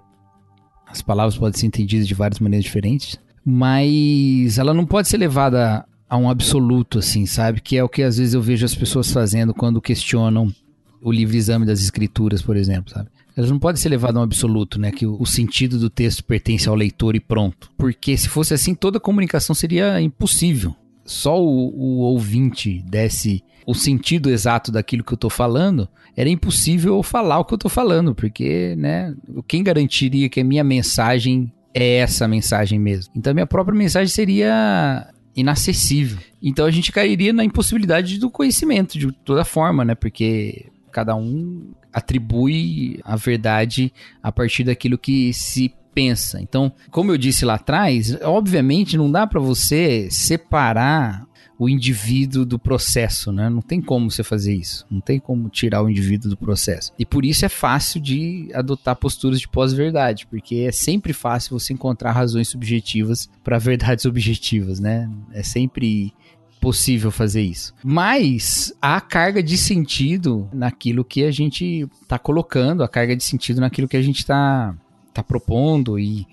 as 0.85 1.01
palavras 1.01 1.37
podem 1.37 1.57
ser 1.57 1.67
entendidas 1.67 2.05
de 2.05 2.13
várias 2.13 2.41
maneiras 2.41 2.65
diferentes, 2.65 3.17
mas 3.45 4.57
ela 4.57 4.73
não 4.73 4.85
pode 4.85 5.07
ser 5.07 5.15
levada 5.15 5.85
a 6.09 6.17
um 6.17 6.29
absoluto, 6.29 6.99
assim, 6.99 7.25
sabe? 7.25 7.61
Que 7.61 7.77
é 7.77 7.83
o 7.83 7.89
que 7.89 8.03
às 8.03 8.17
vezes 8.17 8.33
eu 8.33 8.41
vejo 8.41 8.65
as 8.65 8.75
pessoas 8.75 9.11
fazendo 9.11 9.53
quando 9.53 9.81
questionam 9.81 10.53
o 11.01 11.11
livre 11.11 11.37
exame 11.37 11.65
das 11.65 11.81
escrituras, 11.81 12.41
por 12.41 12.55
exemplo, 12.55 12.91
sabe? 12.91 13.09
Elas 13.35 13.51
não 13.51 13.59
podem 13.59 13.79
ser 13.79 13.89
levadas 13.89 14.17
a 14.17 14.19
um 14.19 14.23
absoluto, 14.23 14.79
né? 14.79 14.91
Que 14.91 15.05
o, 15.05 15.25
sentido 15.25 15.77
do 15.77 15.89
texto 15.89 16.23
pertence 16.23 16.67
ao 16.67 16.73
leitor 16.73 17.15
e 17.15 17.19
pronto. 17.19 17.69
Porque 17.77 18.17
se 18.17 18.27
fosse 18.27 18.53
assim, 18.53 18.73
toda 18.73 18.99
comunicação 18.99 19.53
seria 19.53 20.01
impossível. 20.01 20.75
Só 21.05 21.39
o, 21.39 21.69
o 21.69 21.99
ouvinte 21.99 22.83
desse 22.87 23.43
o 23.67 23.75
sentido 23.75 24.29
exato 24.29 24.71
daquilo 24.71 25.03
que 25.03 25.13
eu 25.13 25.17
tô 25.17 25.29
falando, 25.29 25.89
era 26.15 26.29
impossível 26.29 27.03
falar 27.03 27.39
o 27.39 27.43
que 27.45 27.53
eu 27.53 27.57
tô 27.57 27.67
falando, 27.67 28.15
porque, 28.15 28.73
né, 28.77 29.13
quem 29.45 29.61
garantiria 29.61 30.29
que 30.29 30.39
a 30.39 30.43
minha 30.43 30.63
mensagem 30.63 31.51
é 31.73 31.97
essa 31.97 32.29
mensagem 32.29 32.79
mesmo? 32.79 33.11
Então 33.13 33.33
minha 33.33 33.45
própria 33.45 33.77
mensagem 33.77 34.07
seria 34.07 35.13
inacessível. 35.37 36.17
Então 36.41 36.65
a 36.65 36.71
gente 36.71 36.91
cairia 36.91 37.31
na 37.31 37.43
impossibilidade 37.43 38.17
do 38.17 38.29
conhecimento 38.29 38.97
de 38.97 39.11
toda 39.23 39.45
forma, 39.45 39.85
né? 39.85 39.93
Porque 39.93 40.65
cada 40.91 41.15
um 41.15 41.71
atribui 41.93 42.99
a 43.03 43.15
verdade 43.15 43.93
a 44.21 44.31
partir 44.31 44.63
daquilo 44.63 44.97
que 44.97 45.31
se 45.31 45.71
pensa. 45.93 46.41
Então, 46.41 46.71
como 46.91 47.11
eu 47.11 47.17
disse 47.17 47.45
lá 47.45 47.55
atrás, 47.55 48.17
obviamente 48.23 48.97
não 48.97 49.11
dá 49.11 49.27
para 49.27 49.39
você 49.39 50.09
separar 50.09 51.25
o 51.59 51.67
indivíduo 51.67 52.45
do 52.45 52.59
processo, 52.59 53.31
né? 53.31 53.49
Não 53.49 53.61
tem 53.61 53.81
como 53.81 54.11
você 54.11 54.23
fazer 54.23 54.53
isso. 54.53 54.85
Não 54.89 55.01
tem 55.01 55.19
como 55.19 55.49
tirar 55.49 55.81
o 55.81 55.89
indivíduo 55.89 56.29
do 56.29 56.37
processo. 56.37 56.91
E 56.99 57.05
por 57.05 57.25
isso 57.25 57.45
é 57.45 57.49
fácil 57.49 57.99
de 57.99 58.49
adotar 58.53 58.95
posturas 58.95 59.39
de 59.39 59.47
pós-verdade, 59.47 60.27
porque 60.27 60.57
é 60.67 60.71
sempre 60.71 61.13
fácil 61.13 61.57
você 61.59 61.73
encontrar 61.73 62.11
razões 62.11 62.47
subjetivas 62.47 63.27
para 63.43 63.57
verdades 63.57 64.05
objetivas, 64.05 64.79
né? 64.79 65.09
É 65.33 65.41
sempre 65.41 66.13
possível 66.61 67.11
fazer 67.11 67.41
isso. 67.41 67.73
Mas 67.83 68.73
há 68.81 68.99
carga 69.01 69.41
de 69.41 69.57
sentido 69.57 70.49
naquilo 70.53 71.03
que 71.03 71.23
a 71.23 71.31
gente 71.31 71.87
está 72.01 72.19
colocando, 72.19 72.83
a 72.83 72.87
carga 72.87 73.15
de 73.15 73.23
sentido 73.23 73.61
naquilo 73.61 73.87
que 73.87 73.97
a 73.97 74.01
gente 74.01 74.19
está 74.19 74.75
tá 75.13 75.23
propondo 75.23 75.97
e, 75.97 76.27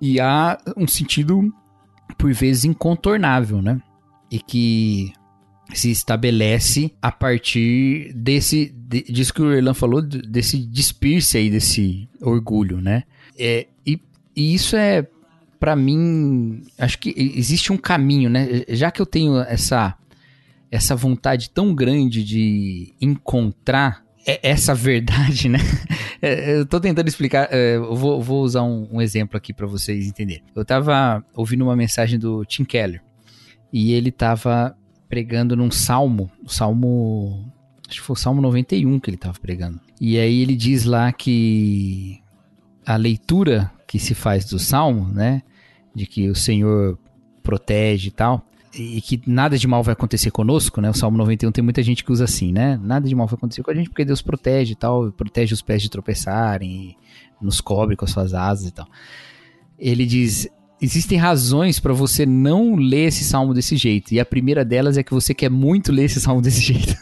e 0.00 0.18
há 0.20 0.58
um 0.76 0.86
sentido 0.86 1.52
por 2.16 2.32
vezes 2.32 2.64
incontornável, 2.64 3.62
né? 3.62 3.80
E 4.30 4.38
que 4.38 5.12
se 5.74 5.90
estabelece 5.90 6.92
a 7.00 7.12
partir 7.12 8.12
desse 8.14 8.66
de, 8.74 9.02
disso 9.02 9.34
que 9.34 9.42
o 9.42 9.52
Erlan 9.52 9.74
falou 9.74 10.00
desse 10.00 10.58
despir-se 10.58 11.36
aí 11.36 11.50
desse 11.50 12.08
orgulho, 12.20 12.80
né? 12.80 13.04
É, 13.38 13.66
e, 13.86 14.00
e 14.34 14.54
isso 14.54 14.76
é 14.76 15.06
para 15.60 15.76
mim 15.76 16.62
acho 16.78 16.98
que 16.98 17.14
existe 17.16 17.72
um 17.72 17.76
caminho, 17.76 18.30
né? 18.30 18.64
Já 18.68 18.90
que 18.90 19.02
eu 19.02 19.06
tenho 19.06 19.40
essa 19.40 19.96
essa 20.70 20.94
vontade 20.94 21.50
tão 21.50 21.74
grande 21.74 22.22
de 22.22 22.94
encontrar 23.00 24.04
essa 24.42 24.74
verdade, 24.74 25.48
né? 25.48 25.58
É, 26.20 26.56
eu 26.56 26.66
tô 26.66 26.80
tentando 26.80 27.06
explicar, 27.06 27.46
é, 27.48 27.76
eu 27.76 27.94
vou, 27.94 28.42
usar 28.42 28.64
um, 28.64 28.88
um 28.90 29.00
exemplo 29.00 29.36
aqui 29.36 29.52
para 29.52 29.68
vocês 29.68 30.04
entenderem. 30.04 30.42
Eu 30.52 30.64
tava 30.64 31.24
ouvindo 31.32 31.62
uma 31.62 31.76
mensagem 31.76 32.18
do 32.18 32.44
Tim 32.44 32.64
Keller 32.64 33.00
e 33.72 33.92
ele 33.92 34.08
estava 34.08 34.76
pregando 35.08 35.56
num 35.56 35.70
salmo, 35.70 36.30
o 36.44 36.48
salmo. 36.48 37.50
Acho 37.88 38.00
que 38.00 38.06
foi 38.06 38.14
o 38.14 38.18
salmo 38.18 38.42
91 38.42 39.00
que 39.00 39.08
ele 39.08 39.16
estava 39.16 39.38
pregando. 39.38 39.80
E 40.00 40.18
aí 40.18 40.42
ele 40.42 40.54
diz 40.54 40.84
lá 40.84 41.10
que 41.12 42.20
a 42.84 42.96
leitura 42.96 43.70
que 43.86 43.98
se 43.98 44.14
faz 44.14 44.44
do 44.44 44.58
salmo, 44.58 45.08
né? 45.08 45.42
De 45.94 46.06
que 46.06 46.28
o 46.28 46.34
Senhor 46.34 46.98
protege 47.42 48.08
e 48.08 48.10
tal. 48.10 48.44
e 48.74 49.00
que 49.00 49.20
nada 49.26 49.56
de 49.56 49.66
mal 49.66 49.82
vai 49.82 49.94
acontecer 49.94 50.30
conosco, 50.30 50.80
né? 50.80 50.90
O 50.90 50.94
Salmo 50.94 51.16
91 51.16 51.50
tem 51.50 51.64
muita 51.64 51.82
gente 51.82 52.04
que 52.04 52.12
usa 52.12 52.24
assim, 52.24 52.52
né? 52.52 52.78
Nada 52.82 53.08
de 53.08 53.14
mal 53.14 53.26
vai 53.26 53.34
acontecer 53.34 53.62
com 53.62 53.70
a 53.70 53.74
gente 53.74 53.88
porque 53.88 54.04
Deus 54.04 54.20
protege 54.20 54.72
e 54.72 54.76
tal, 54.76 55.10
protege 55.10 55.54
os 55.54 55.62
pés 55.62 55.82
de 55.82 55.88
tropeçarem, 55.88 56.94
nos 57.40 57.60
cobre 57.60 57.96
com 57.96 58.04
as 58.04 58.10
suas 58.10 58.34
asas 58.34 58.68
e 58.68 58.72
tal. 58.72 58.86
Ele 59.78 60.04
diz: 60.04 60.46
existem 60.80 61.18
razões 61.18 61.78
para 61.78 61.92
você 61.92 62.24
não 62.24 62.76
ler 62.76 63.06
esse 63.06 63.24
salmo 63.24 63.52
desse 63.52 63.76
jeito. 63.76 64.12
E 64.12 64.20
a 64.20 64.24
primeira 64.24 64.64
delas 64.64 64.96
é 64.96 65.02
que 65.02 65.12
você 65.12 65.34
quer 65.34 65.50
muito 65.50 65.92
ler 65.92 66.04
esse 66.04 66.20
salmo 66.20 66.40
desse 66.40 66.60
jeito. 66.72 66.94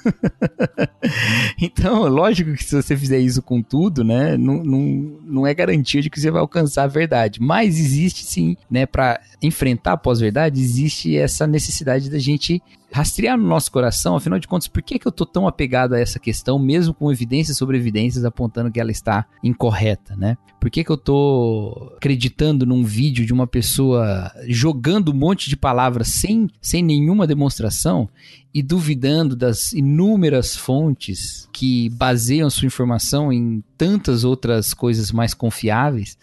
então, 1.60 2.08
lógico 2.08 2.52
que 2.54 2.64
se 2.64 2.74
você 2.74 2.96
fizer 2.96 3.18
isso 3.18 3.42
com 3.42 3.62
tudo, 3.62 4.02
né, 4.02 4.36
não, 4.36 4.62
não, 4.62 4.80
não 5.24 5.46
é 5.46 5.54
garantia 5.54 6.00
de 6.00 6.10
que 6.10 6.20
você 6.20 6.30
vai 6.30 6.40
alcançar 6.40 6.84
a 6.84 6.88
verdade. 6.88 7.40
Mas 7.40 7.78
existe 7.78 8.24
sim, 8.24 8.56
né, 8.70 8.86
para 8.86 9.20
enfrentar 9.42 9.92
a 9.92 9.96
pós-verdade, 9.96 10.60
existe 10.60 11.16
essa 11.16 11.46
necessidade 11.46 12.10
da 12.10 12.18
gente 12.18 12.62
rastrear 12.92 13.36
no 13.36 13.46
nosso 13.46 13.70
coração, 13.70 14.16
afinal 14.16 14.38
de 14.38 14.48
contas, 14.48 14.68
por 14.68 14.82
que, 14.82 14.98
que 14.98 15.06
eu 15.06 15.12
tô 15.12 15.26
tão 15.26 15.46
apegado 15.46 15.94
a 15.94 16.00
essa 16.00 16.18
questão, 16.18 16.58
mesmo 16.58 16.94
com 16.94 17.10
evidências 17.10 17.56
sobre 17.56 17.76
evidências 17.76 18.24
apontando 18.24 18.70
que 18.70 18.80
ela 18.80 18.90
está 18.90 19.26
incorreta, 19.42 20.16
né? 20.16 20.36
Por 20.60 20.70
que, 20.70 20.82
que 20.82 20.90
eu 20.90 20.96
tô 20.96 21.92
acreditando 21.96 22.64
num 22.64 22.82
vídeo 22.82 23.26
de 23.26 23.32
uma 23.32 23.46
pessoa 23.46 24.32
jogando 24.48 25.12
um 25.12 25.14
monte 25.14 25.48
de 25.48 25.56
palavras 25.56 26.08
sem, 26.08 26.48
sem 26.60 26.82
nenhuma 26.82 27.26
demonstração 27.26 28.08
e 28.52 28.62
duvidando 28.62 29.36
das 29.36 29.72
inúmeras 29.72 30.56
fontes 30.56 31.48
que 31.52 31.90
baseiam 31.90 32.48
sua 32.48 32.66
informação 32.66 33.32
em 33.32 33.62
tantas 33.76 34.24
outras 34.24 34.72
coisas 34.72 35.12
mais 35.12 35.34
confiáveis? 35.34 36.16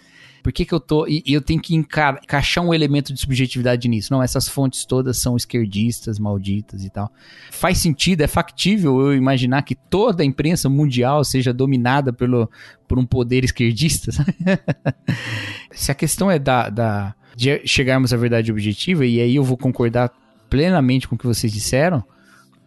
Por 0.43 0.51
que, 0.51 0.65
que 0.65 0.73
eu 0.73 0.79
tô. 0.79 1.07
E, 1.07 1.23
e 1.25 1.33
eu 1.33 1.41
tenho 1.41 1.61
que 1.61 1.73
enca 1.73 2.19
encaixar 2.21 2.63
um 2.63 2.73
elemento 2.73 3.13
de 3.13 3.19
subjetividade 3.19 3.87
nisso. 3.87 4.11
Não, 4.11 4.21
essas 4.21 4.49
fontes 4.49 4.83
todas 4.83 5.17
são 5.17 5.37
esquerdistas, 5.37 6.19
malditas 6.19 6.83
e 6.83 6.89
tal. 6.89 7.09
Faz 7.49 7.77
sentido, 7.77 8.21
é 8.21 8.27
factível 8.27 8.99
eu 8.99 9.15
imaginar 9.15 9.61
que 9.61 9.73
toda 9.73 10.21
a 10.21 10.25
imprensa 10.25 10.69
mundial 10.69 11.23
seja 11.23 11.53
dominada 11.53 12.11
pelo, 12.11 12.51
por 12.87 12.99
um 12.99 13.05
poder 13.05 13.45
esquerdista. 13.45 14.11
Se 15.71 15.91
a 15.91 15.95
questão 15.95 16.29
é 16.29 16.37
da, 16.37 16.69
da, 16.69 17.15
de 17.35 17.65
chegarmos 17.65 18.11
à 18.11 18.17
verdade 18.17 18.51
objetiva, 18.51 19.05
e 19.05 19.21
aí 19.21 19.37
eu 19.37 19.43
vou 19.45 19.55
concordar 19.55 20.11
plenamente 20.49 21.07
com 21.07 21.15
o 21.15 21.17
que 21.17 21.25
vocês 21.25 21.53
disseram, 21.53 22.03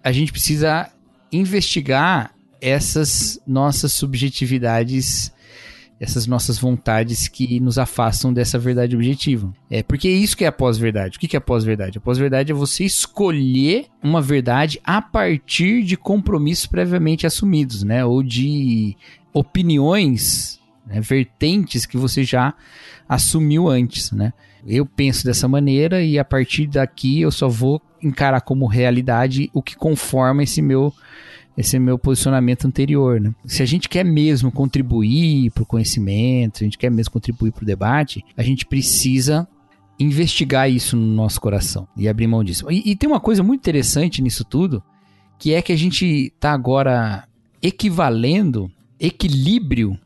a 0.02 0.10
gente 0.10 0.32
precisa 0.32 0.88
investigar 1.30 2.32
essas 2.58 3.38
nossas 3.46 3.92
subjetividades 3.92 5.30
essas 5.98 6.26
nossas 6.26 6.58
vontades 6.58 7.26
que 7.26 7.58
nos 7.58 7.78
afastam 7.78 8.32
dessa 8.32 8.58
verdade 8.58 8.94
objetiva. 8.94 9.52
É 9.70 9.82
porque 9.82 10.08
é 10.08 10.12
isso 10.12 10.36
que 10.36 10.44
é 10.44 10.48
a 10.48 10.52
pós-verdade. 10.52 11.16
O 11.16 11.20
que 11.20 11.34
é 11.34 11.38
a 11.38 11.40
pós-verdade? 11.40 11.98
A 11.98 12.00
pós-verdade 12.00 12.52
é 12.52 12.54
você 12.54 12.84
escolher 12.84 13.86
uma 14.02 14.20
verdade 14.20 14.78
a 14.84 15.00
partir 15.00 15.82
de 15.82 15.96
compromissos 15.96 16.66
previamente 16.66 17.26
assumidos, 17.26 17.82
né? 17.82 18.04
Ou 18.04 18.22
de 18.22 18.96
opiniões, 19.32 20.60
né? 20.86 21.00
vertentes 21.00 21.86
que 21.86 21.96
você 21.96 22.24
já 22.24 22.54
assumiu 23.08 23.68
antes, 23.68 24.12
né? 24.12 24.32
Eu 24.66 24.84
penso 24.84 25.24
dessa 25.24 25.46
maneira 25.46 26.02
e 26.02 26.18
a 26.18 26.24
partir 26.24 26.66
daqui 26.66 27.20
eu 27.20 27.30
só 27.30 27.48
vou 27.48 27.80
encarar 28.02 28.40
como 28.40 28.66
realidade 28.66 29.48
o 29.54 29.62
que 29.62 29.76
conforma 29.76 30.42
esse 30.42 30.60
meu 30.60 30.92
esse 31.56 31.76
é 31.76 31.78
meu 31.78 31.98
posicionamento 31.98 32.66
anterior, 32.66 33.20
né? 33.20 33.34
Se 33.44 33.62
a 33.62 33.66
gente 33.66 33.88
quer 33.88 34.04
mesmo 34.04 34.52
contribuir 34.52 35.50
para 35.52 35.62
o 35.62 35.66
conhecimento, 35.66 36.58
se 36.58 36.64
a 36.64 36.66
gente 36.66 36.78
quer 36.78 36.90
mesmo 36.90 37.12
contribuir 37.12 37.52
para 37.52 37.62
o 37.62 37.66
debate, 37.66 38.24
a 38.36 38.42
gente 38.42 38.66
precisa 38.66 39.48
investigar 39.98 40.70
isso 40.70 40.96
no 40.96 41.06
nosso 41.06 41.40
coração 41.40 41.88
e 41.96 42.08
abrir 42.08 42.26
mão 42.26 42.44
disso. 42.44 42.70
E, 42.70 42.90
e 42.90 42.96
tem 42.96 43.08
uma 43.08 43.20
coisa 43.20 43.42
muito 43.42 43.60
interessante 43.60 44.20
nisso 44.20 44.44
tudo, 44.44 44.82
que 45.38 45.54
é 45.54 45.62
que 45.62 45.72
a 45.72 45.76
gente 45.76 46.04
está 46.34 46.52
agora 46.52 47.26
equivalendo 47.62 48.70
equilíbrio 49.00 49.98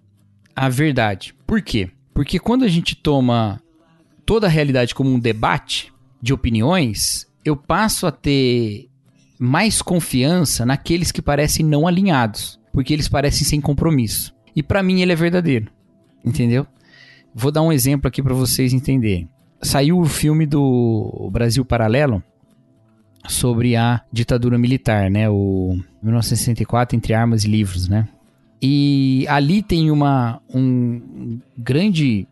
à 0.54 0.68
verdade. 0.68 1.34
Por 1.46 1.60
quê? 1.62 1.90
Porque 2.14 2.38
quando 2.38 2.64
a 2.64 2.68
gente 2.68 2.94
toma 2.94 3.60
toda 4.24 4.46
a 4.46 4.50
realidade 4.50 4.94
como 4.94 5.10
um 5.10 5.18
debate 5.18 5.92
de 6.22 6.32
opiniões, 6.32 7.26
eu 7.44 7.56
passo 7.56 8.06
a 8.06 8.12
ter 8.12 8.89
mais 9.42 9.80
confiança 9.80 10.66
naqueles 10.66 11.10
que 11.10 11.22
parecem 11.22 11.64
não 11.64 11.86
alinhados, 11.86 12.60
porque 12.74 12.92
eles 12.92 13.08
parecem 13.08 13.46
sem 13.46 13.58
compromisso. 13.58 14.34
E 14.54 14.62
para 14.62 14.82
mim 14.82 15.00
ele 15.00 15.12
é 15.12 15.16
verdadeiro, 15.16 15.72
entendeu? 16.22 16.66
Vou 17.34 17.50
dar 17.50 17.62
um 17.62 17.72
exemplo 17.72 18.06
aqui 18.06 18.22
para 18.22 18.34
vocês 18.34 18.74
entenderem. 18.74 19.30
Saiu 19.62 19.98
o 19.98 20.04
filme 20.04 20.44
do 20.44 21.30
Brasil 21.32 21.64
Paralelo 21.64 22.22
sobre 23.26 23.76
a 23.76 24.02
ditadura 24.12 24.58
militar, 24.58 25.10
né? 25.10 25.30
O 25.30 25.78
1964 26.02 26.94
entre 26.94 27.14
armas 27.14 27.42
e 27.42 27.48
livros, 27.48 27.88
né? 27.88 28.06
E 28.60 29.24
ali 29.26 29.62
tem 29.62 29.90
uma 29.90 30.42
um 30.52 31.40
grande 31.56 32.28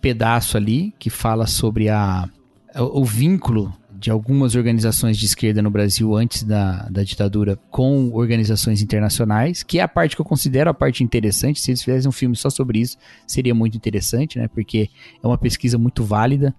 pedaço 0.00 0.56
ali 0.56 0.94
que 0.98 1.10
fala 1.10 1.46
sobre 1.46 1.90
a 1.90 2.26
o 2.74 3.04
vínculo 3.04 3.74
de 3.98 4.10
algumas 4.10 4.54
organizações 4.54 5.18
de 5.18 5.26
esquerda 5.26 5.60
no 5.60 5.70
Brasil 5.70 6.14
antes 6.14 6.44
da, 6.44 6.88
da 6.88 7.02
ditadura 7.02 7.58
com 7.68 8.12
organizações 8.12 8.80
internacionais, 8.80 9.64
que 9.64 9.80
é 9.80 9.82
a 9.82 9.88
parte 9.88 10.14
que 10.14 10.22
eu 10.22 10.24
considero 10.24 10.70
a 10.70 10.74
parte 10.74 11.02
interessante. 11.02 11.60
Se 11.60 11.72
eles 11.72 11.82
fizessem 11.82 12.08
um 12.08 12.12
filme 12.12 12.36
só 12.36 12.48
sobre 12.48 12.78
isso, 12.78 12.96
seria 13.26 13.54
muito 13.54 13.76
interessante, 13.76 14.38
né? 14.38 14.46
Porque 14.46 14.88
é 15.22 15.26
uma 15.26 15.36
pesquisa 15.36 15.76
muito 15.76 16.04
válida 16.04 16.54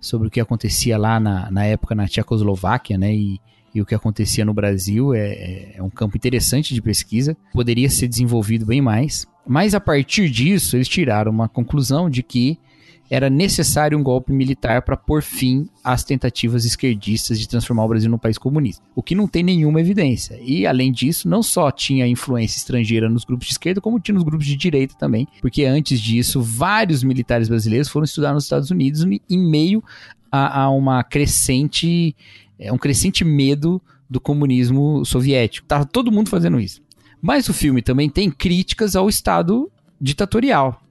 sobre 0.00 0.28
o 0.28 0.30
que 0.30 0.40
acontecia 0.40 0.96
lá 0.96 1.18
na, 1.18 1.50
na 1.50 1.64
época 1.64 1.94
na 1.94 2.06
Tchecoslováquia, 2.06 2.96
né? 2.96 3.12
E, 3.12 3.40
e 3.74 3.82
o 3.82 3.86
que 3.86 3.94
acontecia 3.94 4.44
no 4.44 4.54
Brasil 4.54 5.12
é, 5.12 5.18
é, 5.18 5.74
é 5.78 5.82
um 5.82 5.90
campo 5.90 6.16
interessante 6.16 6.72
de 6.72 6.80
pesquisa, 6.80 7.36
poderia 7.52 7.90
ser 7.90 8.06
desenvolvido 8.06 8.64
bem 8.64 8.80
mais. 8.80 9.26
Mas 9.44 9.74
a 9.74 9.80
partir 9.80 10.30
disso, 10.30 10.76
eles 10.76 10.88
tiraram 10.88 11.32
uma 11.32 11.48
conclusão 11.48 12.08
de 12.08 12.22
que 12.22 12.58
era 13.10 13.30
necessário 13.30 13.98
um 13.98 14.02
golpe 14.02 14.32
militar 14.32 14.82
para 14.82 14.96
pôr 14.96 15.22
fim 15.22 15.68
às 15.82 16.02
tentativas 16.04 16.64
esquerdistas 16.64 17.38
de 17.38 17.48
transformar 17.48 17.84
o 17.84 17.88
Brasil 17.88 18.10
num 18.10 18.18
país 18.18 18.38
comunista, 18.38 18.84
o 18.94 19.02
que 19.02 19.14
não 19.14 19.28
tem 19.28 19.42
nenhuma 19.42 19.80
evidência. 19.80 20.38
E 20.42 20.66
além 20.66 20.90
disso, 20.90 21.28
não 21.28 21.42
só 21.42 21.70
tinha 21.70 22.06
influência 22.06 22.58
estrangeira 22.58 23.08
nos 23.08 23.24
grupos 23.24 23.46
de 23.46 23.52
esquerda, 23.52 23.80
como 23.80 24.00
tinha 24.00 24.14
nos 24.14 24.24
grupos 24.24 24.46
de 24.46 24.56
direita 24.56 24.94
também, 24.98 25.26
porque 25.40 25.64
antes 25.64 26.00
disso, 26.00 26.42
vários 26.42 27.02
militares 27.02 27.48
brasileiros 27.48 27.88
foram 27.88 28.04
estudar 28.04 28.32
nos 28.32 28.44
Estados 28.44 28.70
Unidos 28.70 29.04
em 29.04 29.38
meio 29.38 29.82
a, 30.30 30.62
a 30.62 30.70
uma 30.70 31.02
crescente, 31.04 32.14
é, 32.58 32.72
um 32.72 32.78
crescente 32.78 33.24
medo 33.24 33.80
do 34.08 34.20
comunismo 34.20 35.04
soviético. 35.04 35.66
Tava 35.66 35.84
todo 35.84 36.12
mundo 36.12 36.28
fazendo 36.28 36.60
isso. 36.60 36.80
Mas 37.20 37.48
o 37.48 37.54
filme 37.54 37.82
também 37.82 38.08
tem 38.08 38.30
críticas 38.30 38.94
ao 38.94 39.08
Estado 39.08 39.70
ditatorial. 40.00 40.82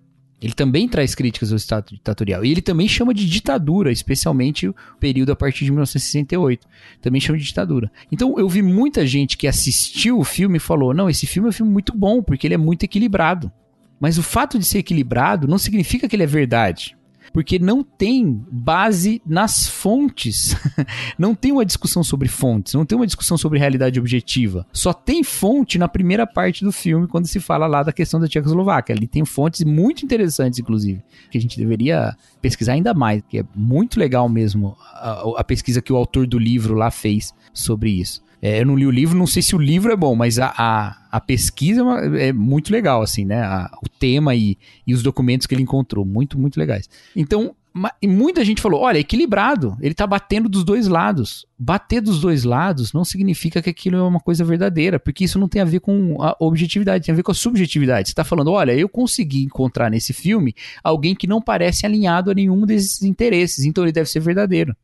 Ele 0.45 0.53
também 0.53 0.87
traz 0.87 1.15
críticas 1.15 1.51
ao 1.51 1.55
Estado 1.57 1.87
ditatorial. 1.91 2.45
E 2.45 2.51
ele 2.51 2.61
também 2.61 2.87
chama 2.87 3.15
de 3.15 3.27
ditadura, 3.27 3.91
especialmente 3.91 4.67
o 4.67 4.75
período 4.99 5.31
a 5.31 5.35
partir 5.35 5.65
de 5.65 5.71
1968. 5.71 6.67
Também 7.01 7.19
chama 7.19 7.39
de 7.39 7.43
ditadura. 7.43 7.91
Então 8.11 8.37
eu 8.37 8.47
vi 8.47 8.61
muita 8.61 9.07
gente 9.07 9.37
que 9.37 9.47
assistiu 9.47 10.19
o 10.19 10.23
filme 10.23 10.57
e 10.57 10.59
falou: 10.59 10.93
não, 10.93 11.09
esse 11.09 11.25
filme 11.25 11.47
é 11.47 11.49
um 11.49 11.51
filme 11.51 11.71
muito 11.71 11.97
bom, 11.97 12.21
porque 12.21 12.45
ele 12.45 12.53
é 12.53 12.59
muito 12.59 12.83
equilibrado. 12.83 13.51
Mas 13.99 14.19
o 14.19 14.23
fato 14.23 14.59
de 14.59 14.65
ser 14.65 14.77
equilibrado 14.77 15.47
não 15.47 15.57
significa 15.57 16.07
que 16.07 16.15
ele 16.15 16.21
é 16.21 16.27
verdade 16.27 16.95
porque 17.35 17.59
não 17.59 17.83
tem 17.83 18.45
base 18.49 19.21
nas 19.25 19.67
fontes. 19.67 20.55
não 21.19 21.35
tem 21.35 21.51
uma 21.51 21.65
discussão 21.65 22.01
sobre 22.01 22.29
fontes, 22.29 22.73
não 22.73 22.85
tem 22.85 22.97
uma 22.97 23.05
discussão 23.05 23.37
sobre 23.37 23.59
realidade 23.59 23.99
objetiva. 23.99 24.65
Só 24.71 24.93
tem 24.93 25.21
fonte 25.21 25.77
na 25.77 25.89
primeira 25.89 26.25
parte 26.25 26.63
do 26.63 26.71
filme, 26.71 27.09
quando 27.09 27.27
se 27.27 27.41
fala 27.41 27.67
lá 27.67 27.83
da 27.83 27.91
questão 27.91 28.21
da 28.21 28.27
Tchecoslováquia. 28.29 28.95
Ali 28.95 29.05
tem 29.05 29.25
fontes 29.25 29.65
muito 29.65 30.05
interessantes, 30.05 30.59
inclusive, 30.59 31.03
que 31.29 31.37
a 31.37 31.41
gente 31.41 31.57
deveria 31.57 32.15
pesquisar 32.41 32.71
ainda 32.71 32.93
mais, 32.93 33.21
que 33.27 33.39
é 33.39 33.45
muito 33.53 33.99
legal 33.99 34.29
mesmo 34.29 34.77
a, 34.93 35.23
a 35.35 35.43
pesquisa 35.43 35.81
que 35.81 35.91
o 35.91 35.97
autor 35.97 36.25
do 36.25 36.39
livro 36.39 36.73
lá 36.73 36.89
fez 36.89 37.33
sobre 37.53 37.89
isso. 37.89 38.23
É, 38.41 38.61
eu 38.61 38.65
não 38.65 38.75
li 38.75 38.85
o 38.85 38.91
livro, 38.91 39.17
não 39.17 39.27
sei 39.27 39.41
se 39.41 39.55
o 39.55 39.59
livro 39.59 39.91
é 39.91 39.95
bom, 39.95 40.15
mas 40.15 40.39
a, 40.39 40.53
a, 40.57 40.97
a 41.11 41.19
pesquisa 41.19 41.81
é, 42.17 42.27
é 42.29 42.33
muito 42.33 42.71
legal, 42.71 43.01
assim, 43.01 43.25
né? 43.25 43.41
A, 43.41 43.71
o 43.83 43.89
tema 43.89 44.35
e, 44.35 44.57
e 44.85 44.93
os 44.93 45.01
documentos 45.01 45.47
que 45.47 45.55
ele 45.55 45.63
encontrou, 45.63 46.05
muito, 46.05 46.39
muito 46.39 46.57
legais. 46.57 46.89
Então, 47.15 47.55
e 48.01 48.07
muita 48.07 48.45
gente 48.45 48.61
falou: 48.61 48.81
olha, 48.81 48.97
é 48.97 49.01
equilibrado, 49.01 49.77
ele 49.81 49.93
tá 49.93 50.07
batendo 50.07 50.47
dos 50.47 50.63
dois 50.63 50.87
lados. 50.87 51.45
Bater 51.59 52.01
dos 52.01 52.21
dois 52.21 52.43
lados 52.43 52.93
não 52.93 53.03
significa 53.03 53.61
que 53.61 53.69
aquilo 53.69 53.97
é 53.97 54.01
uma 54.01 54.19
coisa 54.19 54.45
verdadeira, 54.45 54.97
porque 54.97 55.25
isso 55.25 55.37
não 55.37 55.49
tem 55.49 55.61
a 55.61 55.65
ver 55.65 55.81
com 55.81 56.21
a 56.21 56.35
objetividade, 56.39 57.05
tem 57.05 57.13
a 57.13 57.15
ver 57.15 57.23
com 57.23 57.31
a 57.31 57.35
subjetividade. 57.35 58.09
Você 58.09 58.15
tá 58.15 58.23
falando: 58.23 58.51
olha, 58.51 58.71
eu 58.71 58.87
consegui 58.87 59.43
encontrar 59.43 59.91
nesse 59.91 60.13
filme 60.13 60.55
alguém 60.81 61.13
que 61.13 61.27
não 61.27 61.41
parece 61.41 61.85
alinhado 61.85 62.31
a 62.31 62.33
nenhum 62.33 62.65
desses 62.65 63.01
interesses, 63.01 63.65
então 63.65 63.83
ele 63.83 63.91
deve 63.91 64.09
ser 64.09 64.21
verdadeiro. 64.21 64.75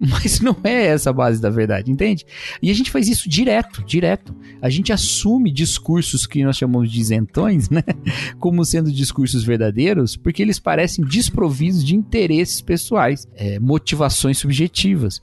Mas 0.08 0.40
não 0.40 0.56
é 0.64 0.86
essa 0.86 1.10
a 1.10 1.12
base 1.12 1.42
da 1.42 1.50
verdade, 1.50 1.90
entende? 1.90 2.24
E 2.62 2.70
a 2.70 2.74
gente 2.74 2.90
faz 2.90 3.06
isso 3.06 3.28
direto, 3.28 3.84
direto. 3.84 4.34
A 4.62 4.70
gente 4.70 4.94
assume 4.94 5.52
discursos 5.52 6.26
que 6.26 6.42
nós 6.42 6.56
chamamos 6.56 6.90
de 6.90 6.98
isentões, 6.98 7.68
né? 7.68 7.82
Como 8.40 8.64
sendo 8.64 8.90
discursos 8.90 9.44
verdadeiros, 9.44 10.16
porque 10.16 10.40
eles 10.40 10.58
parecem 10.58 11.04
desprovidos 11.04 11.84
de 11.84 11.94
interesses 11.94 12.62
pessoais, 12.62 13.28
é, 13.36 13.58
motivações 13.58 14.38
subjetivas. 14.38 15.20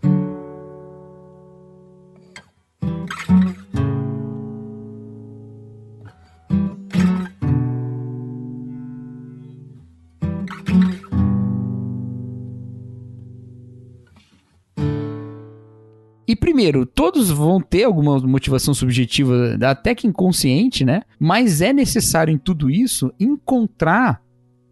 Primeiro, 16.57 16.87
todos 16.87 17.29
vão 17.29 17.61
ter 17.61 17.83
alguma 17.83 18.17
motivação 18.19 18.73
subjetiva, 18.73 19.55
até 19.61 19.93
que 19.93 20.07
inconsciente, 20.07 20.83
né? 20.83 21.03
Mas 21.19 21.61
é 21.61 21.71
necessário 21.71 22.33
em 22.33 22.37
tudo 22.37 22.67
isso 22.67 23.13
encontrar 23.19 24.23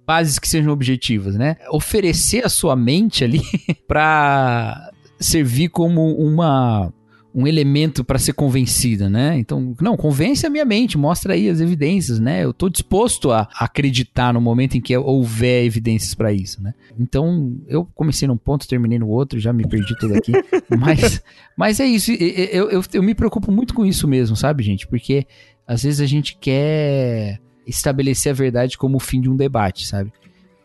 bases 0.04 0.40
que 0.40 0.50
sejam 0.50 0.74
objetivas, 0.74 1.36
né? 1.36 1.58
Oferecer 1.70 2.44
a 2.44 2.50
sua 2.50 2.76
mente 2.76 3.24
ali 3.24 3.44
para 3.88 4.92
servir 5.20 5.70
como 5.70 6.16
uma 6.16 6.92
um 7.36 7.46
elemento 7.46 8.02
para 8.02 8.18
ser 8.18 8.32
convencida, 8.32 9.10
né? 9.10 9.38
Então, 9.38 9.76
não, 9.82 9.98
convence 9.98 10.48
a 10.48 10.50
minha 10.50 10.64
mente, 10.64 10.98
mostra 10.98 11.34
aí 11.34 11.50
as 11.50 11.60
evidências, 11.60 12.18
né? 12.18 12.46
Eu 12.46 12.52
estou 12.52 12.70
disposto 12.70 13.30
a 13.30 13.50
acreditar 13.60 14.34
no 14.34 14.40
momento 14.40 14.78
em 14.78 14.82
que 14.82 14.96
houver 14.96 15.66
evidências 15.66 16.14
para 16.14 16.32
isso, 16.32 16.64
né? 16.64 16.74
Então, 16.98 17.58
eu 17.68 17.86
comecei 17.94 18.26
num 18.26 18.38
ponto, 18.38 18.66
terminei 18.66 18.98
no 18.98 19.10
outro, 19.10 19.38
já 19.38 19.52
me 19.52 19.68
perdi 19.68 19.98
tudo 20.00 20.16
aqui, 20.16 20.32
mas, 20.80 21.22
mas 21.58 21.80
é 21.82 21.86
isso, 21.86 22.10
eu, 22.14 22.70
eu, 22.70 22.82
eu 22.94 23.04
me 23.04 23.14
preocupo 23.14 23.52
muito 23.52 23.74
com 23.74 23.86
isso 23.86 24.08
mesmo, 24.08 24.38
sabe, 24.38 24.64
gente? 24.64 24.88
Porque 24.88 25.28
às 25.68 25.84
vezes 25.84 26.00
a 26.00 26.06
gente 26.06 26.38
quer 26.38 27.42
estabelecer 27.68 28.32
a 28.32 28.36
verdade 28.36 28.78
como 28.78 28.96
o 28.96 29.00
fim 29.00 29.20
de 29.20 29.30
um 29.30 29.36
debate, 29.36 29.86
sabe? 29.86 30.14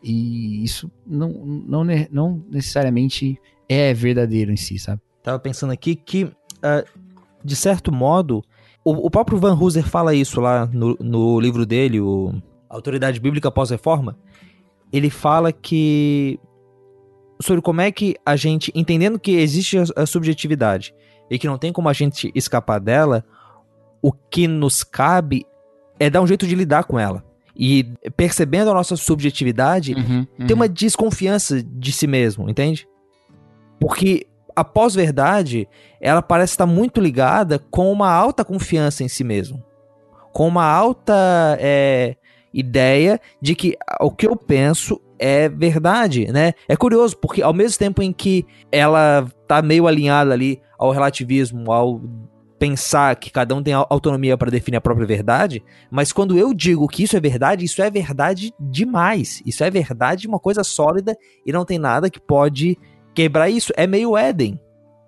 E 0.00 0.62
isso 0.62 0.88
não, 1.04 1.30
não, 1.66 1.84
não 2.12 2.44
necessariamente 2.48 3.40
é 3.68 3.92
verdadeiro 3.92 4.52
em 4.52 4.56
si, 4.56 4.78
sabe? 4.78 5.00
Tava 5.22 5.38
pensando 5.38 5.72
aqui 5.72 5.94
que 5.94 6.30
uh, 6.64 7.00
de 7.44 7.56
certo 7.56 7.92
modo, 7.92 8.42
o, 8.84 9.06
o, 9.06 9.10
próprio 9.10 9.38
Van 9.38 9.54
Hooser 9.54 9.86
fala 9.86 10.14
isso 10.14 10.40
lá 10.40 10.66
no, 10.66 10.96
no 11.00 11.40
livro 11.40 11.66
dele, 11.66 12.00
o 12.00 12.34
Autoridade 12.68 13.20
Bíblica 13.20 13.50
Pós-Reforma. 13.50 14.16
Ele 14.92 15.10
fala 15.10 15.52
que 15.52 16.38
sobre 17.40 17.62
como 17.62 17.80
é 17.80 17.90
que 17.90 18.16
a 18.24 18.36
gente, 18.36 18.70
entendendo 18.74 19.18
que 19.18 19.32
existe 19.32 19.78
a, 19.78 19.84
a 19.96 20.06
subjetividade 20.06 20.94
e 21.30 21.38
que 21.38 21.46
não 21.46 21.58
tem 21.58 21.72
como 21.72 21.88
a 21.88 21.92
gente 21.92 22.30
escapar 22.34 22.78
dela, 22.78 23.24
o 24.02 24.12
que 24.12 24.46
nos 24.46 24.82
cabe 24.82 25.46
é 25.98 26.10
dar 26.10 26.20
um 26.20 26.26
jeito 26.26 26.46
de 26.46 26.54
lidar 26.54 26.84
com 26.84 26.98
ela. 26.98 27.24
E 27.56 27.84
percebendo 28.16 28.70
a 28.70 28.74
nossa 28.74 28.96
subjetividade, 28.96 29.94
uhum, 29.94 30.26
uhum. 30.38 30.46
ter 30.46 30.54
uma 30.54 30.68
desconfiança 30.68 31.62
de 31.62 31.92
si 31.92 32.06
mesmo, 32.06 32.48
entende? 32.48 32.88
Porque 33.78 34.26
a 34.54 34.64
pós-verdade, 34.64 35.68
ela 36.00 36.22
parece 36.22 36.52
estar 36.52 36.66
muito 36.66 37.00
ligada 37.00 37.58
com 37.70 37.90
uma 37.90 38.10
alta 38.10 38.44
confiança 38.44 39.02
em 39.02 39.08
si 39.08 39.24
mesmo. 39.24 39.62
Com 40.32 40.46
uma 40.48 40.64
alta 40.64 41.14
é, 41.58 42.16
ideia 42.52 43.20
de 43.40 43.54
que 43.54 43.76
o 44.00 44.10
que 44.10 44.26
eu 44.26 44.36
penso 44.36 45.00
é 45.18 45.48
verdade, 45.48 46.32
né? 46.32 46.54
É 46.68 46.76
curioso, 46.76 47.16
porque 47.16 47.42
ao 47.42 47.52
mesmo 47.52 47.78
tempo 47.78 48.02
em 48.02 48.12
que 48.12 48.46
ela 48.72 49.26
tá 49.46 49.60
meio 49.60 49.86
alinhada 49.86 50.32
ali 50.32 50.60
ao 50.78 50.90
relativismo, 50.90 51.70
ao 51.70 52.00
pensar 52.58 53.16
que 53.16 53.30
cada 53.30 53.54
um 53.54 53.62
tem 53.62 53.72
autonomia 53.72 54.36
para 54.36 54.50
definir 54.50 54.76
a 54.76 54.80
própria 54.82 55.06
verdade, 55.06 55.64
mas 55.90 56.12
quando 56.12 56.36
eu 56.36 56.52
digo 56.52 56.86
que 56.86 57.02
isso 57.02 57.16
é 57.16 57.20
verdade, 57.20 57.64
isso 57.64 57.80
é 57.80 57.90
verdade 57.90 58.52
demais. 58.60 59.42
Isso 59.46 59.64
é 59.64 59.70
verdade, 59.70 60.28
uma 60.28 60.38
coisa 60.38 60.62
sólida 60.62 61.16
e 61.44 61.52
não 61.52 61.64
tem 61.64 61.78
nada 61.78 62.10
que 62.10 62.20
pode 62.20 62.78
quebrar 63.14 63.50
isso. 63.50 63.72
É 63.76 63.86
meio 63.86 64.16
Éden, 64.16 64.60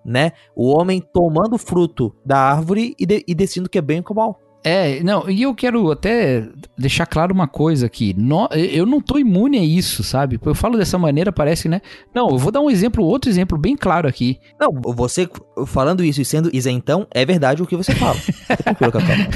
né? 0.05 0.33
O 0.55 0.69
homem 0.69 1.01
tomando 1.01 1.59
fruto 1.59 2.15
da 2.25 2.39
árvore 2.39 2.95
e, 2.99 3.07
de, 3.07 3.25
e 3.27 3.35
decidindo 3.35 3.69
que 3.69 3.79
é 3.79 3.83
bem 3.83 4.03
ou 4.07 4.15
mal. 4.15 4.43
É, 4.65 5.03
não, 5.03 5.29
e 5.29 5.43
eu 5.43 5.53
quero 5.55 5.91
até 5.91 6.49
deixar 6.79 7.05
claro 7.05 7.35
uma 7.35 7.49
coisa 7.49 7.87
aqui. 7.87 8.15
No, 8.17 8.49
eu 8.53 8.87
não 8.87 9.01
tô 9.01 9.19
imune 9.19 9.59
a 9.59 9.65
isso, 9.65 10.05
sabe? 10.05 10.39
Eu 10.45 10.55
falo 10.55 10.79
dessa 10.79 10.97
maneira, 10.97 11.33
parece, 11.33 11.69
né? 11.69 11.81
Não, 12.15 12.31
eu 12.31 12.39
vou 12.39 12.53
dar 12.53 12.61
um 12.61 12.71
exemplo, 12.71 13.05
outro 13.05 13.29
exemplo 13.29 13.59
bem 13.59 13.77
claro 13.77 14.07
aqui. 14.07 14.39
Não, 14.61 14.71
você 14.95 15.29
falando 15.67 16.05
isso 16.05 16.21
e 16.21 16.25
sendo 16.25 16.49
isentão, 16.55 17.09
é 17.11 17.25
verdade 17.25 17.61
o 17.61 17.67
que 17.67 17.77
você 17.77 17.93
fala. 17.93 18.17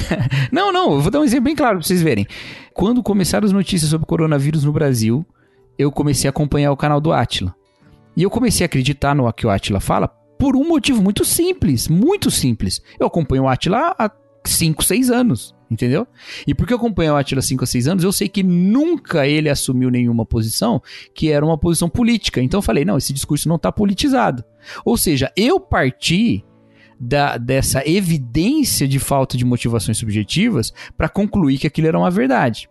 não, 0.49 0.71
não, 0.71 0.93
eu 0.93 1.01
vou 1.01 1.11
dar 1.11 1.19
um 1.19 1.25
exemplo 1.25 1.45
bem 1.45 1.55
claro 1.55 1.79
pra 1.79 1.85
vocês 1.85 2.01
verem. 2.01 2.25
Quando 2.73 3.03
começaram 3.03 3.45
as 3.45 3.51
notícias 3.51 3.91
sobre 3.91 4.07
coronavírus 4.07 4.63
no 4.63 4.71
Brasil, 4.71 5.25
eu 5.77 5.91
comecei 5.91 6.29
a 6.29 6.31
acompanhar 6.31 6.71
o 6.71 6.77
canal 6.77 7.01
do 7.01 7.11
Atila. 7.11 7.53
E 8.17 8.23
eu 8.23 8.31
comecei 8.31 8.65
a 8.65 8.65
acreditar 8.65 9.13
no 9.13 9.31
que 9.31 9.45
o 9.45 9.49
Atila 9.51 9.79
fala 9.79 10.07
por 10.39 10.55
um 10.55 10.67
motivo 10.67 11.03
muito 11.03 11.23
simples, 11.23 11.87
muito 11.87 12.31
simples. 12.31 12.81
Eu 12.99 13.05
acompanho 13.05 13.43
o 13.43 13.47
Atila 13.47 13.95
há 13.95 14.11
5, 14.43 14.83
6 14.83 15.11
anos, 15.11 15.55
entendeu? 15.69 16.07
E 16.47 16.55
porque 16.55 16.73
eu 16.73 16.77
acompanho 16.77 17.13
o 17.13 17.15
Atila 17.15 17.39
há 17.39 17.43
5 17.43 17.63
a 17.63 17.67
6 17.67 17.87
anos, 17.87 18.03
eu 18.03 18.11
sei 18.11 18.27
que 18.27 18.41
nunca 18.41 19.27
ele 19.27 19.49
assumiu 19.49 19.91
nenhuma 19.91 20.25
posição 20.25 20.81
que 21.13 21.29
era 21.29 21.45
uma 21.45 21.59
posição 21.59 21.87
política. 21.87 22.41
Então 22.41 22.57
eu 22.57 22.63
falei, 22.63 22.83
não, 22.83 22.97
esse 22.97 23.13
discurso 23.13 23.47
não 23.47 23.55
está 23.55 23.71
politizado. 23.71 24.43
Ou 24.83 24.97
seja, 24.97 25.31
eu 25.37 25.59
parti 25.59 26.43
da, 26.99 27.37
dessa 27.37 27.87
evidência 27.87 28.87
de 28.87 28.97
falta 28.97 29.37
de 29.37 29.45
motivações 29.45 29.99
subjetivas 29.99 30.73
para 30.97 31.07
concluir 31.07 31.59
que 31.59 31.67
aquilo 31.67 31.87
era 31.87 31.99
uma 31.99 32.09
verdade. 32.09 32.67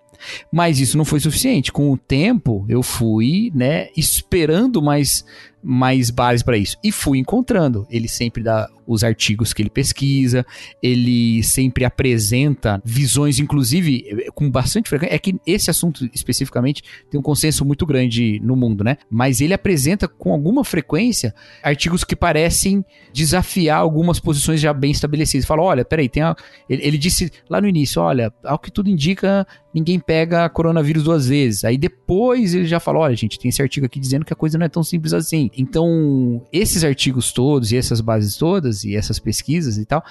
Mas 0.53 0.81
isso 0.81 0.97
não 0.97 1.05
foi 1.05 1.21
suficiente. 1.21 1.73
Com 1.73 1.93
o 1.93 1.97
tempo, 1.97 2.65
eu 2.69 2.83
fui, 2.83 3.51
né, 3.55 3.89
esperando 3.97 4.83
mais 4.83 5.25
mais 5.69 6.11
bases 6.11 6.45
para 6.45 6.57
isso. 6.57 6.77
E 6.83 6.93
fui 6.93 7.19
encontrando. 7.19 7.87
Ele 7.91 8.07
sempre 8.07 8.41
dá 8.41 8.69
os 8.87 9.03
artigos 9.03 9.53
que 9.53 9.61
ele 9.61 9.69
pesquisa, 9.69 10.47
ele 10.81 11.43
sempre 11.43 11.85
apresenta 11.85 12.81
visões, 12.85 13.41
inclusive, 13.41 14.31
com 14.33 14.49
bastante 14.49 14.89
frequência. 14.89 15.13
É 15.13 15.19
que 15.19 15.35
esse 15.45 15.69
assunto 15.69 16.09
especificamente 16.15 16.85
tem 17.11 17.19
um 17.19 17.23
consenso 17.23 17.65
muito 17.65 17.85
grande 17.85 18.39
no 18.45 18.55
mundo, 18.55 18.85
né? 18.85 18.97
Mas 19.11 19.41
ele 19.41 19.53
apresenta 19.53 20.07
com 20.07 20.33
alguma 20.33 20.63
frequência 20.63 21.35
artigos 21.65 22.05
que 22.05 22.15
parecem 22.15 22.85
desafiar 23.13 23.81
algumas 23.81 24.21
posições 24.21 24.61
já 24.61 24.73
bem 24.73 24.93
estabelecidas. 24.93 25.47
Fala, 25.47 25.63
olha, 25.63 25.85
peraí, 25.85 26.09
tem 26.09 26.23
a... 26.23 26.37
ele, 26.71 26.87
ele 26.87 26.99
disse 26.99 27.33
lá 27.51 27.61
no 27.61 27.67
início, 27.67 28.01
olha, 28.01 28.33
ao 28.45 28.59
que 28.59 28.71
tudo 28.71 28.89
indica, 28.89 29.45
ninguém 29.75 29.99
pega 29.99 30.49
coronavírus 30.49 31.03
duas 31.03 31.27
vezes. 31.27 31.65
Aí 31.65 31.77
depois 31.77 32.55
ele 32.55 32.67
já 32.67 32.79
falou, 32.79 33.03
olha, 33.03 33.17
gente, 33.17 33.39
tem 33.39 33.49
esse 33.49 33.61
artigo 33.61 33.85
aqui 33.85 33.99
dizendo 33.99 34.25
que 34.25 34.33
a 34.33 34.37
coisa 34.37 34.57
não 34.57 34.65
é 34.65 34.69
tão 34.69 34.85
simples 34.85 35.13
assim. 35.13 35.51
Então, 35.57 36.47
esses 36.53 36.85
artigos 36.85 37.33
todos 37.33 37.73
e 37.73 37.77
essas 37.77 38.01
bases 38.01 38.37
todas 38.37 38.85
e 38.85 38.95
essas 38.95 39.19
pesquisas 39.19 39.79
e 39.79 39.85
tal, 39.85 40.05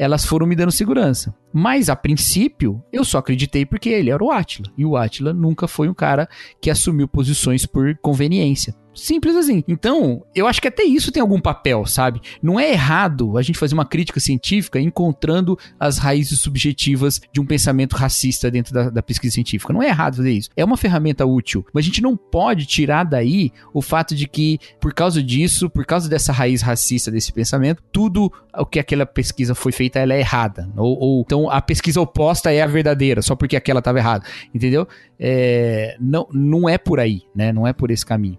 elas 0.00 0.24
foram 0.24 0.46
me 0.46 0.56
dando 0.56 0.72
segurança. 0.72 1.34
Mas 1.52 1.90
a 1.90 1.94
princípio, 1.94 2.82
eu 2.90 3.04
só 3.04 3.18
acreditei 3.18 3.66
porque 3.66 3.90
ele 3.90 4.08
era 4.08 4.24
o 4.24 4.30
Atila. 4.30 4.72
E 4.78 4.86
o 4.86 4.96
Atila 4.96 5.34
nunca 5.34 5.68
foi 5.68 5.90
um 5.90 5.94
cara 5.94 6.26
que 6.58 6.70
assumiu 6.70 7.06
posições 7.06 7.66
por 7.66 7.94
conveniência. 7.98 8.74
Simples 8.94 9.36
assim. 9.36 9.64
Então, 9.68 10.24
eu 10.34 10.46
acho 10.46 10.60
que 10.60 10.68
até 10.68 10.82
isso 10.82 11.12
tem 11.12 11.20
algum 11.20 11.40
papel, 11.40 11.86
sabe? 11.86 12.20
Não 12.42 12.58
é 12.58 12.70
errado 12.70 13.38
a 13.38 13.42
gente 13.42 13.58
fazer 13.58 13.74
uma 13.74 13.84
crítica 13.84 14.20
científica 14.20 14.80
encontrando 14.80 15.58
as 15.78 15.96
raízes 15.96 16.40
subjetivas 16.40 17.20
de 17.32 17.40
um 17.40 17.46
pensamento 17.46 17.96
racista 17.96 18.50
dentro 18.50 18.74
da, 18.74 18.90
da, 18.90 19.02
pesquisa 19.02 19.34
científica. 19.34 19.72
Não 19.72 19.82
é 19.82 19.88
errado 19.88 20.16
fazer 20.16 20.32
isso. 20.32 20.50
É 20.56 20.64
uma 20.64 20.76
ferramenta 20.76 21.24
útil. 21.24 21.64
Mas 21.72 21.84
a 21.84 21.86
gente 21.86 22.02
não 22.02 22.16
pode 22.16 22.66
tirar 22.66 23.04
daí 23.04 23.52
o 23.72 23.80
fato 23.80 24.14
de 24.14 24.28
que, 24.28 24.58
por 24.80 24.92
causa 24.92 25.22
disso, 25.22 25.70
por 25.70 25.86
causa 25.86 26.08
dessa 26.08 26.32
raiz 26.32 26.60
racista 26.60 27.10
desse 27.10 27.32
pensamento, 27.32 27.82
tudo 27.90 28.30
o 28.54 28.66
que 28.66 28.78
aquela 28.78 29.06
pesquisa 29.06 29.54
foi 29.54 29.72
feita 29.72 29.89
ela 29.98 30.14
é 30.14 30.20
errada. 30.20 30.70
Ou, 30.76 30.98
ou 30.98 31.20
então 31.22 31.50
a 31.50 31.60
pesquisa 31.60 32.00
oposta 32.00 32.52
é 32.52 32.62
a 32.62 32.66
verdadeira, 32.66 33.22
só 33.22 33.34
porque 33.34 33.56
aquela 33.56 33.80
estava 33.80 33.98
errada. 33.98 34.24
Entendeu? 34.54 34.86
É, 35.18 35.96
não, 36.00 36.28
não 36.32 36.68
é 36.68 36.78
por 36.78 37.00
aí, 37.00 37.22
né? 37.34 37.52
Não 37.52 37.66
é 37.66 37.72
por 37.72 37.90
esse 37.90 38.06
caminho 38.06 38.38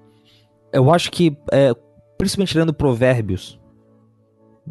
eu 0.72 0.92
acho 0.92 1.12
que, 1.12 1.36
é, 1.52 1.74
principalmente 2.18 2.58
lendo 2.58 2.74
provérbios, 2.74 3.60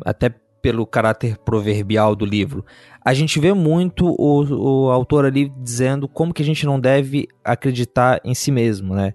até 0.04 0.34
pelo 0.62 0.86
caráter 0.86 1.38
proverbial 1.38 2.14
do 2.14 2.24
livro, 2.24 2.64
a 3.04 3.14
gente 3.14 3.40
vê 3.40 3.52
muito 3.52 4.06
o, 4.06 4.86
o 4.86 4.90
autor 4.90 5.24
ali 5.24 5.50
dizendo 5.62 6.06
como 6.06 6.34
que 6.34 6.42
a 6.42 6.44
gente 6.44 6.66
não 6.66 6.78
deve 6.78 7.28
acreditar 7.42 8.20
em 8.24 8.34
si 8.34 8.50
mesmo, 8.50 8.94
né? 8.94 9.12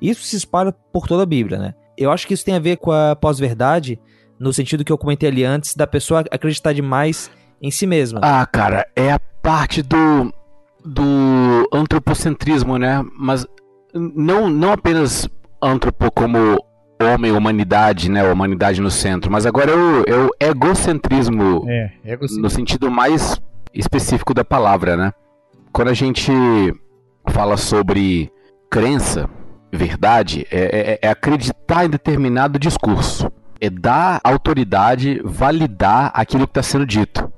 Isso 0.00 0.22
se 0.22 0.36
espalha 0.36 0.72
por 0.92 1.06
toda 1.06 1.22
a 1.22 1.26
Bíblia, 1.26 1.58
né? 1.58 1.74
Eu 1.96 2.10
acho 2.10 2.26
que 2.26 2.34
isso 2.34 2.44
tem 2.44 2.54
a 2.54 2.60
ver 2.60 2.76
com 2.76 2.90
a 2.90 3.16
pós-verdade, 3.16 3.98
no 4.42 4.52
sentido 4.52 4.84
que 4.84 4.92
eu 4.92 4.98
comentei 4.98 5.28
ali 5.28 5.44
antes, 5.44 5.76
da 5.76 5.86
pessoa 5.86 6.24
acreditar 6.30 6.72
demais 6.72 7.30
em 7.62 7.70
si 7.70 7.86
mesma. 7.86 8.20
Ah, 8.22 8.44
cara, 8.44 8.84
é 8.96 9.12
a 9.12 9.20
parte 9.40 9.82
do, 9.82 10.34
do 10.84 11.68
antropocentrismo, 11.72 12.76
né? 12.76 13.04
Mas 13.16 13.46
não, 13.94 14.50
não 14.50 14.72
apenas 14.72 15.28
antropo 15.62 16.10
como 16.10 16.58
homem, 17.00 17.30
humanidade, 17.30 18.10
né? 18.10 18.24
Humanidade 18.24 18.80
no 18.80 18.90
centro. 18.90 19.30
Mas 19.30 19.46
agora 19.46 19.70
é 19.70 19.76
o, 19.76 20.04
é 20.06 20.26
o 20.26 20.30
egocentrismo, 20.40 21.64
é, 21.68 21.92
egocentrismo 22.04 22.42
no 22.42 22.50
sentido 22.50 22.90
mais 22.90 23.40
específico 23.72 24.34
da 24.34 24.44
palavra, 24.44 24.96
né? 24.96 25.12
Quando 25.72 25.88
a 25.88 25.94
gente 25.94 26.32
fala 27.28 27.56
sobre 27.56 28.30
crença, 28.68 29.30
verdade, 29.72 30.46
é, 30.50 30.98
é, 31.00 31.06
é 31.06 31.08
acreditar 31.08 31.84
em 31.84 31.90
determinado 31.90 32.58
discurso. 32.58 33.30
É 33.64 33.70
dar 33.70 34.20
autoridade, 34.24 35.20
validar 35.24 36.10
aquilo 36.14 36.48
que 36.48 36.50
está 36.50 36.64
sendo 36.64 36.84
dito. 36.84 37.32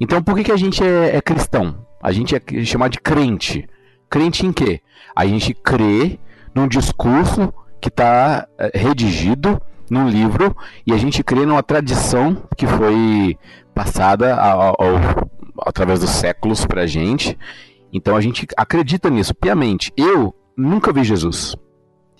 Então, 0.00 0.22
por 0.22 0.34
que, 0.34 0.44
que 0.44 0.52
a 0.52 0.56
gente 0.56 0.82
é, 0.82 1.16
é 1.16 1.20
cristão? 1.20 1.86
A 2.02 2.12
gente 2.12 2.34
é 2.34 2.64
chamado 2.64 2.92
de 2.92 3.00
crente. 3.00 3.68
Crente 4.08 4.46
em 4.46 4.52
quê? 4.52 4.80
A 5.14 5.26
gente 5.26 5.52
crê 5.52 6.18
num 6.54 6.66
discurso 6.66 7.52
que 7.78 7.88
está 7.88 8.48
eh, 8.58 8.70
redigido 8.74 9.60
num 9.90 10.08
livro 10.08 10.56
e 10.86 10.94
a 10.94 10.96
gente 10.96 11.22
crê 11.22 11.44
numa 11.44 11.62
tradição 11.62 12.42
que 12.56 12.66
foi 12.66 13.38
passada 13.74 14.34
ao, 14.34 14.74
ao, 14.80 15.28
através 15.66 16.00
dos 16.00 16.10
séculos 16.10 16.64
pra 16.64 16.86
gente. 16.86 17.38
Então 17.92 18.16
a 18.16 18.20
gente 18.22 18.46
acredita 18.56 19.10
nisso 19.10 19.34
piamente. 19.34 19.92
Eu 19.94 20.34
nunca 20.56 20.90
vi 20.90 21.04
Jesus. 21.04 21.54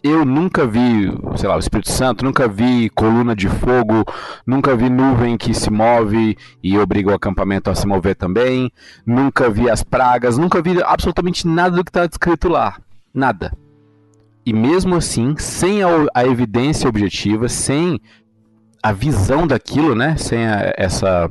Eu 0.08 0.24
nunca 0.24 0.64
vi, 0.64 1.12
sei 1.36 1.48
lá, 1.48 1.56
o 1.56 1.58
Espírito 1.58 1.90
Santo, 1.90 2.24
nunca 2.24 2.46
vi 2.46 2.88
coluna 2.90 3.34
de 3.34 3.48
fogo, 3.48 4.04
nunca 4.46 4.76
vi 4.76 4.88
nuvem 4.88 5.36
que 5.36 5.52
se 5.52 5.68
move 5.68 6.38
e 6.62 6.78
obriga 6.78 7.10
o 7.10 7.14
acampamento 7.14 7.70
a 7.70 7.74
se 7.74 7.88
mover 7.88 8.14
também, 8.14 8.70
nunca 9.04 9.50
vi 9.50 9.68
as 9.68 9.82
pragas, 9.82 10.38
nunca 10.38 10.62
vi 10.62 10.80
absolutamente 10.80 11.48
nada 11.48 11.74
do 11.74 11.82
que 11.82 11.90
está 11.90 12.04
escrito 12.04 12.48
lá. 12.48 12.76
Nada. 13.12 13.52
E 14.44 14.52
mesmo 14.52 14.94
assim, 14.94 15.34
sem 15.38 15.82
a, 15.82 15.88
a 16.14 16.24
evidência 16.24 16.88
objetiva, 16.88 17.48
sem 17.48 18.00
a 18.80 18.92
visão 18.92 19.44
daquilo, 19.44 19.96
né? 19.96 20.16
Sem 20.16 20.46
a, 20.46 20.72
essa, 20.76 21.28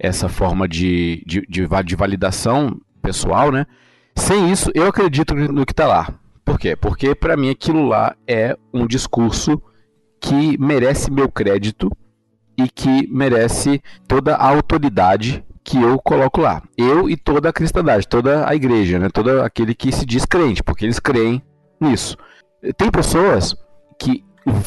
essa 0.00 0.28
forma 0.28 0.66
de, 0.66 1.22
de, 1.24 1.46
de, 1.48 1.68
de 1.84 1.94
validação 1.94 2.76
pessoal, 3.00 3.52
né? 3.52 3.66
Sem 4.16 4.50
isso, 4.50 4.68
eu 4.74 4.88
acredito 4.88 5.32
no 5.32 5.64
que 5.64 5.72
está 5.72 5.86
lá. 5.86 6.08
Por 6.46 6.60
quê? 6.60 6.76
Porque 6.76 7.12
para 7.12 7.36
mim 7.36 7.50
aquilo 7.50 7.88
lá 7.88 8.14
é 8.26 8.56
um 8.72 8.86
discurso 8.86 9.60
que 10.20 10.56
merece 10.58 11.10
meu 11.10 11.28
crédito 11.28 11.90
e 12.56 12.68
que 12.68 13.08
merece 13.08 13.82
toda 14.06 14.36
a 14.36 14.48
autoridade 14.48 15.44
que 15.64 15.82
eu 15.82 15.98
coloco 15.98 16.40
lá. 16.40 16.62
Eu 16.78 17.10
e 17.10 17.16
toda 17.16 17.48
a 17.48 17.52
cristandade, 17.52 18.06
toda 18.06 18.48
a 18.48 18.54
igreja, 18.54 18.96
né? 18.96 19.08
todo 19.12 19.42
aquele 19.42 19.74
que 19.74 19.90
se 19.90 20.06
diz 20.06 20.24
crente, 20.24 20.62
porque 20.62 20.84
eles 20.84 21.00
creem 21.00 21.42
nisso. 21.80 22.16
Tem 22.78 22.92
pessoas 22.92 23.56
que 23.98 24.24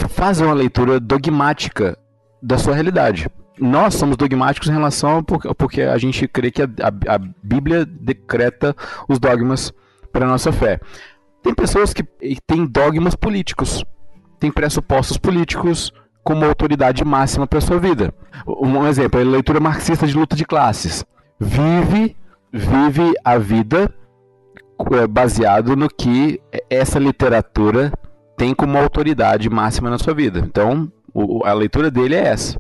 fazem 0.10 0.46
uma 0.46 0.54
leitura 0.54 1.00
dogmática 1.00 1.98
da 2.44 2.58
sua 2.58 2.74
realidade. 2.74 3.30
Nós 3.58 3.96
somos 3.96 4.18
dogmáticos 4.18 4.68
em 4.68 4.74
relação 4.74 5.24
porque 5.24 5.82
a 5.82 5.98
gente 5.98 6.28
crê 6.28 6.52
que 6.52 6.62
a, 6.62 6.66
a, 6.66 7.16
a 7.16 7.20
Bíblia 7.42 7.86
decreta 7.86 8.76
os 9.08 9.18
dogmas 9.18 9.72
para 10.12 10.28
nossa 10.28 10.52
fé. 10.52 10.80
Tem 11.42 11.54
pessoas 11.54 11.94
que 11.94 12.04
têm 12.46 12.66
dogmas 12.66 13.16
políticos, 13.16 13.84
têm 14.40 14.52
pressupostos 14.52 15.18
políticos 15.18 15.92
como 16.24 16.46
autoridade 16.46 17.04
máxima 17.04 17.48
para 17.48 17.62
sua 17.62 17.80
vida. 17.80 18.14
Um 18.46 18.86
exemplo, 18.88 19.20
a 19.20 19.24
leitura 19.24 19.60
marxista 19.60 20.06
de 20.06 20.16
luta 20.16 20.36
de 20.36 20.46
classes. 20.46 21.06
Vive, 21.40 22.16
vive 22.52 23.14
a 23.24 23.38
vida 23.38 23.94
é, 24.92 25.08
baseado 25.08 25.76
no 25.76 25.90
que 25.90 26.42
essa 26.70 27.00
literatura 27.00 27.92
tem 28.38 28.54
como 28.54 28.78
autoridade 28.78 29.50
máxima 29.50 29.90
na 29.90 29.98
sua 29.98 30.14
vida. 30.14 30.40
Então, 30.40 30.92
a 31.44 31.54
leitura 31.54 31.90
dele 31.90 32.16
é 32.16 32.28
essa. 32.28 32.60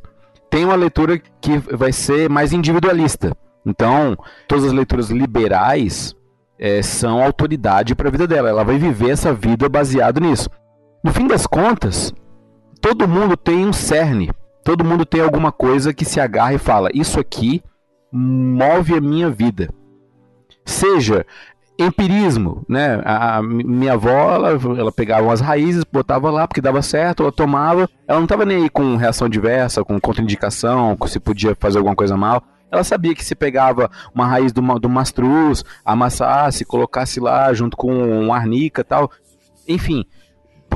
Tem 0.49 0.65
uma 0.65 0.75
leitura 0.75 1.19
que 1.39 1.57
vai 1.57 1.91
ser 1.91 2.29
mais 2.29 2.51
individualista. 2.51 3.35
Então, 3.65 4.17
todas 4.47 4.65
as 4.65 4.71
leituras 4.71 5.09
liberais 5.09 6.15
é, 6.59 6.81
são 6.81 7.23
autoridade 7.23 7.95
para 7.95 8.09
a 8.09 8.11
vida 8.11 8.27
dela. 8.27 8.49
Ela 8.49 8.63
vai 8.63 8.77
viver 8.77 9.11
essa 9.11 9.33
vida 9.33 9.69
baseado 9.69 10.19
nisso. 10.19 10.49
No 11.01 11.13
fim 11.13 11.25
das 11.25 11.47
contas, 11.47 12.13
todo 12.81 13.07
mundo 13.07 13.37
tem 13.37 13.65
um 13.65 13.71
cerne. 13.71 14.29
Todo 14.63 14.83
mundo 14.83 15.05
tem 15.05 15.21
alguma 15.21 15.51
coisa 15.51 15.93
que 15.93 16.03
se 16.03 16.19
agarra 16.19 16.53
e 16.53 16.59
fala: 16.59 16.89
Isso 16.93 17.19
aqui 17.19 17.63
move 18.11 18.93
a 18.93 19.01
minha 19.01 19.29
vida. 19.29 19.69
Seja 20.65 21.25
empirismo, 21.79 22.63
né? 22.67 23.01
A, 23.05 23.37
a 23.37 23.43
minha 23.43 23.93
avó, 23.93 24.33
ela, 24.35 24.49
ela, 24.77 24.91
pegava 24.91 25.23
umas 25.23 25.39
raízes, 25.39 25.85
botava 25.85 26.29
lá 26.29 26.45
porque 26.45 26.59
dava 26.59 26.81
certo, 26.81 27.23
ela 27.23 27.31
tomava. 27.31 27.89
Ela 28.05 28.19
não 28.19 28.25
estava 28.25 28.45
nem 28.45 28.63
aí 28.63 28.69
com 28.69 28.97
reação 28.97 29.29
diversa, 29.29 29.83
com 29.83 29.99
contraindicação, 29.99 30.97
se 31.07 31.19
podia 31.19 31.55
fazer 31.55 31.77
alguma 31.77 31.95
coisa 31.95 32.17
mal. 32.17 32.43
Ela 32.71 32.83
sabia 32.83 33.15
que 33.15 33.25
se 33.25 33.35
pegava 33.35 33.89
uma 34.13 34.27
raiz 34.27 34.51
do, 34.51 34.61
do 34.79 34.89
mastruz, 34.89 35.63
amassasse, 35.83 36.65
colocasse 36.65 37.19
lá 37.19 37.51
junto 37.53 37.75
com 37.75 37.91
um 37.91 38.33
arnica 38.33 38.83
tal, 38.83 39.11
enfim, 39.67 40.05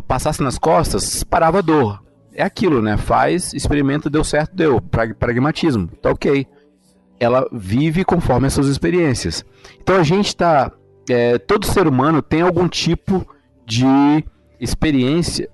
passasse 0.08 0.42
nas 0.42 0.58
costas, 0.58 1.24
parava 1.24 1.60
a 1.60 1.62
dor. 1.62 2.04
É 2.34 2.44
aquilo, 2.44 2.82
né? 2.82 2.98
Faz, 2.98 3.54
experimenta, 3.54 4.10
deu 4.10 4.24
certo, 4.24 4.56
deu. 4.56 4.82
Pragmatismo, 4.82 5.88
tá 6.02 6.10
ok. 6.10 6.48
Ela 7.20 7.48
vive 7.52 8.04
conforme 8.04 8.48
as 8.48 8.54
suas 8.54 8.68
experiências. 8.68 9.46
Então 9.80 9.96
a 9.98 10.04
gente 10.04 10.28
está. 10.28 10.72
É, 11.10 11.38
todo 11.38 11.66
ser 11.66 11.88
humano 11.88 12.22
tem 12.22 12.42
algum 12.42 12.68
tipo 12.68 13.28
de 13.66 13.86
experiência, 14.60 15.50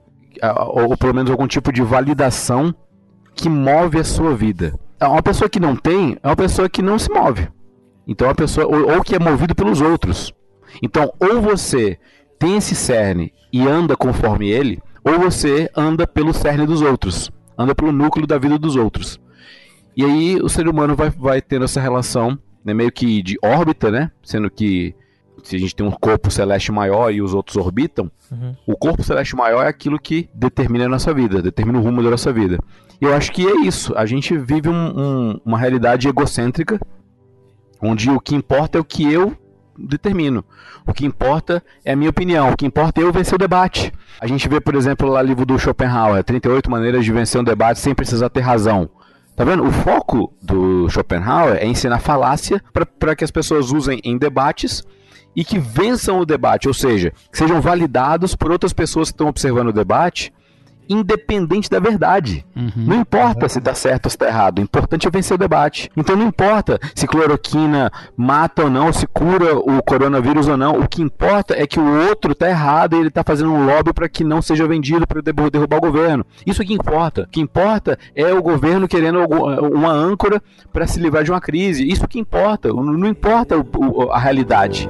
ou 0.74 0.96
pelo 0.96 1.14
menos 1.14 1.32
algum 1.32 1.48
tipo 1.48 1.72
de 1.72 1.82
validação 1.82 2.74
que 3.36 3.50
move 3.50 4.00
a 4.00 4.04
sua 4.04 4.36
vida. 4.36 4.74
É 5.00 5.08
uma 5.08 5.24
pessoa 5.24 5.50
que 5.50 5.60
não 5.60 5.76
tem 5.76 6.18
é 6.22 6.28
uma 6.28 6.36
pessoa 6.36 6.70
que 6.70 6.82
não 6.82 7.00
se 7.00 7.10
move. 7.12 7.47
Então, 8.08 8.26
é 8.26 8.30
uma 8.30 8.36
pessoa 8.36 8.68
ou, 8.68 8.95
ou 8.95 9.04
que 9.04 9.16
é 9.16 9.20
movido 9.20 9.56
pelos 9.56 9.82
outros. 9.82 10.34
Então, 10.82 11.12
ou 11.20 11.41
você 11.41 11.97
tem 12.38 12.58
esse 12.58 12.76
cerne 12.76 13.34
e 13.52 13.68
anda 13.68 13.95
conforme 13.95 14.50
ele, 14.50 14.82
ou 15.04 15.20
você 15.20 15.70
anda 15.76 16.08
pelo 16.08 16.34
cerne 16.34 16.66
dos 16.66 16.82
outros, 16.82 17.32
anda 17.58 17.76
pelo 17.76 17.91
núcleo 17.91 18.28
da 18.28 18.38
vida 18.38 18.58
dos 18.58 18.76
outros. 18.76 19.20
E 19.95 20.04
aí 20.04 20.38
o 20.41 20.47
ser 20.47 20.68
humano 20.68 20.95
vai, 20.95 21.10
vai 21.10 21.41
tendo 21.41 21.66
essa 21.66 21.82
relação, 21.82 22.38
né, 22.64 22.74
meio 22.74 22.91
que 22.91 23.22
de 23.22 23.38
órbita, 23.43 23.91
né? 23.91 24.12
Sendo 24.24 24.50
que 24.50 24.95
se 25.44 25.56
a 25.56 25.60
gente 25.60 25.76
tem 25.76 25.86
um 25.86 25.92
corpo 25.92 26.30
celeste 26.32 26.72
maior 26.72 27.12
e 27.12 27.22
os 27.22 27.34
outros 27.34 27.58
orbitam, 27.58 28.12
uhum. 28.32 28.56
o 28.66 28.78
corpo 28.78 29.04
celeste 29.04 29.36
maior 29.36 29.66
é 29.66 29.68
aquilo 29.68 30.00
que 30.00 30.30
determina 30.34 30.86
a 30.86 30.90
nossa 30.90 31.14
vida, 31.14 31.42
determina 31.42 31.80
o 31.80 31.82
rumo 31.82 32.04
da 32.04 32.10
nossa 32.10 32.32
vida. 32.32 32.60
E 33.02 33.06
eu 33.06 33.14
acho 33.14 33.32
que 33.32 33.48
é 33.48 33.62
isso. 33.62 33.94
A 33.96 34.06
gente 34.06 34.38
vive 34.38 34.68
um, 34.68 34.74
um, 34.74 35.42
uma 35.46 35.58
realidade 35.58 36.08
egocêntrica, 36.08 36.80
onde 37.82 38.10
o 38.10 38.20
que 38.20 38.36
importa 38.36 38.78
é 38.78 38.82
o 38.82 38.84
que 38.84 39.12
eu 39.12 39.36
determino. 39.78 40.44
O 40.86 40.94
que 40.94 41.06
importa 41.06 41.64
é 41.86 41.94
a 41.94 41.96
minha 41.96 42.10
opinião. 42.10 42.52
O 42.52 42.58
que 42.58 42.66
importa 42.66 43.00
é 43.00 43.04
eu 43.04 43.14
vencer 43.14 43.36
o 43.36 43.38
debate. 43.38 43.94
A 44.20 44.28
gente 44.28 44.50
vê, 44.50 44.60
por 44.60 44.76
exemplo, 44.76 45.08
lá 45.08 45.22
o 45.22 45.24
livro 45.24 45.46
do 45.46 45.58
Schopenhauer, 45.58 46.24
38 46.24 46.70
maneiras 46.70 47.06
de 47.06 47.12
vencer 47.12 47.40
um 47.40 47.44
debate 47.44 47.80
sem 47.80 47.96
precisar 47.96 48.30
ter 48.30 48.42
razão. 48.42 48.90
Tá 49.36 49.46
vendo? 49.46 49.64
O 49.64 49.72
foco 49.72 50.34
do 50.42 50.90
Schopenhauer 50.90 51.56
é 51.56 51.66
ensinar 51.66 52.00
falácia 52.00 52.62
para 53.00 53.16
que 53.16 53.24
as 53.24 53.32
pessoas 53.32 53.72
usem 53.72 54.02
em 54.04 54.18
debates 54.18 54.84
e 55.40 55.44
que 55.46 55.58
vençam 55.58 56.20
o 56.20 56.26
debate, 56.26 56.68
ou 56.68 56.74
seja, 56.74 57.14
que 57.32 57.38
sejam 57.38 57.62
validados 57.62 58.36
por 58.36 58.52
outras 58.52 58.74
pessoas 58.74 59.08
que 59.08 59.14
estão 59.14 59.30
observando 59.30 59.70
o 59.70 59.74
debate 59.74 60.34
independente 60.90 61.70
da 61.70 61.80
verdade. 61.80 62.44
Uhum. 62.56 62.72
Não 62.76 62.96
importa 62.96 63.48
se 63.48 63.60
dá 63.60 63.76
certo 63.76 64.08
ou 64.08 64.10
se 64.10 64.18
dá 64.18 64.28
errado, 64.28 64.58
o 64.58 64.62
importante 64.64 65.08
é 65.08 65.12
vencer 65.12 65.36
o 65.36 65.38
debate. 65.38 65.90
Então 65.96 66.16
não 66.16 66.28
importa 66.28 66.80
se 66.96 67.06
cloroquina 67.06 67.92
mata 68.18 68.64
ou 68.64 68.70
não, 68.70 68.92
se 68.92 69.06
cura 69.06 69.56
o 69.56 69.82
coronavírus 69.84 70.48
ou 70.48 70.58
não, 70.58 70.80
o 70.80 70.88
que 70.88 71.02
importa 71.02 71.54
é 71.56 71.68
que 71.68 71.80
o 71.80 72.08
outro 72.10 72.32
está 72.32 72.50
errado 72.50 72.96
e 72.96 73.00
ele 73.00 73.10
está 73.10 73.24
fazendo 73.24 73.54
um 73.54 73.66
lobby 73.66 73.94
para 73.94 74.10
que 74.10 74.24
não 74.24 74.42
seja 74.42 74.68
vendido 74.68 75.06
para 75.08 75.22
derrubar 75.22 75.78
o 75.78 75.82
governo. 75.82 76.26
Isso 76.46 76.62
é 76.62 76.66
que 76.66 76.74
importa. 76.74 77.22
O 77.22 77.28
que 77.28 77.40
importa 77.40 77.98
é 78.16 78.34
o 78.34 78.42
governo 78.42 78.88
querendo 78.88 79.20
uma 79.72 79.92
âncora 79.92 80.42
para 80.74 80.88
se 80.88 81.00
livrar 81.00 81.24
de 81.24 81.32
uma 81.32 81.40
crise. 81.40 81.88
Isso 81.88 82.04
é 82.04 82.08
que 82.08 82.20
importa. 82.20 82.74
Não 82.74 83.08
importa 83.08 83.56
a 84.12 84.20
realidade. 84.20 84.90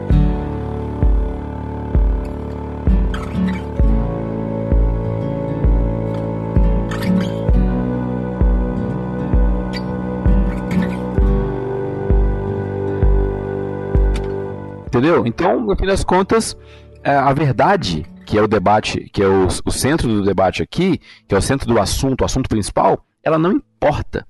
Entendeu? 14.99 15.25
Então, 15.25 15.61
no 15.61 15.75
fim 15.77 15.85
das 15.85 16.03
contas, 16.03 16.57
é, 17.03 17.15
a 17.15 17.31
verdade, 17.31 18.05
que 18.25 18.37
é 18.37 18.41
o 18.41 18.47
debate, 18.47 19.09
que 19.13 19.23
é 19.23 19.27
o, 19.27 19.47
o 19.65 19.71
centro 19.71 20.09
do 20.09 20.23
debate 20.23 20.61
aqui, 20.61 20.99
que 21.27 21.33
é 21.33 21.37
o 21.37 21.41
centro 21.41 21.67
do 21.67 21.79
assunto, 21.79 22.21
o 22.21 22.25
assunto 22.25 22.49
principal, 22.49 23.05
ela 23.23 23.39
não 23.39 23.53
importa. 23.53 24.27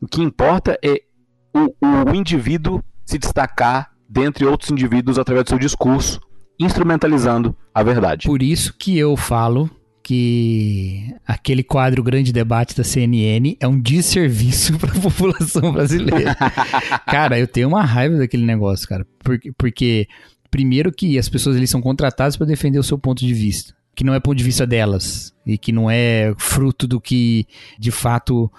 O 0.00 0.06
que 0.06 0.22
importa 0.22 0.78
é 0.82 1.02
o, 1.52 1.74
o 1.84 2.14
indivíduo 2.14 2.82
se 3.04 3.18
destacar 3.18 3.90
dentre 4.08 4.44
outros 4.44 4.70
indivíduos 4.70 5.18
através 5.18 5.44
do 5.44 5.48
seu 5.48 5.58
discurso, 5.58 6.20
instrumentalizando 6.58 7.56
a 7.74 7.82
verdade. 7.82 8.28
Por 8.28 8.42
isso 8.42 8.72
que 8.78 8.96
eu 8.96 9.16
falo 9.16 9.68
que 10.02 11.14
aquele 11.26 11.62
quadro 11.62 12.02
Grande 12.02 12.32
Debate 12.32 12.76
da 12.76 12.82
CNN 12.82 13.56
é 13.60 13.68
um 13.68 13.80
desserviço 13.80 14.76
para 14.80 14.92
a 14.92 15.00
população 15.00 15.72
brasileira. 15.72 16.36
cara, 17.06 17.38
eu 17.38 17.46
tenho 17.46 17.68
uma 17.68 17.84
raiva 17.84 18.18
daquele 18.18 18.44
negócio, 18.44 18.88
cara. 18.88 19.06
Porque, 19.20 19.52
porque 19.52 20.08
primeiro 20.50 20.92
que 20.92 21.18
as 21.18 21.28
pessoas 21.28 21.56
eles 21.56 21.70
são 21.70 21.80
contratadas 21.80 22.36
para 22.36 22.46
defender 22.46 22.78
o 22.78 22.82
seu 22.82 22.98
ponto 22.98 23.24
de 23.24 23.32
vista, 23.32 23.74
que 23.94 24.04
não 24.04 24.14
é 24.14 24.20
ponto 24.20 24.36
de 24.36 24.44
vista 24.44 24.66
delas 24.66 25.32
e 25.46 25.56
que 25.56 25.72
não 25.72 25.90
é 25.90 26.34
fruto 26.36 26.86
do 26.86 27.00
que 27.00 27.46
de 27.78 27.90
fato 27.90 28.50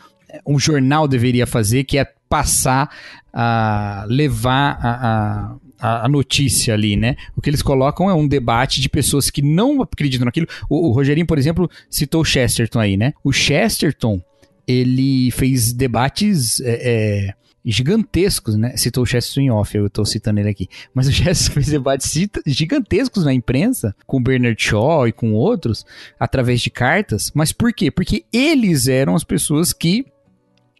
um 0.47 0.57
jornal 0.57 1.07
deveria 1.07 1.45
fazer, 1.45 1.83
que 1.83 1.97
é 1.97 2.05
passar 2.27 2.89
a 3.31 4.05
levar 4.07 4.79
a, 4.81 4.89
a 4.89 5.55
a, 5.83 6.05
a, 6.05 6.07
notícia 6.07 6.73
ali, 6.73 6.95
né? 6.95 7.17
O 7.35 7.41
que 7.41 7.49
eles 7.49 7.61
colocam 7.61 8.09
é 8.09 8.13
um 8.13 8.25
debate 8.25 8.79
de 8.79 8.87
pessoas 8.87 9.29
que 9.29 9.41
não 9.41 9.81
acreditam 9.81 10.23
naquilo. 10.23 10.47
O, 10.69 10.87
o 10.87 10.91
Rogerinho, 10.93 11.27
por 11.27 11.37
exemplo, 11.37 11.69
citou 11.89 12.21
o 12.21 12.25
Chesterton 12.25 12.79
aí, 12.79 12.95
né? 12.95 13.11
O 13.21 13.33
Chesterton, 13.33 14.21
ele 14.65 15.29
fez 15.31 15.73
debates 15.73 16.61
é, 16.61 16.79
é, 16.81 17.33
gigantescos, 17.65 18.55
né? 18.55 18.77
Citou 18.77 19.03
o 19.03 19.05
Chesterton 19.05 19.41
em 19.41 19.51
off, 19.51 19.75
eu 19.75 19.89
tô 19.89 20.05
citando 20.05 20.39
ele 20.39 20.47
aqui. 20.47 20.69
Mas 20.93 21.09
o 21.09 21.11
Chesterton 21.11 21.53
fez 21.53 21.67
debates 21.67 22.29
gigantescos 22.45 23.25
na 23.25 23.33
imprensa, 23.33 23.93
com 24.07 24.23
Bernard 24.23 24.55
Shaw 24.57 25.05
e 25.09 25.11
com 25.11 25.33
outros, 25.33 25.85
através 26.17 26.61
de 26.61 26.69
cartas. 26.69 27.29
Mas 27.35 27.51
por 27.51 27.73
quê? 27.73 27.91
Porque 27.91 28.23
eles 28.31 28.87
eram 28.87 29.15
as 29.15 29.25
pessoas 29.25 29.73
que 29.73 30.05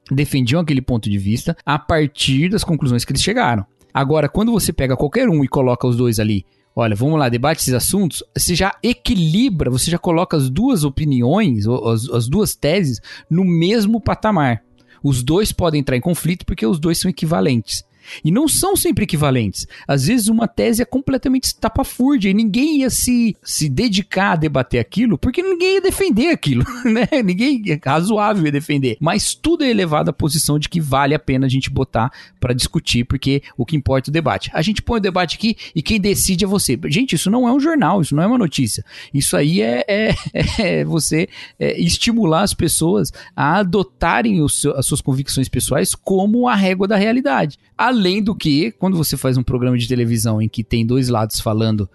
defendiam 0.09 0.61
aquele 0.61 0.81
ponto 0.81 1.09
de 1.09 1.17
vista 1.17 1.57
a 1.65 1.77
partir 1.77 2.47
das 2.47 2.63
conclusões 2.63 3.03
que 3.03 3.11
eles 3.11 3.21
chegaram. 3.21 3.65
Agora, 3.93 4.27
quando 4.27 4.51
você 4.51 4.73
pega 4.73 4.97
qualquer 4.97 5.29
um 5.29 5.43
e 5.43 5.47
coloca 5.47 5.87
os 5.87 5.95
dois 5.95 6.19
ali, 6.19 6.45
olha, 6.75 6.95
vamos 6.95 7.19
lá, 7.19 7.29
debate 7.29 7.61
esses 7.61 7.73
assuntos, 7.73 8.23
você 8.35 8.55
já 8.55 8.75
equilibra, 8.81 9.69
você 9.69 9.91
já 9.91 9.99
coloca 9.99 10.35
as 10.35 10.49
duas 10.49 10.83
opiniões, 10.83 11.65
as, 11.67 12.09
as 12.09 12.27
duas 12.27 12.55
teses, 12.55 12.99
no 13.29 13.45
mesmo 13.45 14.01
patamar. 14.01 14.63
Os 15.03 15.21
dois 15.21 15.51
podem 15.51 15.81
entrar 15.81 15.97
em 15.97 16.01
conflito 16.01 16.45
porque 16.45 16.65
os 16.65 16.79
dois 16.79 16.97
são 16.97 17.11
equivalentes. 17.11 17.83
E 18.23 18.31
não 18.31 18.47
são 18.47 18.75
sempre 18.75 19.03
equivalentes. 19.03 19.67
Às 19.87 20.07
vezes 20.07 20.27
uma 20.27 20.47
tese 20.47 20.81
é 20.81 20.85
completamente 20.85 21.45
estapafúrdia 21.45 22.29
e 22.29 22.33
ninguém 22.33 22.81
ia 22.81 22.89
se, 22.89 23.35
se 23.43 23.69
dedicar 23.69 24.33
a 24.33 24.35
debater 24.35 24.79
aquilo 24.79 25.17
porque 25.17 25.41
ninguém 25.41 25.75
ia 25.75 25.81
defender 25.81 26.29
aquilo, 26.29 26.65
né? 26.85 27.07
Ninguém 27.23 27.61
é 27.67 27.79
razoável 27.83 28.45
ia 28.45 28.51
defender. 28.51 28.97
Mas 28.99 29.33
tudo 29.33 29.63
é 29.63 29.69
elevado 29.69 30.09
à 30.09 30.13
posição 30.13 30.57
de 30.59 30.69
que 30.69 30.79
vale 30.79 31.15
a 31.15 31.19
pena 31.19 31.45
a 31.45 31.49
gente 31.49 31.69
botar 31.69 32.11
para 32.39 32.53
discutir 32.53 33.05
porque 33.05 33.41
o 33.57 33.65
que 33.65 33.75
importa 33.75 34.09
é 34.09 34.11
o 34.11 34.13
debate. 34.13 34.51
A 34.53 34.61
gente 34.61 34.81
põe 34.81 34.99
o 34.99 35.01
debate 35.01 35.37
aqui 35.37 35.55
e 35.75 35.81
quem 35.81 35.99
decide 35.99 36.45
é 36.45 36.47
você. 36.47 36.79
Gente, 36.85 37.15
isso 37.15 37.29
não 37.29 37.47
é 37.47 37.51
um 37.51 37.59
jornal, 37.59 38.01
isso 38.01 38.15
não 38.15 38.23
é 38.23 38.27
uma 38.27 38.37
notícia. 38.37 38.83
Isso 39.13 39.35
aí 39.35 39.61
é, 39.61 39.83
é, 39.87 40.15
é 40.59 40.85
você 40.85 41.27
é, 41.59 41.79
estimular 41.79 42.43
as 42.43 42.53
pessoas 42.53 43.11
a 43.35 43.59
adotarem 43.59 44.47
seu, 44.49 44.75
as 44.77 44.85
suas 44.85 45.01
convicções 45.01 45.49
pessoais 45.49 45.95
como 45.95 46.47
a 46.47 46.55
régua 46.55 46.87
da 46.87 46.95
realidade. 46.95 47.57
Além 47.93 48.23
do 48.23 48.33
que, 48.33 48.71
quando 48.71 48.97
você 48.97 49.15
faz 49.15 49.37
um 49.37 49.43
programa 49.43 49.77
de 49.77 49.87
televisão 49.87 50.41
em 50.41 50.49
que 50.49 50.63
tem 50.63 50.83
dois 50.83 51.09
lados 51.09 51.39
falando 51.39 51.87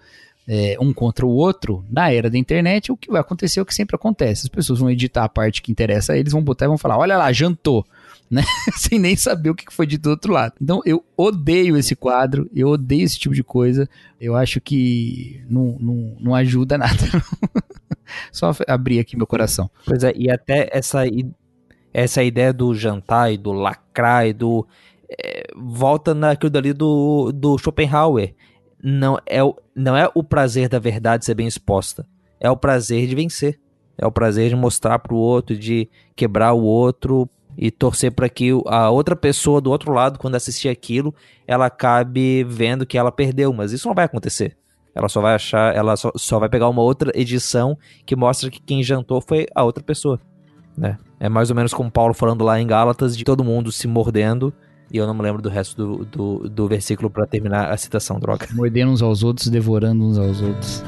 é, 0.47 0.77
um 0.79 0.93
contra 0.93 1.25
o 1.25 1.29
outro, 1.29 1.83
na 1.91 2.09
era 2.09 2.29
da 2.29 2.37
internet, 2.37 2.89
o 2.89 2.95
que 2.95 3.11
vai 3.11 3.19
acontecer 3.19 3.59
é 3.59 3.61
o 3.61 3.65
que 3.65 3.75
sempre 3.75 3.97
acontece. 3.97 4.45
As 4.45 4.49
pessoas 4.49 4.79
vão 4.79 4.89
editar 4.89 5.25
a 5.25 5.29
parte 5.29 5.61
que 5.61 5.73
interessa 5.73 6.13
a 6.13 6.17
eles, 6.17 6.31
vão 6.31 6.41
botar 6.41 6.65
e 6.65 6.67
vão 6.69 6.77
falar: 6.77 6.97
olha 6.97 7.17
lá, 7.17 7.31
jantou. 7.31 7.85
Né? 8.31 8.43
Sem 8.75 8.99
nem 8.99 9.15
saber 9.15 9.49
o 9.49 9.55
que 9.55 9.73
foi 9.73 9.87
dito 9.87 10.03
do 10.03 10.11
outro 10.11 10.31
lado. 10.31 10.53
Então 10.61 10.83
eu 10.85 11.03
odeio 11.17 11.75
esse 11.75 11.95
quadro, 11.95 12.47
eu 12.53 12.67
odeio 12.67 13.03
esse 13.03 13.17
tipo 13.17 13.33
de 13.33 13.43
coisa. 13.43 13.89
Eu 14.21 14.35
acho 14.35 14.61
que 14.61 15.43
não, 15.49 15.75
não, 15.79 16.17
não 16.19 16.35
ajuda 16.35 16.77
nada. 16.77 16.93
Só 18.31 18.55
abrir 18.67 18.99
aqui 18.99 19.17
meu 19.17 19.25
coração. 19.25 19.67
Pois 19.83 20.03
é, 20.03 20.13
e 20.15 20.29
até 20.29 20.69
essa, 20.71 21.05
essa 21.91 22.23
ideia 22.23 22.53
do 22.53 22.75
jantar 22.75 23.33
e 23.33 23.37
do 23.37 23.51
lacrar 23.51 24.27
e 24.27 24.33
do 24.33 24.63
volta 25.55 26.13
naquilo 26.13 26.49
dali 26.49 26.73
do, 26.73 27.31
do 27.31 27.57
Schopenhauer. 27.57 28.33
Não 28.81 29.17
é, 29.25 29.39
não 29.75 29.95
é 29.95 30.09
o 30.13 30.23
prazer 30.23 30.69
da 30.69 30.79
verdade 30.79 31.25
ser 31.25 31.35
bem 31.35 31.47
exposta. 31.47 32.05
É 32.39 32.49
o 32.49 32.57
prazer 32.57 33.07
de 33.07 33.15
vencer. 33.15 33.59
É 33.97 34.05
o 34.05 34.11
prazer 34.11 34.49
de 34.49 34.55
mostrar 34.55 34.99
pro 34.99 35.17
outro, 35.17 35.57
de 35.57 35.89
quebrar 36.15 36.53
o 36.53 36.63
outro 36.63 37.29
e 37.57 37.69
torcer 37.69 38.13
para 38.13 38.29
que 38.29 38.51
a 38.67 38.89
outra 38.89 39.15
pessoa 39.15 39.59
do 39.59 39.69
outro 39.69 39.91
lado, 39.91 40.17
quando 40.17 40.35
assistir 40.35 40.69
aquilo, 40.69 41.13
ela 41.45 41.65
acabe 41.65 42.45
vendo 42.45 42.85
que 42.85 42.97
ela 42.97 43.11
perdeu. 43.11 43.51
Mas 43.51 43.73
isso 43.73 43.87
não 43.87 43.95
vai 43.95 44.05
acontecer. 44.05 44.57
Ela 44.95 45.09
só 45.09 45.19
vai 45.21 45.35
achar, 45.35 45.75
ela 45.75 45.97
só, 45.97 46.11
só 46.15 46.39
vai 46.39 46.47
pegar 46.47 46.69
uma 46.69 46.81
outra 46.81 47.11
edição 47.13 47.77
que 48.05 48.15
mostra 48.15 48.49
que 48.49 48.61
quem 48.61 48.81
jantou 48.81 49.19
foi 49.19 49.45
a 49.53 49.63
outra 49.63 49.83
pessoa. 49.83 50.19
Né? 50.77 50.97
É 51.19 51.27
mais 51.27 51.49
ou 51.49 51.55
menos 51.55 51.73
como 51.73 51.91
Paulo 51.91 52.13
falando 52.13 52.45
lá 52.45 52.59
em 52.59 52.65
Gálatas 52.65 53.17
de 53.17 53.25
todo 53.25 53.43
mundo 53.43 53.71
se 53.71 53.87
mordendo 53.87 54.53
e 54.91 54.97
eu 54.97 55.05
não 55.05 55.13
me 55.13 55.21
lembro 55.21 55.41
do 55.41 55.49
resto 55.49 55.75
do, 55.75 56.05
do, 56.05 56.49
do 56.49 56.67
versículo 56.67 57.09
para 57.09 57.25
terminar 57.27 57.71
a 57.71 57.77
citação, 57.77 58.19
droga. 58.19 58.47
Mordendo 58.53 58.91
uns 58.91 59.01
aos 59.01 59.23
outros, 59.23 59.47
devorando 59.47 60.03
uns 60.03 60.17
aos 60.17 60.41
outros. 60.41 60.83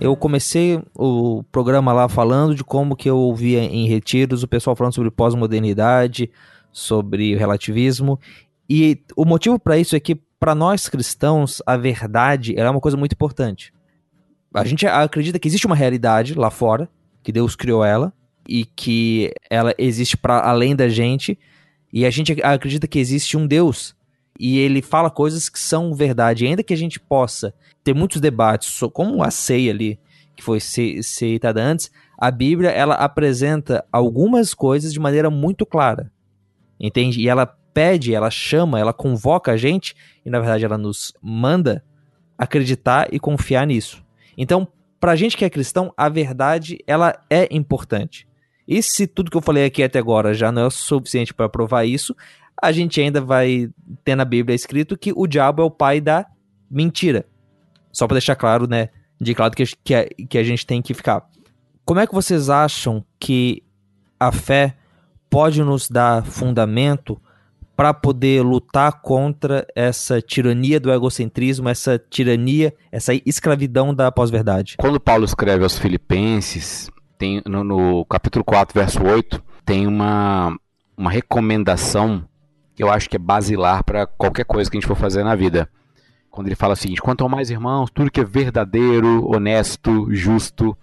Eu 0.00 0.14
comecei 0.16 0.80
o 0.94 1.42
programa 1.50 1.92
lá 1.92 2.08
falando 2.08 2.54
de 2.54 2.62
como 2.62 2.94
que 2.94 3.10
eu 3.10 3.18
ouvia 3.18 3.64
em 3.64 3.88
retiros 3.88 4.42
o 4.42 4.48
pessoal 4.48 4.76
falando 4.76 4.94
sobre 4.94 5.10
pós-modernidade, 5.10 6.30
sobre 6.70 7.34
relativismo, 7.34 8.18
e 8.68 9.02
o 9.16 9.24
motivo 9.24 9.58
para 9.58 9.78
isso 9.78 9.96
é 9.96 10.00
que, 10.00 10.14
para 10.14 10.54
nós 10.54 10.88
cristãos, 10.88 11.62
a 11.66 11.76
verdade 11.76 12.58
é 12.58 12.68
uma 12.68 12.80
coisa 12.80 12.96
muito 12.96 13.12
importante. 13.12 13.72
A 14.52 14.64
gente 14.64 14.86
acredita 14.86 15.38
que 15.38 15.48
existe 15.48 15.66
uma 15.66 15.76
realidade 15.76 16.34
lá 16.34 16.50
fora, 16.50 16.88
que 17.22 17.32
Deus 17.32 17.56
criou 17.56 17.84
ela, 17.84 18.12
e 18.48 18.64
que 18.64 19.32
ela 19.50 19.74
existe 19.76 20.16
para 20.16 20.40
além 20.40 20.74
da 20.74 20.88
gente, 20.88 21.38
e 21.92 22.06
a 22.06 22.10
gente 22.10 22.36
acredita 22.42 22.86
que 22.86 22.98
existe 22.98 23.36
um 23.36 23.46
Deus, 23.46 23.94
e 24.38 24.58
ele 24.58 24.80
fala 24.80 25.10
coisas 25.10 25.48
que 25.48 25.58
são 25.58 25.94
verdade. 25.94 26.44
E 26.44 26.48
ainda 26.48 26.62
que 26.62 26.72
a 26.72 26.76
gente 26.76 27.00
possa 27.00 27.52
ter 27.82 27.94
muitos 27.94 28.20
debates, 28.20 28.78
como 28.92 29.22
a 29.22 29.30
ceia 29.30 29.72
ali, 29.72 29.98
que 30.36 30.42
foi 30.44 30.60
citada 30.60 31.60
antes, 31.60 31.90
a 32.16 32.30
Bíblia 32.30 32.70
ela 32.70 32.94
apresenta 32.94 33.84
algumas 33.90 34.54
coisas 34.54 34.92
de 34.92 35.00
maneira 35.00 35.30
muito 35.30 35.66
clara. 35.66 36.12
Entende? 36.78 37.20
E 37.20 37.28
ela 37.28 37.52
pede, 37.78 38.12
ela 38.12 38.28
chama, 38.28 38.80
ela 38.80 38.92
convoca 38.92 39.52
a 39.52 39.56
gente 39.56 39.94
e 40.26 40.30
na 40.30 40.40
verdade 40.40 40.64
ela 40.64 40.76
nos 40.76 41.12
manda 41.22 41.84
acreditar 42.36 43.06
e 43.14 43.20
confiar 43.20 43.64
nisso. 43.68 44.04
Então, 44.36 44.66
pra 44.98 45.14
gente 45.14 45.36
que 45.36 45.44
é 45.44 45.50
cristão, 45.50 45.94
a 45.96 46.08
verdade 46.08 46.80
ela 46.88 47.24
é 47.30 47.46
importante. 47.52 48.26
E 48.66 48.82
se 48.82 49.06
tudo 49.06 49.30
que 49.30 49.36
eu 49.36 49.40
falei 49.40 49.64
aqui 49.64 49.80
até 49.80 50.00
agora 50.00 50.34
já 50.34 50.50
não 50.50 50.62
é 50.62 50.66
o 50.66 50.70
suficiente 50.72 51.32
para 51.32 51.48
provar 51.48 51.84
isso, 51.84 52.16
a 52.60 52.72
gente 52.72 53.00
ainda 53.00 53.20
vai 53.20 53.70
ter 54.02 54.16
na 54.16 54.24
Bíblia 54.24 54.56
escrito 54.56 54.98
que 54.98 55.12
o 55.14 55.28
diabo 55.28 55.62
é 55.62 55.64
o 55.64 55.70
pai 55.70 56.00
da 56.00 56.26
mentira. 56.68 57.26
Só 57.92 58.08
para 58.08 58.16
deixar 58.16 58.34
claro, 58.34 58.66
né, 58.66 58.88
de 59.20 59.36
claro 59.36 59.54
que, 59.54 59.62
que, 59.84 59.94
a, 59.94 60.04
que 60.28 60.36
a 60.36 60.42
gente 60.42 60.66
tem 60.66 60.82
que 60.82 60.94
ficar. 60.94 61.30
Como 61.84 62.00
é 62.00 62.08
que 62.08 62.14
vocês 62.14 62.50
acham 62.50 63.04
que 63.20 63.62
a 64.18 64.32
fé 64.32 64.74
pode 65.30 65.62
nos 65.62 65.88
dar 65.88 66.26
fundamento 66.26 67.22
para 67.78 67.94
poder 67.94 68.42
lutar 68.42 69.00
contra 69.00 69.64
essa 69.72 70.20
tirania 70.20 70.80
do 70.80 70.90
egocentrismo, 70.90 71.68
essa 71.68 71.96
tirania, 71.96 72.74
essa 72.90 73.14
escravidão 73.24 73.94
da 73.94 74.10
pós-verdade. 74.10 74.74
Quando 74.76 74.98
Paulo 74.98 75.24
escreve 75.24 75.62
aos 75.62 75.78
Filipenses, 75.78 76.90
tem 77.16 77.40
no, 77.46 77.62
no 77.62 78.04
capítulo 78.06 78.44
4, 78.44 78.74
verso 78.76 79.00
8, 79.00 79.40
tem 79.64 79.86
uma, 79.86 80.58
uma 80.96 81.08
recomendação 81.08 82.24
que 82.74 82.82
eu 82.82 82.90
acho 82.90 83.08
que 83.08 83.14
é 83.14 83.20
basilar 83.20 83.84
para 83.84 84.08
qualquer 84.08 84.44
coisa 84.44 84.68
que 84.68 84.76
a 84.76 84.80
gente 84.80 84.88
for 84.88 84.96
fazer 84.96 85.22
na 85.22 85.36
vida. 85.36 85.70
Quando 86.32 86.48
ele 86.48 86.56
fala 86.56 86.72
o 86.72 86.76
seguinte: 86.76 87.00
quanto 87.00 87.22
ao 87.22 87.30
mais 87.30 87.48
irmãos, 87.48 87.90
tudo 87.94 88.10
que 88.10 88.18
é 88.18 88.24
verdadeiro, 88.24 89.24
honesto, 89.32 90.08
justo, 90.10 90.76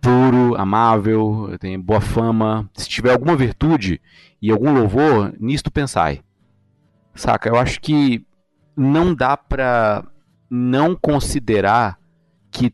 puro, 0.00 0.54
amável, 0.54 1.56
tem 1.58 1.80
boa 1.80 2.00
fama, 2.00 2.70
se 2.74 2.88
tiver 2.88 3.10
alguma 3.10 3.34
virtude 3.34 4.00
e 4.40 4.52
algum 4.52 4.72
louvor, 4.72 5.34
nisto 5.40 5.68
pensai. 5.68 6.22
Saca? 7.18 7.48
Eu 7.48 7.56
acho 7.56 7.80
que 7.80 8.24
não 8.76 9.12
dá 9.12 9.36
pra 9.36 10.04
não 10.48 10.94
considerar 10.94 11.98
que 12.48 12.72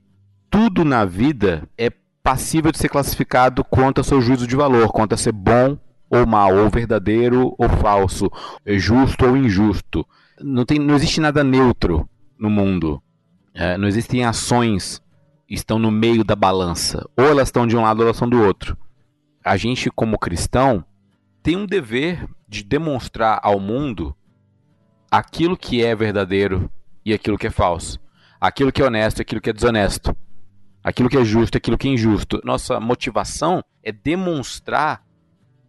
tudo 0.50 0.84
na 0.84 1.06
vida 1.06 1.66
é 1.78 1.90
passível 2.22 2.70
de 2.70 2.76
ser 2.76 2.90
classificado 2.90 3.64
quanto 3.64 3.98
ao 3.98 4.04
seu 4.04 4.20
juízo 4.20 4.46
de 4.46 4.54
valor, 4.54 4.92
quanto 4.92 5.14
a 5.14 5.16
ser 5.16 5.32
bom 5.32 5.78
ou 6.10 6.26
mal, 6.26 6.54
ou 6.54 6.68
verdadeiro 6.68 7.54
ou 7.56 7.68
falso, 7.70 8.30
justo 8.66 9.24
ou 9.24 9.34
injusto. 9.34 10.06
Não, 10.38 10.66
tem, 10.66 10.78
não 10.78 10.94
existe 10.94 11.22
nada 11.22 11.42
neutro 11.42 12.06
no 12.38 12.50
mundo. 12.50 13.02
É, 13.54 13.78
não 13.78 13.88
existem 13.88 14.26
ações 14.26 15.02
que 15.48 15.54
estão 15.54 15.78
no 15.78 15.90
meio 15.90 16.22
da 16.22 16.36
balança. 16.36 17.08
Ou 17.16 17.24
elas 17.24 17.48
estão 17.48 17.66
de 17.66 17.78
um 17.78 17.82
lado 17.82 18.00
ou 18.00 18.04
elas 18.04 18.16
estão 18.16 18.28
do 18.28 18.42
outro. 18.42 18.76
A 19.42 19.56
gente, 19.56 19.90
como 19.90 20.18
cristão, 20.18 20.84
tem 21.42 21.56
um 21.56 21.64
dever 21.64 22.28
de 22.46 22.62
demonstrar 22.62 23.40
ao 23.42 23.58
mundo 23.58 24.14
aquilo 25.16 25.56
que 25.56 25.84
é 25.84 25.94
verdadeiro 25.94 26.68
e 27.04 27.14
aquilo 27.14 27.38
que 27.38 27.46
é 27.46 27.50
falso. 27.50 28.00
Aquilo 28.40 28.72
que 28.72 28.82
é 28.82 28.84
honesto 28.84 29.20
e 29.20 29.22
aquilo 29.22 29.40
que 29.40 29.48
é 29.48 29.52
desonesto. 29.52 30.14
Aquilo 30.82 31.08
que 31.08 31.16
é 31.16 31.24
justo 31.24 31.54
e 31.54 31.58
aquilo 31.58 31.78
que 31.78 31.86
é 31.86 31.92
injusto. 31.92 32.40
Nossa 32.44 32.80
motivação 32.80 33.62
é 33.80 33.92
demonstrar 33.92 35.04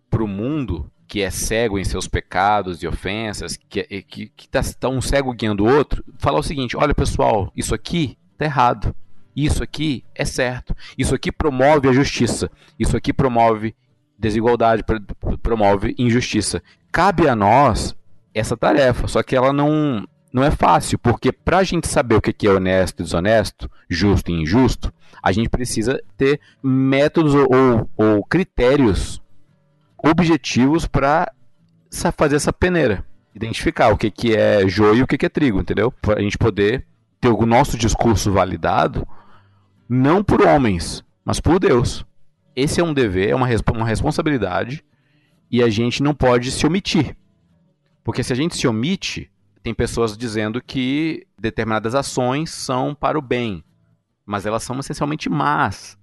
para 0.09 0.23
o 0.23 0.27
mundo 0.27 0.91
que 1.07 1.21
é 1.21 1.29
cego 1.29 1.77
em 1.77 1.83
seus 1.83 2.07
pecados 2.07 2.81
e 2.81 2.87
ofensas, 2.87 3.55
que 3.55 3.81
está 3.81 4.01
que, 4.07 4.29
que 4.35 4.49
tá, 4.49 4.61
tá 4.79 4.89
um 4.89 4.99
cego 4.99 5.31
guiando 5.31 5.63
o 5.63 5.71
outro, 5.71 6.03
falar 6.17 6.39
o 6.39 6.43
seguinte: 6.43 6.75
olha 6.75 6.95
pessoal, 6.95 7.51
isso 7.55 7.75
aqui 7.75 8.17
tá 8.37 8.45
errado. 8.45 8.95
Isso 9.35 9.61
aqui 9.61 10.03
é 10.15 10.25
certo. 10.25 10.75
Isso 10.97 11.13
aqui 11.13 11.31
promove 11.31 11.87
a 11.87 11.93
justiça. 11.93 12.49
Isso 12.79 12.97
aqui 12.97 13.13
promove 13.13 13.75
desigualdade, 14.17 14.83
promove 15.43 15.93
injustiça. 15.99 16.63
Cabe 16.91 17.27
a 17.27 17.35
nós 17.35 17.95
essa 18.35 18.57
tarefa, 18.57 19.07
só 19.07 19.23
que 19.23 19.35
ela 19.35 19.53
não, 19.53 20.05
não 20.31 20.43
é 20.43 20.51
fácil, 20.51 20.99
porque 20.99 21.31
para 21.31 21.59
a 21.59 21.63
gente 21.63 21.87
saber 21.87 22.15
o 22.15 22.21
que 22.21 22.45
é 22.45 22.51
honesto 22.51 22.99
e 22.99 23.03
desonesto, 23.03 23.71
justo 23.89 24.29
e 24.29 24.33
injusto, 24.33 24.93
a 25.23 25.31
gente 25.31 25.47
precisa 25.47 26.03
ter 26.17 26.41
métodos 26.61 27.33
ou, 27.33 27.89
ou 27.95 28.23
critérios 28.25 29.21
objetivos 29.97 30.85
para 30.85 31.31
fazer 32.17 32.35
essa 32.35 32.51
peneira. 32.51 33.05
Identificar 33.33 33.89
o 33.89 33.97
que, 33.97 34.11
que 34.11 34.35
é 34.35 34.67
joio 34.67 34.99
e 34.99 35.03
o 35.03 35.07
que, 35.07 35.17
que 35.17 35.25
é 35.25 35.29
trigo, 35.29 35.61
entendeu? 35.61 35.89
Para 35.89 36.19
a 36.19 36.21
gente 36.21 36.37
poder 36.37 36.85
ter 37.21 37.29
o 37.29 37.45
nosso 37.45 37.77
discurso 37.77 38.31
validado, 38.31 39.07
não 39.87 40.21
por 40.21 40.45
homens, 40.45 41.03
mas 41.23 41.39
por 41.39 41.59
Deus. 41.59 42.05
Esse 42.55 42.81
é 42.81 42.83
um 42.83 42.93
dever, 42.93 43.29
é 43.29 43.35
uma, 43.35 43.47
uma 43.73 43.85
responsabilidade, 43.85 44.83
e 45.49 45.63
a 45.63 45.69
gente 45.69 46.03
não 46.03 46.13
pode 46.13 46.51
se 46.51 46.67
omitir. 46.67 47.15
Porque 48.05 48.23
se 48.23 48.31
a 48.31 48.35
gente 48.35 48.55
se 48.55 48.67
omite, 48.67 49.31
tem 49.63 49.73
pessoas 49.73 50.15
dizendo 50.15 50.61
que 50.61 51.25
determinadas 51.39 51.95
ações 51.95 52.51
são 52.51 52.93
para 52.93 53.17
o 53.17 53.21
bem, 53.21 53.63
mas 54.23 54.45
elas 54.45 54.61
são 54.61 54.79
essencialmente 54.79 55.27
más. 55.27 55.97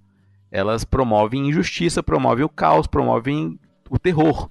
Elas 0.50 0.84
promovem 0.84 1.48
injustiça, 1.48 2.02
promovem 2.02 2.44
o 2.44 2.48
caos, 2.48 2.88
promovem 2.88 3.56
o 3.88 4.00
terror. 4.00 4.50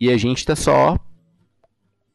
E 0.00 0.10
a 0.10 0.16
gente 0.16 0.38
está 0.38 0.56
só 0.56 0.98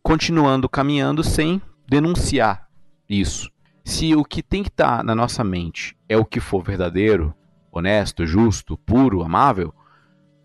continuando 0.04 0.68
caminhando 0.68 1.24
sem 1.24 1.62
denunciar 1.88 2.68
isso. 3.08 3.50
Se 3.86 4.14
o 4.16 4.26
que 4.26 4.44
tem 4.44 4.64
que 4.64 4.70
estar 4.70 4.98
tá 4.98 5.04
na 5.04 5.16
nossa 5.16 5.46
mente 5.46 5.98
é 6.10 6.18
o 6.18 6.26
que 6.26 6.42
for 6.42 6.62
verdadeiro, 6.62 7.34
honesto, 7.72 8.26
justo, 8.26 8.78
puro, 8.78 9.24
amável, 9.24 9.74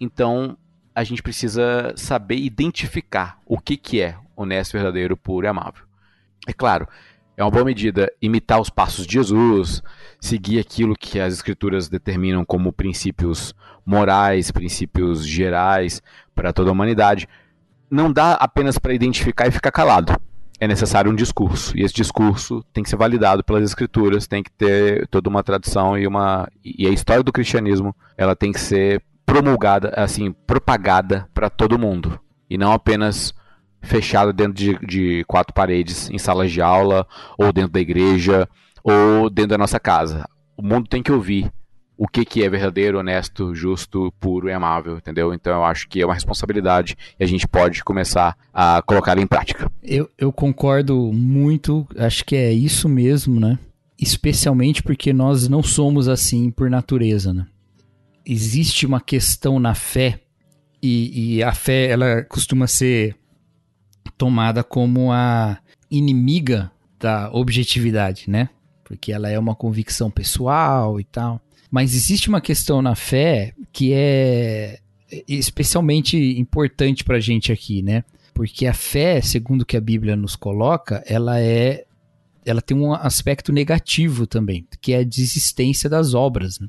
então 0.01 0.57
a 0.95 1.05
gente 1.05 1.23
precisa 1.23 1.93
saber 1.97 2.37
identificar 2.37 3.39
o 3.47 3.59
que, 3.59 3.77
que 3.77 4.01
é 4.01 4.17
honesto, 4.37 4.73
verdadeiro, 4.73 5.17
puro 5.17 5.47
e 5.47 5.49
amável. 5.49 5.85
É 6.47 6.53
claro, 6.53 6.87
é 7.37 7.43
uma 7.43 7.51
boa 7.51 7.65
medida 7.65 8.13
imitar 8.21 8.61
os 8.61 8.69
passos 8.69 9.07
de 9.07 9.15
Jesus, 9.15 9.83
seguir 10.21 10.59
aquilo 10.59 10.95
que 10.95 11.19
as 11.19 11.35
escrituras 11.35 11.89
determinam 11.89 12.45
como 12.45 12.73
princípios 12.73 13.55
morais, 13.87 14.51
princípios 14.51 15.27
gerais 15.27 16.03
para 16.35 16.53
toda 16.53 16.71
a 16.71 16.73
humanidade. 16.73 17.29
Não 17.91 18.13
dá 18.13 18.35
apenas 18.35 18.79
para 18.79 18.95
identificar 18.95 19.47
e 19.47 19.51
ficar 19.51 19.71
calado. 19.71 20.15
É 20.61 20.69
necessário 20.69 21.11
um 21.11 21.15
discurso, 21.17 21.77
e 21.77 21.83
esse 21.83 21.93
discurso 21.93 22.65
tem 22.73 22.85
que 22.85 22.91
ser 22.91 22.97
validado 22.97 23.43
pelas 23.43 23.65
escrituras, 23.65 24.29
tem 24.29 24.45
que 24.45 24.53
ter 24.53 25.09
toda 25.09 25.29
uma 25.29 25.43
tradição 25.43 25.99
e 25.99 26.07
uma 26.07 26.49
e 26.65 26.87
a 26.87 26.91
história 26.91 27.23
do 27.25 27.33
cristianismo, 27.33 27.93
ela 28.17 28.37
tem 28.37 28.53
que 28.53 28.61
ser 28.61 29.03
promulgada, 29.33 29.95
assim, 29.97 30.31
propagada 30.47 31.27
para 31.33 31.49
todo 31.49 31.79
mundo 31.79 32.21
e 32.51 32.59
não 32.59 32.71
apenas 32.71 33.33
fechada 33.81 34.31
dentro 34.31 34.53
de, 34.53 34.79
de 34.87 35.25
quatro 35.25 35.55
paredes 35.55 36.11
em 36.11 36.19
salas 36.19 36.53
de 36.53 36.61
aula 36.61 37.07
ou 37.39 37.51
dentro 37.51 37.73
da 37.73 37.81
igreja 37.81 38.47
ou 38.85 39.31
dentro 39.31 39.53
da 39.53 39.59
nossa 39.59 39.81
casa. 39.81 40.29
O 40.55 40.63
mundo 40.63 40.87
tem 40.87 41.03
que 41.03 41.11
ouvir 41.11 41.51
o 41.97 42.07
que, 42.07 42.27
que 42.27 42.45
é 42.45 42.51
verdadeiro, 42.51 42.99
honesto, 42.99 43.55
justo, 43.55 44.13
puro 44.21 44.51
e 44.51 44.53
amável, 44.53 44.99
entendeu? 44.99 45.33
Então 45.33 45.55
eu 45.55 45.65
acho 45.65 45.89
que 45.89 46.03
é 46.03 46.05
uma 46.05 46.13
responsabilidade 46.13 46.95
e 47.19 47.25
a 47.25 47.27
gente 47.27 47.49
pode 47.49 47.83
começar 47.83 48.37
a 48.53 48.83
colocar 48.83 49.17
em 49.17 49.27
prática. 49.27 49.73
Eu, 49.83 50.11
eu 50.19 50.31
concordo 50.31 51.11
muito, 51.11 51.87
acho 51.97 52.23
que 52.23 52.37
é 52.37 52.53
isso 52.53 52.87
mesmo, 52.87 53.41
né? 53.41 53.59
Especialmente 53.99 54.83
porque 54.83 55.11
nós 55.11 55.49
não 55.49 55.63
somos 55.63 56.07
assim 56.07 56.51
por 56.51 56.69
natureza, 56.69 57.33
né? 57.33 57.47
Existe 58.25 58.87
uma 58.87 59.01
questão 59.01 59.59
na 59.59 59.75
fé 59.75 60.21
e, 60.83 61.37
e, 61.37 61.43
a 61.43 61.53
fé 61.53 61.87
ela 61.87 62.23
costuma 62.23 62.67
ser 62.67 63.15
tomada 64.19 64.65
como 64.65 65.13
a 65.13 65.59
inimiga 65.89 66.73
da 66.99 67.31
objetividade, 67.33 68.25
né? 68.29 68.49
Porque 68.83 69.13
ela 69.13 69.29
é 69.29 69.39
uma 69.39 69.55
convicção 69.55 70.11
pessoal 70.11 70.99
e 70.99 71.05
tal. 71.05 71.41
Mas 71.71 71.95
existe 71.95 72.29
uma 72.29 72.41
questão 72.41 72.83
na 72.83 72.97
fé 72.97 73.55
que 73.73 73.93
é 73.93 74.81
especialmente 75.29 76.17
importante 76.39 77.05
para 77.05 77.17
a 77.17 77.21
gente 77.21 77.53
aqui, 77.53 77.83
né? 77.83 78.05
Porque 78.35 78.67
a 78.67 78.75
fé, 78.75 79.21
segundo 79.21 79.65
que 79.65 79.77
a 79.77 79.81
Bíblia 79.81 80.17
nos 80.17 80.35
coloca, 80.35 81.03
ela 81.07 81.41
é, 81.41 81.85
ela 82.45 82.63
tem 82.63 82.77
um 82.77 82.93
aspecto 82.93 83.53
negativo 83.53 84.27
também, 84.27 84.67
que 84.81 84.93
é 84.93 84.99
a 84.99 85.05
desistência 85.05 85.89
das 85.89 86.15
obras. 86.15 86.59
Né? 86.59 86.69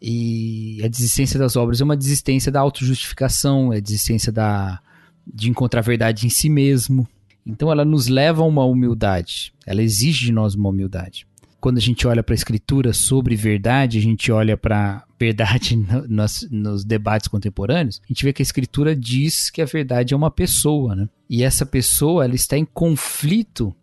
E 0.00 0.80
a 0.82 0.88
desistência 0.88 1.38
das 1.38 1.56
obras 1.56 1.80
é 1.80 1.84
uma 1.84 1.96
desistência 1.96 2.50
da 2.50 2.60
autojustificação, 2.60 3.72
é 3.72 3.76
a 3.76 3.80
desistência 3.80 4.32
da, 4.32 4.80
de 5.26 5.50
encontrar 5.50 5.82
verdade 5.82 6.26
em 6.26 6.30
si 6.30 6.48
mesmo. 6.48 7.06
Então 7.46 7.70
ela 7.70 7.84
nos 7.84 8.08
leva 8.08 8.42
a 8.42 8.46
uma 8.46 8.64
humildade, 8.64 9.52
ela 9.66 9.82
exige 9.82 10.26
de 10.26 10.32
nós 10.32 10.54
uma 10.54 10.68
humildade. 10.68 11.26
Quando 11.60 11.76
a 11.76 11.80
gente 11.80 12.06
olha 12.06 12.22
para 12.22 12.32
a 12.32 12.36
escritura 12.36 12.92
sobre 12.94 13.36
verdade, 13.36 13.98
a 13.98 14.00
gente 14.00 14.32
olha 14.32 14.56
para 14.56 15.04
verdade 15.18 15.76
nos, 16.08 16.48
nos, 16.50 16.84
debates 16.84 17.28
contemporâneos, 17.28 18.00
a 18.02 18.08
gente 18.08 18.24
vê 18.24 18.32
que 18.32 18.40
a 18.40 18.44
escritura 18.44 18.96
diz 18.96 19.50
que 19.50 19.60
a 19.60 19.66
verdade 19.66 20.14
é 20.14 20.16
uma 20.16 20.30
pessoa, 20.30 20.96
né? 20.96 21.08
E 21.28 21.42
essa 21.42 21.66
pessoa, 21.66 22.24
ela 22.24 22.34
está 22.34 22.56
em 22.56 22.64
conflito 22.64 23.74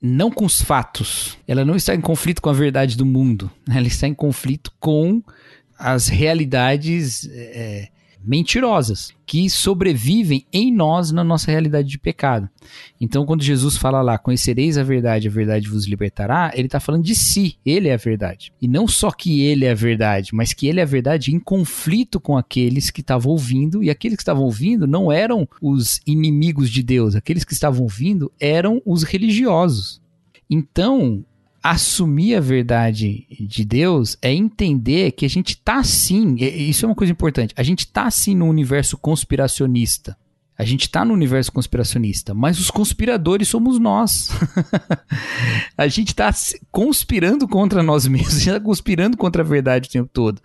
não 0.00 0.30
com 0.30 0.44
os 0.44 0.62
fatos, 0.62 1.36
ela 1.46 1.64
não 1.64 1.74
está 1.74 1.94
em 1.94 2.00
conflito 2.00 2.40
com 2.40 2.48
a 2.48 2.54
verdade 2.54 2.96
do 2.96 3.04
mundo, 3.04 3.50
ela 3.68 3.86
está 3.86 4.06
em 4.06 4.14
conflito 4.14 4.72
com 4.78 5.22
as 5.78 6.08
realidades 6.08 7.28
é, 7.32 7.88
mentirosas 8.26 9.14
que 9.24 9.48
sobrevivem 9.48 10.44
em 10.52 10.72
nós 10.72 11.12
na 11.12 11.22
nossa 11.22 11.50
realidade 11.50 11.88
de 11.88 11.98
pecado. 11.98 12.48
Então, 13.00 13.24
quando 13.24 13.42
Jesus 13.42 13.76
fala 13.76 14.02
lá, 14.02 14.18
conhecereis 14.18 14.76
a 14.76 14.82
verdade, 14.82 15.28
a 15.28 15.30
verdade 15.30 15.68
vos 15.68 15.86
libertará, 15.86 16.50
ele 16.54 16.66
está 16.66 16.80
falando 16.80 17.04
de 17.04 17.14
si, 17.14 17.56
ele 17.64 17.88
é 17.88 17.94
a 17.94 17.98
verdade. 17.98 18.52
E 18.60 18.66
não 18.66 18.88
só 18.88 19.12
que 19.12 19.42
ele 19.42 19.64
é 19.64 19.70
a 19.70 19.74
verdade, 19.74 20.34
mas 20.34 20.52
que 20.52 20.66
ele 20.66 20.80
é 20.80 20.82
a 20.82 20.86
verdade 20.86 21.32
em 21.32 21.38
conflito 21.38 22.18
com 22.18 22.36
aqueles 22.36 22.90
que 22.90 23.00
estavam 23.00 23.30
ouvindo, 23.30 23.82
e 23.82 23.90
aqueles 23.90 24.16
que 24.16 24.22
estavam 24.22 24.44
ouvindo 24.44 24.86
não 24.86 25.12
eram 25.12 25.48
os 25.62 26.00
inimigos 26.04 26.68
de 26.68 26.82
Deus, 26.82 27.14
aqueles 27.14 27.44
que 27.44 27.52
estavam 27.52 27.82
ouvindo 27.82 28.32
eram 28.40 28.82
os 28.84 29.04
religiosos. 29.04 30.00
Então, 30.50 31.24
assumir 31.70 32.36
a 32.36 32.40
verdade 32.40 33.26
de 33.40 33.64
Deus 33.64 34.16
é 34.22 34.32
entender 34.32 35.12
que 35.12 35.26
a 35.26 35.28
gente 35.28 35.50
está 35.50 35.82
sim, 35.82 36.36
isso 36.38 36.84
é 36.84 36.88
uma 36.88 36.94
coisa 36.94 37.12
importante, 37.12 37.54
a 37.56 37.62
gente 37.62 37.80
está 37.80 38.10
sim 38.10 38.34
no 38.34 38.46
universo 38.46 38.96
conspiracionista. 38.96 40.16
A 40.58 40.64
gente 40.64 40.82
está 40.82 41.04
no 41.04 41.12
universo 41.12 41.52
conspiracionista, 41.52 42.32
mas 42.32 42.58
os 42.58 42.70
conspiradores 42.70 43.46
somos 43.46 43.78
nós. 43.78 44.30
a 45.76 45.86
gente 45.86 46.08
está 46.08 46.34
conspirando 46.72 47.46
contra 47.46 47.82
nós 47.82 48.06
mesmos, 48.08 48.36
a 48.36 48.38
gente 48.38 48.48
está 48.48 48.60
conspirando 48.60 49.18
contra 49.18 49.42
a 49.42 49.44
verdade 49.44 49.86
o 49.86 49.92
tempo 49.92 50.08
todo. 50.10 50.40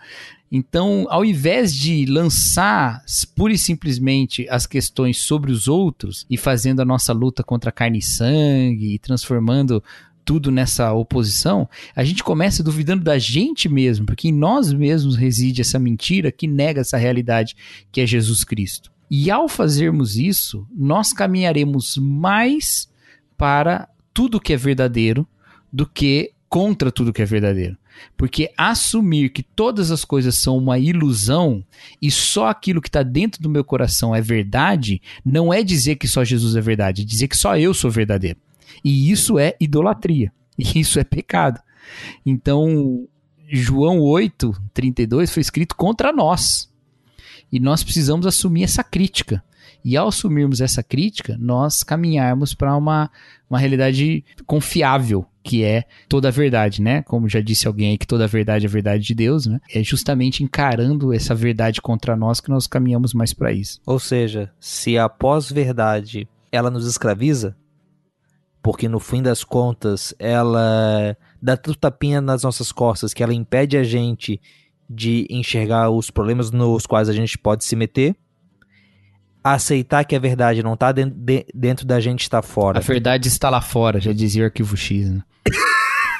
Então, 0.52 1.08
ao 1.10 1.24
invés 1.24 1.74
de 1.74 2.06
lançar 2.06 3.02
pura 3.38 3.54
e 3.54 3.58
simplesmente 3.58 4.46
as 4.50 4.68
questões 4.68 5.18
sobre 5.18 5.50
os 5.50 5.70
outros 5.70 6.26
e 6.30 6.36
fazendo 6.36 6.82
a 6.82 6.86
nossa 6.86 7.14
luta 7.14 7.42
contra 7.42 7.72
carne 7.72 8.00
e 8.00 8.04
sangue 8.04 8.96
e 8.96 9.00
transformando 9.00 9.82
tudo 10.24 10.52
nessa 10.52 10.94
oposição, 10.94 11.68
a 11.96 12.04
gente 12.04 12.24
começa 12.24 12.64
duvidando 12.64 13.04
da 13.04 13.18
gente 13.18 13.68
mesmo, 13.68 14.06
porque 14.06 14.30
em 14.30 14.34
nós 14.34 14.72
mesmos 14.74 15.16
reside 15.16 15.62
essa 15.62 15.80
mentira 15.80 16.32
que 16.32 16.48
nega 16.48 16.82
essa 16.82 16.98
realidade 16.98 17.56
que 17.92 18.02
é 18.02 18.06
Jesus 18.06 18.44
Cristo. 18.44 18.92
E 19.10 19.30
ao 19.30 19.50
fazermos 19.50 20.16
isso, 20.16 20.66
nós 20.74 21.12
caminharemos 21.12 21.98
mais 21.98 22.90
para 23.38 23.90
tudo 24.14 24.40
que 24.40 24.54
é 24.54 24.58
verdadeiro 24.58 25.28
do 25.72 25.86
que 25.86 26.32
contra 26.48 26.92
tudo 26.92 27.14
que 27.14 27.22
é 27.22 27.26
verdadeiro. 27.26 27.78
Porque 28.16 28.52
assumir 28.58 29.30
que 29.30 29.44
todas 29.44 29.92
as 29.92 30.06
coisas 30.06 30.36
são 30.36 30.58
uma 30.58 30.80
ilusão 30.80 31.64
e 32.02 32.10
só 32.10 32.48
aquilo 32.48 32.82
que 32.82 32.88
está 32.88 33.04
dentro 33.04 33.42
do 33.42 33.50
meu 33.50 33.64
coração 33.64 34.16
é 34.16 34.22
verdade, 34.22 35.02
não 35.26 35.54
é 35.54 35.64
dizer 35.64 35.96
que 35.96 36.08
só 36.08 36.24
Jesus 36.24 36.56
é 36.56 36.62
verdade, 36.62 37.02
é 37.02 37.06
dizer 37.06 37.28
que 37.28 37.38
só 37.38 37.58
eu 37.58 37.74
sou 37.74 37.92
verdadeiro. 37.92 38.40
E 38.84 39.12
isso 39.12 39.38
é 39.40 39.56
idolatria. 39.60 40.32
E 40.58 40.80
isso 40.80 41.00
é 41.00 41.04
pecado. 41.04 41.60
Então, 42.26 43.08
João 43.50 44.00
8, 44.00 44.54
32 44.74 45.32
foi 45.32 45.42
escrito 45.42 45.76
contra 45.76 46.14
nós. 46.14 46.72
E 47.52 47.60
nós 47.60 47.84
precisamos 47.84 48.26
assumir 48.26 48.64
essa 48.64 48.84
crítica. 48.84 49.44
E 49.84 49.98
ao 49.98 50.10
assumirmos 50.10 50.62
essa 50.62 50.84
crítica, 50.84 51.36
nós 51.40 51.84
caminharmos 51.84 52.54
para 52.54 52.76
uma, 52.78 53.10
uma 53.50 53.60
realidade 53.60 54.24
confiável 54.46 55.26
que 55.44 55.64
é 55.64 55.86
toda 56.08 56.28
a 56.28 56.32
verdade, 56.32 56.82
né? 56.82 57.02
Como 57.02 57.28
já 57.28 57.42
disse 57.42 57.68
alguém 57.68 57.92
aí 57.92 57.98
que 57.98 58.06
toda 58.06 58.26
a 58.26 58.28
verdade 58.28 58.66
é 58.66 58.70
a 58.70 58.72
verdade 58.72 59.04
de 59.04 59.16
Deus, 59.16 59.48
né? 59.48 59.60
É 59.74 59.84
justamente 59.84 60.44
encarando 60.44 61.12
essa 61.12 61.34
verdade 61.34 61.82
contra 61.82 62.16
nós 62.16 62.40
que 62.40 62.50
nós 62.50 62.68
caminhamos 62.68 63.14
mais 63.14 63.34
para 63.34 63.52
isso. 63.52 63.80
Ou 63.86 64.00
seja, 64.00 64.52
se 64.60 64.98
a 64.98 65.10
pós-verdade 65.10 66.28
ela 66.52 66.70
nos 66.70 66.86
escraviza, 66.86 67.56
porque 68.62 68.88
no 68.88 69.00
fim 69.00 69.22
das 69.22 69.44
contas 69.44 70.14
ela 70.20 71.18
dá 71.42 71.58
tanto 71.58 71.78
tapinha 71.78 72.22
nas 72.22 72.44
nossas 72.44 72.72
costas 72.72 73.14
que 73.14 73.24
ela 73.24 73.34
impede 73.34 73.78
a 73.78 73.84
gente 73.84 74.40
de 74.90 75.26
enxergar 75.30 75.90
os 75.90 76.12
problemas 76.12 76.52
nos 76.52 76.86
quais 76.86 77.10
a 77.10 77.14
gente 77.14 77.38
pode 77.38 77.64
se 77.64 77.76
meter, 77.76 78.16
aceitar 79.44 80.04
que 80.04 80.16
a 80.16 80.20
verdade 80.20 80.62
não 80.62 80.74
está 80.74 80.92
dentro 80.92 81.86
da 81.86 82.00
gente, 82.00 82.22
está 82.22 82.42
fora. 82.42 82.80
A 82.80 82.82
verdade 82.82 83.28
está 83.28 83.50
lá 83.50 83.62
fora, 83.62 84.00
já 84.00 84.12
dizia 84.12 84.44
o 84.44 84.46
arquivo 84.46 84.76
X, 84.76 85.10
né? 85.10 85.24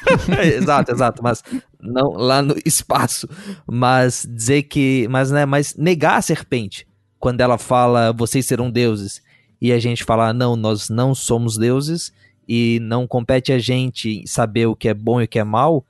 exato, 0.42 0.90
exato, 0.90 1.22
mas 1.22 1.44
não 1.80 2.12
lá 2.12 2.42
no 2.42 2.56
espaço, 2.64 3.28
mas 3.66 4.26
dizer 4.28 4.64
que, 4.64 5.06
mas 5.08 5.30
né, 5.30 5.46
mas 5.46 5.76
negar 5.76 6.16
a 6.16 6.22
serpente 6.22 6.86
quando 7.18 7.40
ela 7.40 7.56
fala 7.56 8.12
vocês 8.12 8.46
serão 8.46 8.68
deuses 8.70 9.22
e 9.60 9.72
a 9.72 9.78
gente 9.78 10.02
fala 10.02 10.32
não, 10.32 10.56
nós 10.56 10.88
não 10.88 11.14
somos 11.14 11.56
deuses 11.56 12.12
e 12.46 12.78
não 12.80 13.06
compete 13.06 13.52
a 13.52 13.58
gente 13.58 14.24
saber 14.26 14.66
o 14.66 14.76
que 14.76 14.88
é 14.88 14.94
bom 14.94 15.20
e 15.20 15.24
o 15.24 15.28
que 15.28 15.38
é 15.38 15.44
mal, 15.44 15.86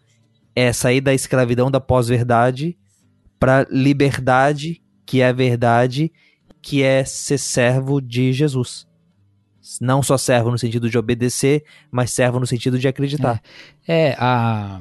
é 0.54 0.72
sair 0.72 1.00
da 1.00 1.14
escravidão 1.14 1.70
da 1.70 1.80
pós-verdade 1.80 2.76
para 3.38 3.66
liberdade, 3.70 4.82
que 5.04 5.20
é 5.20 5.28
a 5.28 5.32
verdade, 5.32 6.12
que 6.60 6.82
é 6.82 7.04
ser 7.04 7.38
servo 7.38 8.00
de 8.00 8.32
Jesus. 8.32 8.86
Não 9.80 10.02
só 10.02 10.16
servo 10.16 10.50
no 10.50 10.58
sentido 10.58 10.90
de 10.90 10.98
obedecer, 10.98 11.64
mas 11.90 12.10
servo 12.10 12.38
no 12.38 12.46
sentido 12.46 12.78
de 12.78 12.86
acreditar. 12.86 13.42
É, 13.86 14.10
é 14.10 14.16
a 14.18 14.80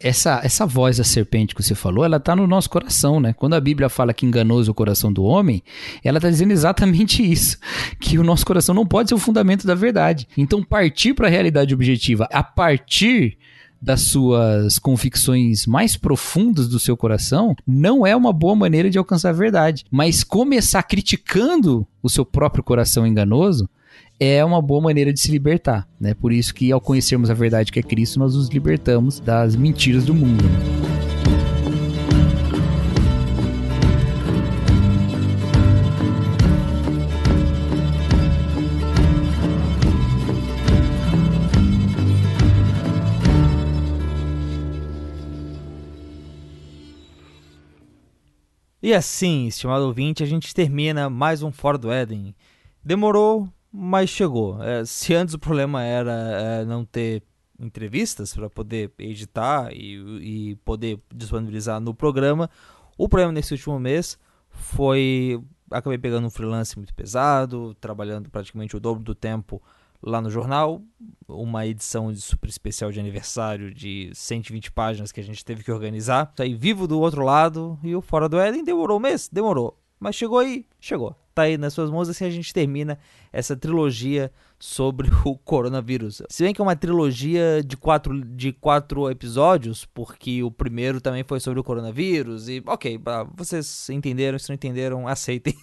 essa, 0.00 0.40
essa 0.42 0.66
voz 0.66 0.98
da 0.98 1.04
serpente 1.04 1.54
que 1.54 1.62
você 1.62 1.74
falou, 1.74 2.04
ela 2.04 2.18
está 2.18 2.36
no 2.36 2.46
nosso 2.46 2.68
coração, 2.68 3.20
né? 3.20 3.32
Quando 3.32 3.54
a 3.54 3.60
Bíblia 3.60 3.88
fala 3.88 4.12
que 4.12 4.26
enganoso 4.26 4.70
o 4.70 4.74
coração 4.74 5.12
do 5.12 5.24
homem, 5.24 5.62
ela 6.02 6.18
está 6.18 6.28
dizendo 6.28 6.52
exatamente 6.52 7.22
isso, 7.24 7.58
que 8.00 8.18
o 8.18 8.24
nosso 8.24 8.44
coração 8.44 8.74
não 8.74 8.86
pode 8.86 9.08
ser 9.08 9.14
o 9.14 9.18
fundamento 9.18 9.66
da 9.66 9.74
verdade. 9.74 10.28
Então, 10.36 10.62
partir 10.62 11.14
para 11.14 11.26
a 11.26 11.30
realidade 11.30 11.74
objetiva 11.74 12.28
a 12.32 12.42
partir 12.42 13.38
das 13.80 14.00
suas 14.00 14.78
convicções 14.78 15.66
mais 15.66 15.94
profundas 15.94 16.68
do 16.68 16.78
seu 16.78 16.96
coração 16.96 17.54
não 17.66 18.06
é 18.06 18.16
uma 18.16 18.32
boa 18.32 18.56
maneira 18.56 18.88
de 18.88 18.96
alcançar 18.96 19.28
a 19.28 19.32
verdade. 19.32 19.84
Mas 19.90 20.24
começar 20.24 20.82
criticando 20.84 21.86
o 22.02 22.08
seu 22.08 22.24
próprio 22.24 22.64
coração 22.64 23.06
enganoso 23.06 23.68
é 24.18 24.44
uma 24.44 24.62
boa 24.62 24.80
maneira 24.80 25.12
de 25.12 25.20
se 25.20 25.30
libertar, 25.30 25.88
né? 26.00 26.14
Por 26.14 26.32
isso 26.32 26.54
que 26.54 26.70
ao 26.70 26.80
conhecermos 26.80 27.30
a 27.30 27.34
verdade 27.34 27.72
que 27.72 27.78
é 27.78 27.82
Cristo, 27.82 28.18
nós 28.18 28.34
nos 28.34 28.48
libertamos 28.48 29.20
das 29.20 29.56
mentiras 29.56 30.04
do 30.04 30.14
mundo. 30.14 30.44
E 48.82 48.92
assim, 48.92 49.46
estimado 49.46 49.86
ouvinte, 49.86 50.22
a 50.22 50.26
gente 50.26 50.54
termina 50.54 51.08
mais 51.08 51.42
um 51.42 51.50
Fora 51.50 51.78
do 51.78 51.90
Éden. 51.90 52.34
Demorou, 52.84 53.48
mas 53.76 54.08
chegou. 54.08 54.62
É, 54.62 54.84
se 54.84 55.12
antes 55.14 55.34
o 55.34 55.38
problema 55.38 55.82
era 55.82 56.12
é, 56.12 56.64
não 56.64 56.84
ter 56.84 57.24
entrevistas 57.58 58.32
para 58.32 58.48
poder 58.48 58.92
editar 58.96 59.72
e, 59.72 60.50
e, 60.52 60.56
poder 60.64 61.00
disponibilizar 61.12 61.80
no 61.80 61.92
programa, 61.92 62.48
o 62.96 63.08
problema 63.08 63.32
nesse 63.32 63.52
último 63.52 63.80
mês 63.80 64.16
foi 64.48 65.42
acabei 65.68 65.98
pegando 65.98 66.24
um 66.24 66.30
freelance 66.30 66.76
muito 66.76 66.94
pesado, 66.94 67.74
trabalhando 67.80 68.30
praticamente 68.30 68.76
o 68.76 68.80
dobro 68.80 69.02
do 69.02 69.14
tempo 69.14 69.60
lá 70.00 70.20
no 70.20 70.30
jornal, 70.30 70.80
uma 71.26 71.66
edição 71.66 72.12
de 72.12 72.20
super 72.20 72.48
especial 72.48 72.92
de 72.92 73.00
aniversário 73.00 73.74
de 73.74 74.08
120 74.14 74.70
páginas 74.70 75.10
que 75.10 75.18
a 75.18 75.24
gente 75.24 75.44
teve 75.44 75.64
que 75.64 75.72
organizar. 75.72 76.32
Saí 76.36 76.54
vivo 76.54 76.86
do 76.86 77.00
outro 77.00 77.24
lado 77.24 77.76
e 77.82 77.96
o 77.96 78.00
Fora 78.00 78.28
do 78.28 78.38
Éden 78.38 78.62
demorou 78.62 78.98
um 78.98 79.02
mês? 79.02 79.28
Demorou. 79.32 79.76
Mas 79.98 80.14
chegou 80.14 80.38
aí? 80.38 80.64
Chegou 80.78 81.16
tá 81.34 81.42
aí 81.42 81.58
nas 81.58 81.72
suas 81.72 81.90
mãos, 81.90 82.08
assim 82.08 82.24
a 82.24 82.30
gente 82.30 82.52
termina 82.52 82.98
essa 83.32 83.56
trilogia 83.56 84.30
sobre 84.58 85.10
o 85.24 85.36
coronavírus. 85.36 86.22
Se 86.28 86.44
bem 86.44 86.54
que 86.54 86.60
é 86.60 86.64
uma 86.64 86.76
trilogia 86.76 87.62
de 87.64 87.76
quatro, 87.76 88.24
de 88.24 88.52
quatro 88.52 89.10
episódios, 89.10 89.84
porque 89.84 90.42
o 90.42 90.50
primeiro 90.50 91.00
também 91.00 91.24
foi 91.24 91.40
sobre 91.40 91.58
o 91.58 91.64
coronavírus, 91.64 92.48
e 92.48 92.62
ok, 92.66 93.00
vocês 93.34 93.90
entenderam, 93.90 94.38
se 94.38 94.48
não 94.48 94.54
entenderam, 94.54 95.08
aceitem. 95.08 95.54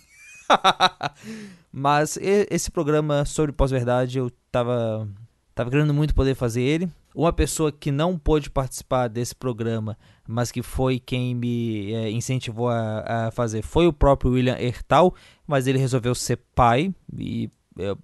Mas 1.71 2.17
esse 2.21 2.69
programa 2.69 3.23
sobre 3.23 3.53
pós-verdade 3.53 4.17
eu 4.17 4.29
tava, 4.51 5.07
tava 5.55 5.69
querendo 5.69 5.93
muito 5.93 6.13
poder 6.13 6.35
fazer 6.35 6.61
ele. 6.61 6.89
Uma 7.13 7.33
pessoa 7.33 7.71
que 7.71 7.91
não 7.91 8.17
pôde 8.17 8.49
participar 8.49 9.07
desse 9.07 9.35
programa, 9.35 9.97
mas 10.27 10.51
que 10.51 10.61
foi 10.61 10.99
quem 10.99 11.35
me 11.35 11.93
é, 11.93 12.09
incentivou 12.09 12.69
a, 12.69 13.27
a, 13.27 13.31
fazer, 13.31 13.61
foi 13.61 13.85
o 13.85 13.93
próprio 13.93 14.31
William 14.31 14.57
Ertal, 14.57 15.13
mas 15.45 15.67
ele 15.67 15.77
resolveu 15.77 16.15
ser 16.15 16.37
pai 16.55 16.93
e 17.17 17.49
é, 17.77 17.95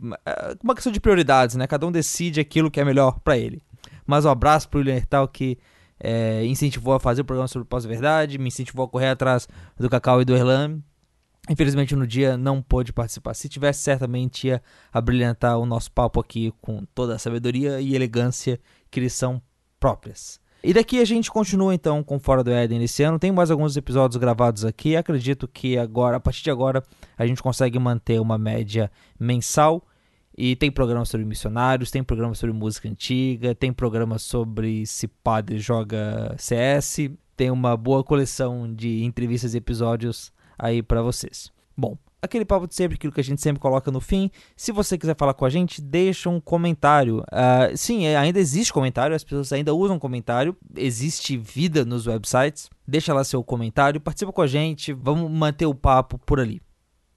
uma 0.62 0.76
questão 0.76 0.92
de 0.92 1.00
prioridades, 1.00 1.56
né? 1.56 1.68
Cada 1.68 1.88
um 1.88 1.92
decide 1.92 2.40
aquilo 2.40 2.70
que 2.70 2.80
é 2.80 2.86
melhor 2.86 3.20
para 3.20 3.38
ele. 3.38 3.62
Mas 4.06 4.26
um 4.26 4.30
abraço 4.30 4.68
pro 4.68 4.80
William 4.80 4.96
Ertal 4.96 5.28
que 5.28 5.58
é, 6.00 6.46
incentivou 6.46 6.94
a 6.94 7.00
fazer 7.00 7.22
o 7.22 7.26
programa 7.26 7.48
sobre 7.48 7.68
pós-verdade, 7.68 8.38
me 8.38 8.48
incentivou 8.48 8.86
a 8.86 8.90
correr 8.90 9.10
atrás 9.10 9.48
do 9.78 9.90
Cacau 9.90 10.22
e 10.22 10.26
do 10.26 10.36
Erlan. 10.36 10.82
Infelizmente 11.50 11.96
no 11.96 12.06
dia 12.06 12.38
não 12.38 12.62
pôde 12.62 12.92
participar. 12.92 13.34
Se 13.34 13.48
tivesse, 13.48 13.82
certamente 13.82 14.48
ia 14.48 14.62
abrilhantar 14.92 15.58
o 15.58 15.66
nosso 15.66 15.92
papo 15.92 16.20
aqui 16.20 16.54
com 16.62 16.84
toda 16.94 17.16
a 17.16 17.20
sabedoria 17.20 17.80
e 17.80 17.96
elegância 17.96 18.60
que 18.90 19.00
lhes 19.00 19.14
são 19.14 19.42
próprias. 19.80 20.40
E 20.64 20.74
daqui 20.74 21.00
a 21.00 21.06
gente 21.06 21.32
continua 21.32 21.74
então 21.74 22.04
com 22.04 22.20
Fora 22.20 22.44
do 22.44 22.52
Éden 22.52 22.84
esse 22.84 23.04
ano. 23.04 23.20
Tem 23.20 23.32
mais 23.32 23.52
alguns 23.52 23.78
episódios 23.78 24.18
gravados 24.18 24.66
aqui. 24.66 24.96
Acredito 24.96 25.48
que 25.48 25.78
agora, 25.78 26.18
a 26.18 26.20
partir 26.20 26.44
de 26.44 26.52
agora, 26.52 26.84
a 27.18 27.26
gente 27.26 27.42
consegue 27.42 27.78
manter 27.78 28.20
uma 28.20 28.38
média 28.38 28.92
mensal. 29.20 29.86
E 30.38 30.56
tem 30.56 30.70
programas 30.70 31.10
sobre 31.10 31.26
missionários, 31.26 31.90
tem 31.90 32.04
programas 32.04 32.38
sobre 32.38 32.54
música 32.54 32.88
antiga, 32.88 33.56
tem 33.56 33.74
programas 33.74 34.22
sobre 34.22 34.86
se 34.86 35.08
padre 35.08 35.58
joga 35.58 36.36
CS. 36.38 37.10
Tem 37.36 37.50
uma 37.50 37.78
boa 37.78 38.04
coleção 38.04 38.74
de 38.74 39.04
entrevistas 39.04 39.54
e 39.54 39.58
episódios 39.58 40.32
aí 40.58 40.84
para 40.84 41.02
vocês. 41.02 41.52
Bom, 41.76 41.98
aquele 42.22 42.46
papo 42.46 42.68
de 42.68 42.76
sempre, 42.76 42.96
aquilo 42.96 43.14
que 43.14 43.22
a 43.22 43.24
gente 43.24 43.42
sempre 43.42 43.60
coloca 43.60 43.92
no 43.92 44.00
fim. 44.00 44.32
Se 44.56 44.72
você 44.72 44.98
quiser 44.98 45.16
falar 45.16 45.34
com 45.34 45.46
a 45.46 45.50
gente, 45.50 45.82
deixa 45.82 46.30
um 46.30 46.40
comentário. 46.40 47.20
Uh, 47.20 47.76
sim, 47.76 48.06
é, 48.06 48.18
ainda 48.18 48.40
existe 48.40 48.74
comentário, 48.74 49.16
as 49.16 49.24
pessoas 49.24 49.52
ainda 49.54 49.74
usam 49.74 50.00
comentário, 50.00 50.56
existe 50.76 51.38
vida 51.38 51.86
nos 51.86 52.08
websites. 52.08 52.70
Deixa 52.88 53.14
lá 53.14 53.24
seu 53.24 53.44
comentário, 53.44 54.02
participa 54.02 54.32
com 54.32 54.42
a 54.42 54.48
gente, 54.48 54.94
vamos 54.94 55.30
manter 55.30 55.66
o 55.66 55.76
papo 55.76 56.18
por 56.18 56.40
ali. 56.40 56.62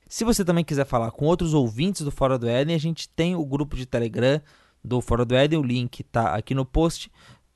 Se 0.08 0.24
você 0.24 0.44
também 0.44 0.64
quiser 0.64 0.84
falar 0.84 1.12
com 1.12 1.24
outros 1.24 1.54
ouvintes 1.54 2.02
do 2.02 2.10
Fora 2.10 2.36
do 2.36 2.48
Éden, 2.48 2.74
a 2.74 2.80
gente 2.80 3.08
tem 3.08 3.36
o 3.36 3.44
grupo 3.44 3.76
de 3.76 3.86
Telegram 3.86 4.40
do 4.82 5.00
Fora 5.00 5.24
do 5.24 5.36
Éden, 5.36 5.58
o 5.58 5.62
link 5.62 6.00
está 6.00 6.34
aqui 6.34 6.52
no 6.52 6.64
post. 6.64 7.10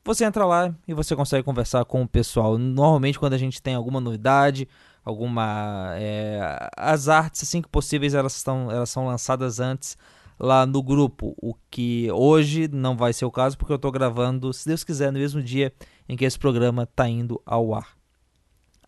Você 0.05 0.23
entra 0.23 0.45
lá 0.45 0.73
e 0.87 0.93
você 0.93 1.15
consegue 1.15 1.43
conversar 1.43 1.83
com 1.83 2.03
o 2.03 2.07
pessoal. 2.07 2.57
Normalmente, 2.57 3.19
quando 3.19 3.33
a 3.33 3.37
gente 3.37 3.61
tem 3.61 3.75
alguma 3.75 3.99
novidade, 3.99 4.69
alguma 5.05 5.93
é, 5.97 6.67
as 6.75 7.07
artes 7.07 7.43
assim 7.43 7.61
que 7.61 7.69
possíveis 7.69 8.15
elas 8.15 8.35
estão 8.35 8.71
elas 8.71 8.89
são 8.89 9.05
lançadas 9.05 9.59
antes 9.59 9.95
lá 10.39 10.65
no 10.65 10.81
grupo 10.81 11.35
o 11.37 11.53
que 11.69 12.09
hoje 12.11 12.67
não 12.67 12.97
vai 12.97 13.13
ser 13.13 13.23
o 13.23 13.31
caso 13.31 13.55
porque 13.55 13.71
eu 13.71 13.77
estou 13.77 13.91
gravando 13.91 14.51
se 14.51 14.67
Deus 14.67 14.83
quiser 14.83 15.11
no 15.11 15.19
mesmo 15.19 15.43
dia 15.43 15.71
em 16.09 16.17
que 16.17 16.25
esse 16.25 16.37
programa 16.39 16.83
está 16.83 17.07
indo 17.07 17.41
ao 17.45 17.73
ar. 17.73 17.95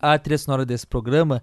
A 0.00 0.18
trilha 0.18 0.38
sonora 0.38 0.66
desse 0.66 0.86
programa 0.86 1.42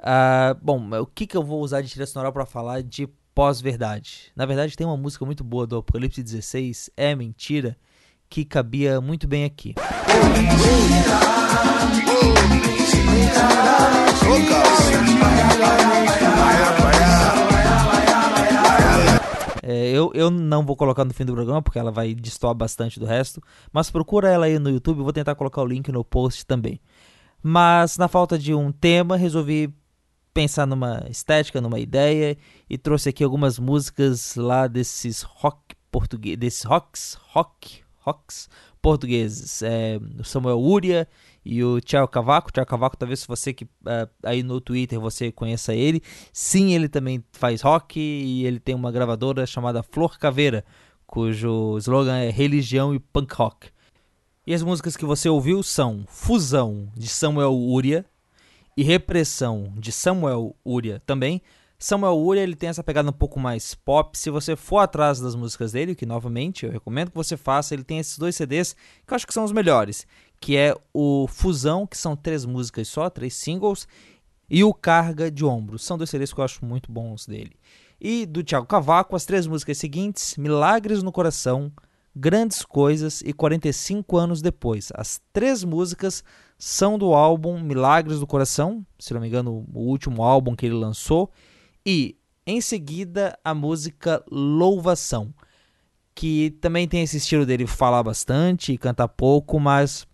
uh, 0.00 0.58
bom 0.60 0.90
o 1.00 1.06
que 1.06 1.26
que 1.26 1.36
eu 1.36 1.42
vou 1.42 1.62
usar 1.62 1.80
de 1.80 1.90
trilha 1.90 2.06
sonora 2.06 2.32
para 2.32 2.44
falar 2.44 2.82
de 2.82 3.08
pós-verdade? 3.32 4.32
Na 4.34 4.44
verdade 4.44 4.76
tem 4.76 4.86
uma 4.86 4.96
música 4.96 5.24
muito 5.24 5.44
boa 5.44 5.66
do 5.66 5.76
Apocalipse 5.76 6.22
16 6.22 6.90
é 6.96 7.14
mentira 7.14 7.76
que 8.28 8.44
cabia 8.44 9.00
muito 9.00 9.26
bem 9.26 9.44
aqui. 9.44 9.74
é, 11.24 11.27
eu, 20.14 20.26
eu 20.26 20.30
não 20.30 20.64
vou 20.64 20.76
colocar 20.76 21.04
no 21.04 21.12
fim 21.12 21.24
do 21.24 21.32
programa 21.32 21.62
porque 21.62 21.78
ela 21.78 21.90
vai 21.90 22.14
destoar 22.14 22.54
bastante 22.54 22.98
do 23.00 23.06
resto, 23.06 23.42
mas 23.72 23.90
procura 23.90 24.28
ela 24.28 24.46
aí 24.46 24.58
no 24.58 24.70
YouTube, 24.70 25.02
vou 25.02 25.12
tentar 25.12 25.34
colocar 25.34 25.62
o 25.62 25.66
link 25.66 25.90
no 25.90 26.04
post 26.04 26.44
também. 26.46 26.80
Mas 27.42 27.96
na 27.96 28.08
falta 28.08 28.38
de 28.38 28.54
um 28.54 28.72
tema, 28.72 29.16
resolvi 29.16 29.72
pensar 30.34 30.66
numa 30.66 31.04
estética, 31.08 31.60
numa 31.60 31.78
ideia 31.78 32.36
e 32.68 32.76
trouxe 32.78 33.08
aqui 33.08 33.24
algumas 33.24 33.58
músicas 33.58 34.34
lá 34.36 34.66
desses 34.66 35.22
rock 35.22 35.74
português, 35.90 36.36
desses 36.36 36.62
rocks, 36.64 37.16
rock, 37.32 37.82
Rocks, 38.08 38.48
portugueses, 38.80 39.62
é, 39.62 40.00
Samuel 40.24 40.60
Uria 40.60 41.06
e 41.44 41.62
o 41.62 41.80
Thiago 41.80 42.08
Cavaco. 42.08 42.52
Thiago 42.52 42.68
Cavaco, 42.68 42.96
talvez 42.96 43.24
você 43.26 43.52
que 43.52 43.64
uh, 43.64 44.08
aí 44.22 44.42
no 44.42 44.60
Twitter 44.60 45.00
você 45.00 45.32
conheça 45.32 45.74
ele. 45.74 46.02
Sim, 46.32 46.74
ele 46.74 46.88
também 46.88 47.24
faz 47.32 47.62
rock 47.62 47.98
e 48.00 48.46
ele 48.46 48.60
tem 48.60 48.74
uma 48.74 48.92
gravadora 48.92 49.46
chamada 49.46 49.82
Flor 49.82 50.18
Caveira, 50.18 50.64
cujo 51.06 51.76
slogan 51.78 52.16
é 52.18 52.30
Religião 52.30 52.94
e 52.94 52.98
Punk 52.98 53.34
Rock. 53.34 53.68
E 54.46 54.54
as 54.54 54.62
músicas 54.62 54.96
que 54.96 55.04
você 55.04 55.28
ouviu 55.28 55.62
são 55.62 56.04
Fusão, 56.08 56.88
de 56.96 57.06
Samuel 57.06 57.54
Uria, 57.54 58.04
e 58.76 58.82
Repressão, 58.84 59.72
de 59.76 59.90
Samuel 59.90 60.54
Uria 60.64 61.02
também. 61.04 61.42
Samuel 61.80 62.16
Uria 62.16 62.42
ele 62.42 62.56
tem 62.56 62.68
essa 62.68 62.82
pegada 62.82 63.10
um 63.10 63.12
pouco 63.12 63.38
mais 63.38 63.74
pop. 63.74 64.16
Se 64.16 64.30
você 64.30 64.56
for 64.56 64.78
atrás 64.78 65.20
das 65.20 65.34
músicas 65.34 65.72
dele, 65.72 65.94
que 65.94 66.06
novamente 66.06 66.64
eu 66.64 66.72
recomendo 66.72 67.10
que 67.10 67.16
você 67.16 67.36
faça, 67.36 67.74
ele 67.74 67.84
tem 67.84 67.98
esses 67.98 68.16
dois 68.16 68.36
CDs 68.36 68.74
que 69.06 69.12
eu 69.12 69.16
acho 69.16 69.26
que 69.26 69.34
são 69.34 69.44
os 69.44 69.52
melhores, 69.52 70.06
que 70.40 70.56
é 70.56 70.74
o 70.92 71.26
Fusão, 71.26 71.86
que 71.86 71.96
são 71.96 72.16
três 72.16 72.44
músicas 72.44 72.88
só, 72.88 73.08
três 73.10 73.34
singles, 73.34 73.86
e 74.48 74.64
o 74.64 74.72
Carga 74.72 75.30
de 75.30 75.44
Ombros. 75.44 75.84
São 75.84 75.98
dois 75.98 76.10
CDs 76.10 76.32
que 76.32 76.40
eu 76.40 76.44
acho 76.44 76.64
muito 76.64 76.90
bons 76.90 77.26
dele. 77.26 77.52
E 78.00 78.24
do 78.24 78.42
Thiago 78.44 78.66
Cavaco, 78.66 79.16
as 79.16 79.24
três 79.24 79.46
músicas 79.46 79.78
seguintes: 79.78 80.36
Milagres 80.36 81.02
no 81.02 81.12
Coração, 81.12 81.72
Grandes 82.14 82.62
Coisas 82.62 83.20
e 83.22 83.32
45 83.32 84.16
anos 84.16 84.40
depois. 84.40 84.90
As 84.94 85.20
três 85.32 85.64
músicas 85.64 86.22
são 86.58 86.98
do 86.98 87.14
álbum 87.14 87.60
Milagres 87.60 88.20
do 88.20 88.26
Coração, 88.26 88.84
se 88.98 89.14
não 89.14 89.20
me 89.20 89.28
engano, 89.28 89.66
o 89.72 89.80
último 89.80 90.22
álbum 90.22 90.56
que 90.56 90.66
ele 90.66 90.74
lançou 90.74 91.30
e 91.86 92.16
em 92.46 92.60
seguida 92.60 93.38
a 93.44 93.54
música 93.54 94.24
Louvação, 94.30 95.32
que 96.14 96.50
também 96.60 96.88
tem 96.88 97.02
esse 97.02 97.18
estilo 97.18 97.46
dele 97.46 97.66
falar 97.66 98.02
bastante 98.02 98.72
e 98.72 98.78
cantar 98.78 99.06
pouco, 99.08 99.60
mas 99.60 100.06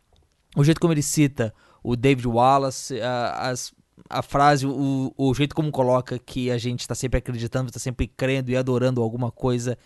o 0.54 0.64
jeito 0.64 0.80
como 0.80 0.92
ele 0.92 1.02
cita 1.02 1.54
o 1.82 1.96
David 1.96 2.26
Wallace, 2.26 3.00
a, 3.00 3.50
as, 3.50 3.74
a 4.08 4.22
frase, 4.22 4.66
o, 4.66 5.12
o 5.16 5.34
jeito 5.34 5.54
como 5.54 5.70
coloca 5.70 6.18
que 6.18 6.50
a 6.50 6.56
gente 6.56 6.80
está 6.80 6.94
sempre 6.94 7.18
acreditando, 7.18 7.68
está 7.68 7.78
sempre 7.78 8.06
crendo 8.06 8.50
e 8.50 8.56
adorando 8.56 9.02
alguma 9.02 9.30
coisa, 9.30 9.76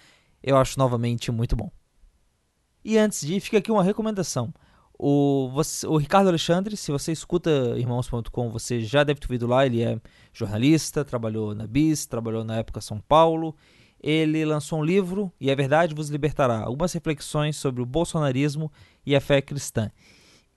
eu 0.42 0.56
acho 0.56 0.78
novamente 0.78 1.32
muito 1.32 1.56
bom. 1.56 1.70
E 2.84 2.96
antes 2.96 3.26
de 3.26 3.40
fica 3.40 3.58
aqui 3.58 3.70
uma 3.70 3.82
recomendação. 3.82 4.54
O, 4.98 5.48
você, 5.52 5.86
o 5.86 5.96
Ricardo 5.96 6.28
Alexandre, 6.28 6.76
se 6.76 6.90
você 6.90 7.12
escuta 7.12 7.50
irmãos.com, 7.76 8.50
você 8.50 8.80
já 8.80 9.04
deve 9.04 9.20
ter 9.20 9.26
ouvido 9.26 9.46
lá. 9.46 9.64
Ele 9.66 9.82
é 9.82 10.00
jornalista, 10.32 11.04
trabalhou 11.04 11.54
na 11.54 11.66
BIS, 11.66 12.06
trabalhou 12.06 12.44
na 12.44 12.56
época 12.56 12.80
São 12.80 13.00
Paulo. 13.00 13.54
Ele 14.00 14.44
lançou 14.44 14.80
um 14.80 14.84
livro, 14.84 15.32
E 15.40 15.50
a 15.50 15.54
Verdade 15.54 15.94
Vos 15.94 16.08
Libertará. 16.08 16.60
Algumas 16.60 16.92
reflexões 16.92 17.56
sobre 17.56 17.82
o 17.82 17.86
bolsonarismo 17.86 18.72
e 19.04 19.14
a 19.14 19.20
fé 19.20 19.40
cristã. 19.40 19.90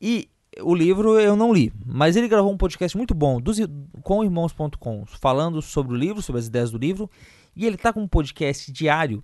E 0.02 0.28
o 0.62 0.74
livro 0.74 1.20
eu 1.20 1.36
não 1.36 1.54
li, 1.54 1.72
mas 1.86 2.16
ele 2.16 2.28
gravou 2.28 2.52
um 2.52 2.58
podcast 2.58 2.98
muito 2.98 3.14
bom 3.14 3.40
dos, 3.40 3.58
com 4.02 4.24
irmãos.com, 4.24 5.06
falando 5.06 5.62
sobre 5.62 5.94
o 5.94 5.96
livro, 5.96 6.22
sobre 6.22 6.40
as 6.40 6.48
ideias 6.48 6.72
do 6.72 6.78
livro. 6.78 7.10
E 7.56 7.66
ele 7.66 7.76
está 7.76 7.94
com 7.94 8.02
um 8.02 8.08
podcast 8.08 8.72
diário 8.72 9.24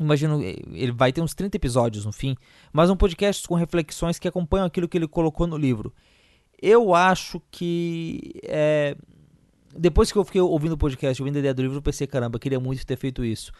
Imagino, 0.00 0.42
eh, 0.42 0.56
ele 0.72 0.92
vai 0.92 1.12
ter 1.12 1.20
uns 1.20 1.34
30 1.34 1.56
episódios 1.56 2.04
no 2.04 2.12
fim, 2.12 2.36
mas 2.72 2.90
um 2.90 2.96
podcast 2.96 3.46
com 3.46 3.54
reflexões 3.54 4.18
que 4.18 4.28
acompanham 4.28 4.66
aquilo 4.66 4.88
que 4.88 4.96
ele 4.96 5.08
colocou 5.08 5.46
no 5.46 5.56
livro. 5.56 5.92
Eu 6.60 6.94
acho 6.94 7.40
que. 7.50 8.32
É, 8.44 8.96
depois 9.76 10.10
que 10.10 10.18
eu 10.18 10.24
fiquei 10.24 10.40
ouvindo 10.40 10.72
o 10.72 10.78
podcast, 10.78 11.20
ouvindo 11.20 11.36
a 11.36 11.38
ideia 11.40 11.54
do 11.54 11.62
livro, 11.62 11.78
eu 11.78 11.82
pensei, 11.82 12.06
caramba, 12.06 12.38
queria 12.38 12.58
muito 12.58 12.84
ter 12.86 12.96
feito 12.96 13.24
isso. 13.24 13.52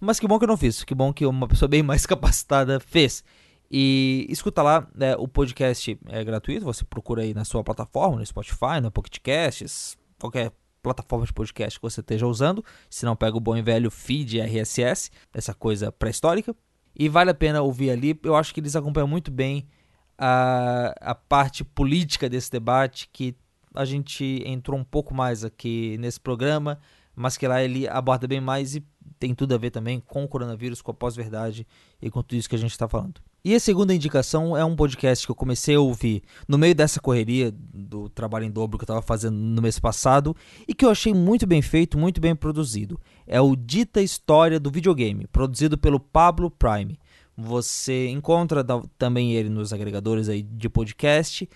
Mas 0.00 0.20
que 0.20 0.28
bom 0.28 0.38
que 0.38 0.44
eu 0.44 0.48
não 0.48 0.56
fiz, 0.56 0.84
que 0.84 0.94
bom 0.94 1.12
que 1.12 1.26
uma 1.26 1.48
pessoa 1.48 1.68
bem 1.68 1.82
mais 1.82 2.04
capacitada 2.06 2.80
fez. 2.80 3.24
E 3.70 4.26
escuta 4.30 4.62
lá, 4.62 4.88
né, 4.94 5.14
o 5.16 5.28
podcast 5.28 5.98
é 6.06 6.24
gratuito, 6.24 6.64
você 6.64 6.84
procura 6.84 7.22
aí 7.22 7.34
na 7.34 7.44
sua 7.44 7.62
plataforma, 7.62 8.16
no 8.16 8.24
Spotify, 8.24 8.80
no 8.82 8.90
Pocket 8.90 9.18
Casts, 9.22 9.96
qualquer 10.18 10.52
plataforma 10.82 11.26
de 11.26 11.32
podcast 11.32 11.78
que 11.78 11.82
você 11.82 12.00
esteja 12.00 12.26
usando, 12.26 12.64
se 12.88 13.04
não 13.04 13.14
pega 13.14 13.36
o 13.36 13.40
bom 13.40 13.56
e 13.56 13.62
velho 13.62 13.90
feed 13.90 14.40
RSS, 14.40 15.10
essa 15.34 15.52
coisa 15.52 15.92
pré-histórica. 15.92 16.56
E 16.96 17.08
vale 17.08 17.30
a 17.30 17.34
pena 17.34 17.60
ouvir 17.60 17.90
ali, 17.90 18.18
eu 18.22 18.34
acho 18.34 18.54
que 18.54 18.60
eles 18.60 18.74
acompanham 18.74 19.06
muito 19.06 19.30
bem 19.30 19.68
a, 20.16 20.94
a 21.00 21.14
parte 21.14 21.62
política 21.62 22.28
desse 22.28 22.50
debate, 22.50 23.08
que 23.12 23.36
a 23.74 23.84
gente 23.84 24.42
entrou 24.46 24.78
um 24.78 24.84
pouco 24.84 25.14
mais 25.14 25.44
aqui 25.44 25.96
nesse 25.98 26.18
programa, 26.18 26.80
mas 27.14 27.36
que 27.36 27.46
lá 27.46 27.62
ele 27.62 27.86
aborda 27.86 28.26
bem 28.26 28.40
mais 28.40 28.74
e 28.74 28.84
tem 29.18 29.34
tudo 29.34 29.54
a 29.54 29.58
ver 29.58 29.70
também 29.70 30.00
com 30.00 30.24
o 30.24 30.28
coronavírus, 30.28 30.80
com 30.80 30.90
a 30.90 30.94
pós-verdade 30.94 31.66
e 32.00 32.10
com 32.10 32.22
tudo 32.22 32.38
isso 32.38 32.48
que 32.48 32.56
a 32.56 32.58
gente 32.58 32.70
está 32.70 32.88
falando. 32.88 33.20
E 33.44 33.54
a 33.54 33.60
segunda 33.60 33.94
indicação 33.94 34.56
é 34.56 34.64
um 34.64 34.74
podcast 34.74 35.24
que 35.24 35.30
eu 35.30 35.34
comecei 35.34 35.76
a 35.76 35.80
ouvir 35.80 36.22
no 36.46 36.58
meio 36.58 36.74
dessa 36.74 37.00
correria 37.00 37.52
do 37.52 38.08
trabalho 38.08 38.44
em 38.44 38.50
dobro 38.50 38.76
que 38.76 38.82
eu 38.82 38.86
estava 38.86 39.00
fazendo 39.00 39.36
no 39.36 39.62
mês 39.62 39.78
passado 39.78 40.36
e 40.66 40.74
que 40.74 40.84
eu 40.84 40.90
achei 40.90 41.14
muito 41.14 41.46
bem 41.46 41.62
feito, 41.62 41.96
muito 41.96 42.20
bem 42.20 42.34
produzido. 42.34 43.00
É 43.26 43.40
o 43.40 43.54
Dita 43.54 44.02
História 44.02 44.58
do 44.58 44.70
Videogame, 44.70 45.26
produzido 45.28 45.78
pelo 45.78 46.00
Pablo 46.00 46.50
Prime. 46.50 46.98
Você 47.36 48.08
encontra 48.08 48.64
também 48.98 49.34
ele 49.34 49.48
nos 49.48 49.72
agregadores 49.72 50.28
aí 50.28 50.42
de 50.42 50.68
podcast. 50.68 51.48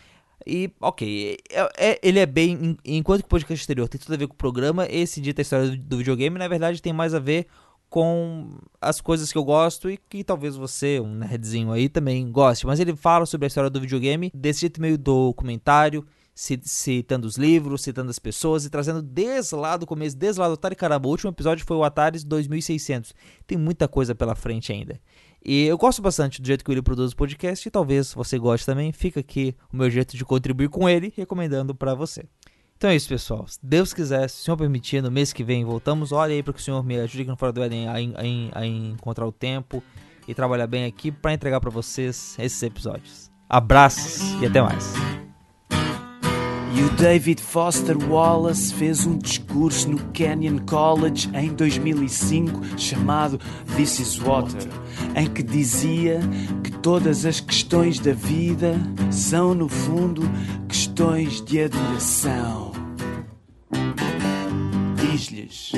E, 0.47 0.70
ok, 0.80 1.36
é, 1.51 1.68
é, 1.76 2.01
ele 2.03 2.18
é 2.18 2.26
bem. 2.26 2.76
Enquanto 2.84 3.20
que 3.20 3.26
o 3.26 3.28
podcast 3.28 3.64
anterior 3.64 3.88
tem 3.88 4.01
tudo 4.01 4.14
a 4.14 4.16
ver 4.16 4.26
com 4.26 4.34
o 4.34 4.36
programa, 4.36 4.86
esse 4.90 5.20
Dita 5.20 5.43
História 5.43 5.70
do, 5.70 5.76
do 5.76 5.97
Videogame, 5.99 6.38
na 6.38 6.49
verdade, 6.49 6.82
tem 6.82 6.93
mais 6.93 7.14
a 7.14 7.18
ver 7.18 7.47
com 7.93 8.59
as 8.80 9.03
coisas 9.03 9.30
que 9.30 9.36
eu 9.36 9.45
gosto 9.45 9.90
e 9.90 9.99
que 9.99 10.24
talvez 10.24 10.57
você, 10.57 10.99
um 10.99 11.14
nerdzinho 11.14 11.70
aí, 11.70 11.90
também 11.90 12.32
goste. 12.32 12.66
Mas 12.66 12.80
ele 12.80 12.97
fala 12.97 13.26
sobre 13.26 13.45
a 13.45 13.49
história 13.49 13.68
do 13.68 13.80
videogame 13.80 14.32
desse 14.34 14.62
jeito 14.62 14.80
meio 14.80 14.97
documentário, 14.97 16.07
citando 16.34 17.26
os 17.26 17.36
livros, 17.36 17.82
citando 17.82 18.09
as 18.09 18.18
pessoas 18.18 18.64
e 18.64 18.70
trazendo 18.70 19.03
desde 19.03 19.55
lá 19.55 19.76
do 19.76 19.86
começo, 19.86 20.16
desde 20.16 20.40
lá 20.40 20.49
do 20.49 20.55
Atari 20.55 20.74
Caramba. 20.74 21.07
O 21.07 21.11
último 21.11 21.30
episódio 21.30 21.66
foi 21.66 21.76
o 21.76 21.84
Atari 21.84 22.24
2600. 22.24 23.12
Tem 23.47 23.59
muita 23.59 23.86
coisa 23.86 24.14
pela 24.14 24.34
frente 24.34 24.72
ainda. 24.72 24.99
E 25.45 25.64
eu 25.66 25.76
gosto 25.76 26.01
bastante 26.01 26.40
do 26.40 26.47
jeito 26.47 26.64
que 26.64 26.70
ele 26.70 26.82
produz 26.82 27.12
o 27.12 27.16
podcast 27.16 27.66
e 27.66 27.70
talvez 27.70 28.14
você 28.14 28.38
goste 28.38 28.64
também. 28.64 28.93
Fica 28.93 29.20
aqui 29.20 29.55
o 29.72 29.76
meu 29.76 29.90
jeito 29.90 30.16
de 30.16 30.24
contribuir 30.24 30.68
com 30.68 30.88
ele, 30.88 31.12
recomendando 31.16 31.74
para 31.74 31.95
você. 31.95 32.24
Então 32.76 32.90
é 32.90 32.97
isso, 32.97 33.09
pessoal. 33.09 33.47
Se 33.47 33.59
Deus 33.62 33.93
quiser, 33.93 34.28
se 34.28 34.40
o 34.40 34.45
Senhor 34.45 34.57
permitir, 34.57 35.03
no 35.03 35.11
mês 35.11 35.32
que 35.32 35.45
vem 35.45 35.64
voltamos. 35.64 36.12
Olha 36.12 36.34
aí 36.34 36.43
para 36.43 36.53
que 36.53 36.61
o 36.61 36.62
Senhor 36.62 36.82
me 36.84 36.97
ajude 36.97 37.22
aqui 37.22 37.30
no 37.30 37.36
Fora 37.36 37.53
do 37.53 37.62
Éden 37.62 37.88
a, 37.88 37.95
a, 37.95 38.61
a 38.61 38.66
encontrar 38.66 39.26
o 39.26 39.32
tempo 39.32 39.82
e 40.26 40.34
trabalhar 40.34 40.66
bem 40.66 40.84
aqui 40.84 41.11
para 41.11 41.32
entregar 41.32 41.61
para 41.61 41.70
vocês 41.70 42.36
esses 42.38 42.62
episódios. 42.62 43.30
Abraços 43.49 44.40
e 44.40 44.47
até 44.47 44.61
mais. 44.62 45.32
E 46.74 46.82
o 46.82 46.90
David 46.96 47.42
Foster 47.42 47.96
Wallace 48.10 48.72
fez 48.72 49.04
um 49.04 49.18
discurso 49.18 49.90
no 49.90 49.98
Kenyon 50.12 50.58
College 50.60 51.28
em 51.34 51.52
2005 51.52 52.78
chamado 52.78 53.38
This 53.76 53.98
is 53.98 54.16
Water, 54.16 54.68
em 55.14 55.28
que 55.28 55.42
dizia 55.42 56.20
que 56.64 56.70
todas 56.70 57.26
as 57.26 57.40
questões 57.40 57.98
da 57.98 58.14
vida 58.14 58.74
são, 59.10 59.54
no 59.54 59.68
fundo, 59.68 60.22
questões 60.66 61.44
de 61.44 61.62
adoração. 61.62 62.72
Diz-lhes. 64.96 65.72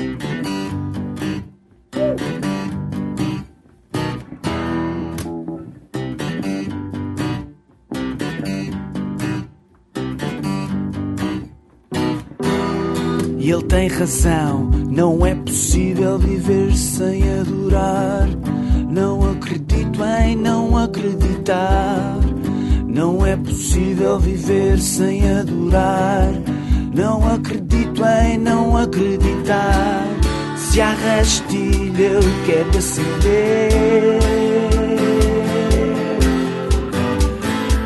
E 13.45 13.51
ele 13.51 13.61
tem 13.61 13.87
razão, 13.87 14.71
não 14.89 15.23
é 15.23 15.35
possível 15.35 16.17
viver 16.17 16.75
sem 16.75 17.21
adorar. 17.41 18.27
Não 18.89 19.33
acredito 19.33 20.03
em 20.03 20.35
não 20.35 20.75
acreditar. 20.75 22.17
Não 22.87 23.23
é 23.23 23.37
possível 23.37 24.17
viver 24.17 24.79
sem 24.79 25.31
adorar. 25.31 26.27
Não 26.91 27.35
acredito 27.35 28.01
em 28.03 28.39
não 28.39 28.75
acreditar. 28.75 30.07
Se 30.57 30.81
há 30.81 30.95
rastilho 30.95 32.03
eu 32.03 32.21
quero 32.47 32.75
acender. 32.75 34.19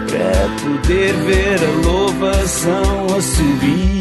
Para 0.07 0.63
poder 0.63 1.13
ver 1.25 1.59
a 1.61 1.85
louvação 1.85 3.07
a 3.13 3.21
subir. 3.21 3.98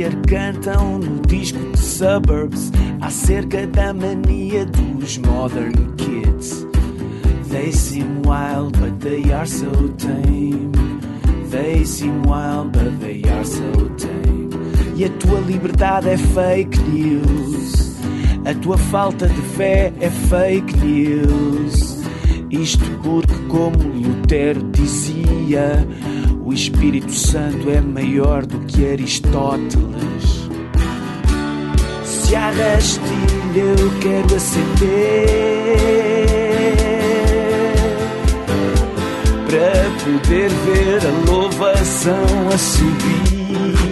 Fire 0.00 0.16
cantam 0.26 0.98
no 0.98 1.20
disco 1.20 1.58
de 1.58 1.78
Suburbs 1.78 2.72
acerca 3.02 3.66
da 3.66 3.92
mania 3.92 4.64
dos 4.64 5.18
Modern 5.18 5.94
Kids. 5.96 6.66
They 7.50 7.70
seem 7.70 8.22
wild, 8.22 8.78
but 8.78 8.98
they 9.00 9.30
are 9.30 9.46
so 9.46 9.70
tame. 9.98 10.72
They 11.50 11.84
seem 11.84 12.22
wild, 12.22 12.72
but 12.72 12.98
they 13.00 13.22
are 13.30 13.44
so 13.44 13.90
tame. 13.98 14.48
E 14.96 15.04
a 15.04 15.10
tua 15.10 15.40
liberdade 15.40 16.08
é 16.08 16.16
fake 16.16 16.80
news. 16.80 17.98
A 18.46 18.54
tua 18.54 18.78
falta 18.78 19.28
de 19.28 19.42
fé 19.54 19.92
é 20.00 20.08
fake 20.08 20.78
news. 20.78 22.00
Isto 22.50 22.90
porque, 23.02 23.34
como 23.48 23.76
Lutero 23.76 24.62
dizia, 24.70 25.86
o 26.50 26.52
Espírito 26.52 27.12
Santo 27.12 27.70
é 27.70 27.80
maior 27.80 28.44
do 28.44 28.58
que 28.66 28.84
Aristóteles. 28.84 30.48
Se 32.04 32.34
há 32.34 32.50
eu 33.54 34.00
quero 34.00 34.34
acender 34.34 35.26
para 39.46 39.90
poder 40.04 40.50
ver 40.50 41.06
a 41.06 41.30
louvação 41.30 42.48
a 42.52 42.58
subir. 42.58 43.89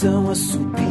Louvação 0.00 0.30
a 0.30 0.34
subir. 0.34 0.89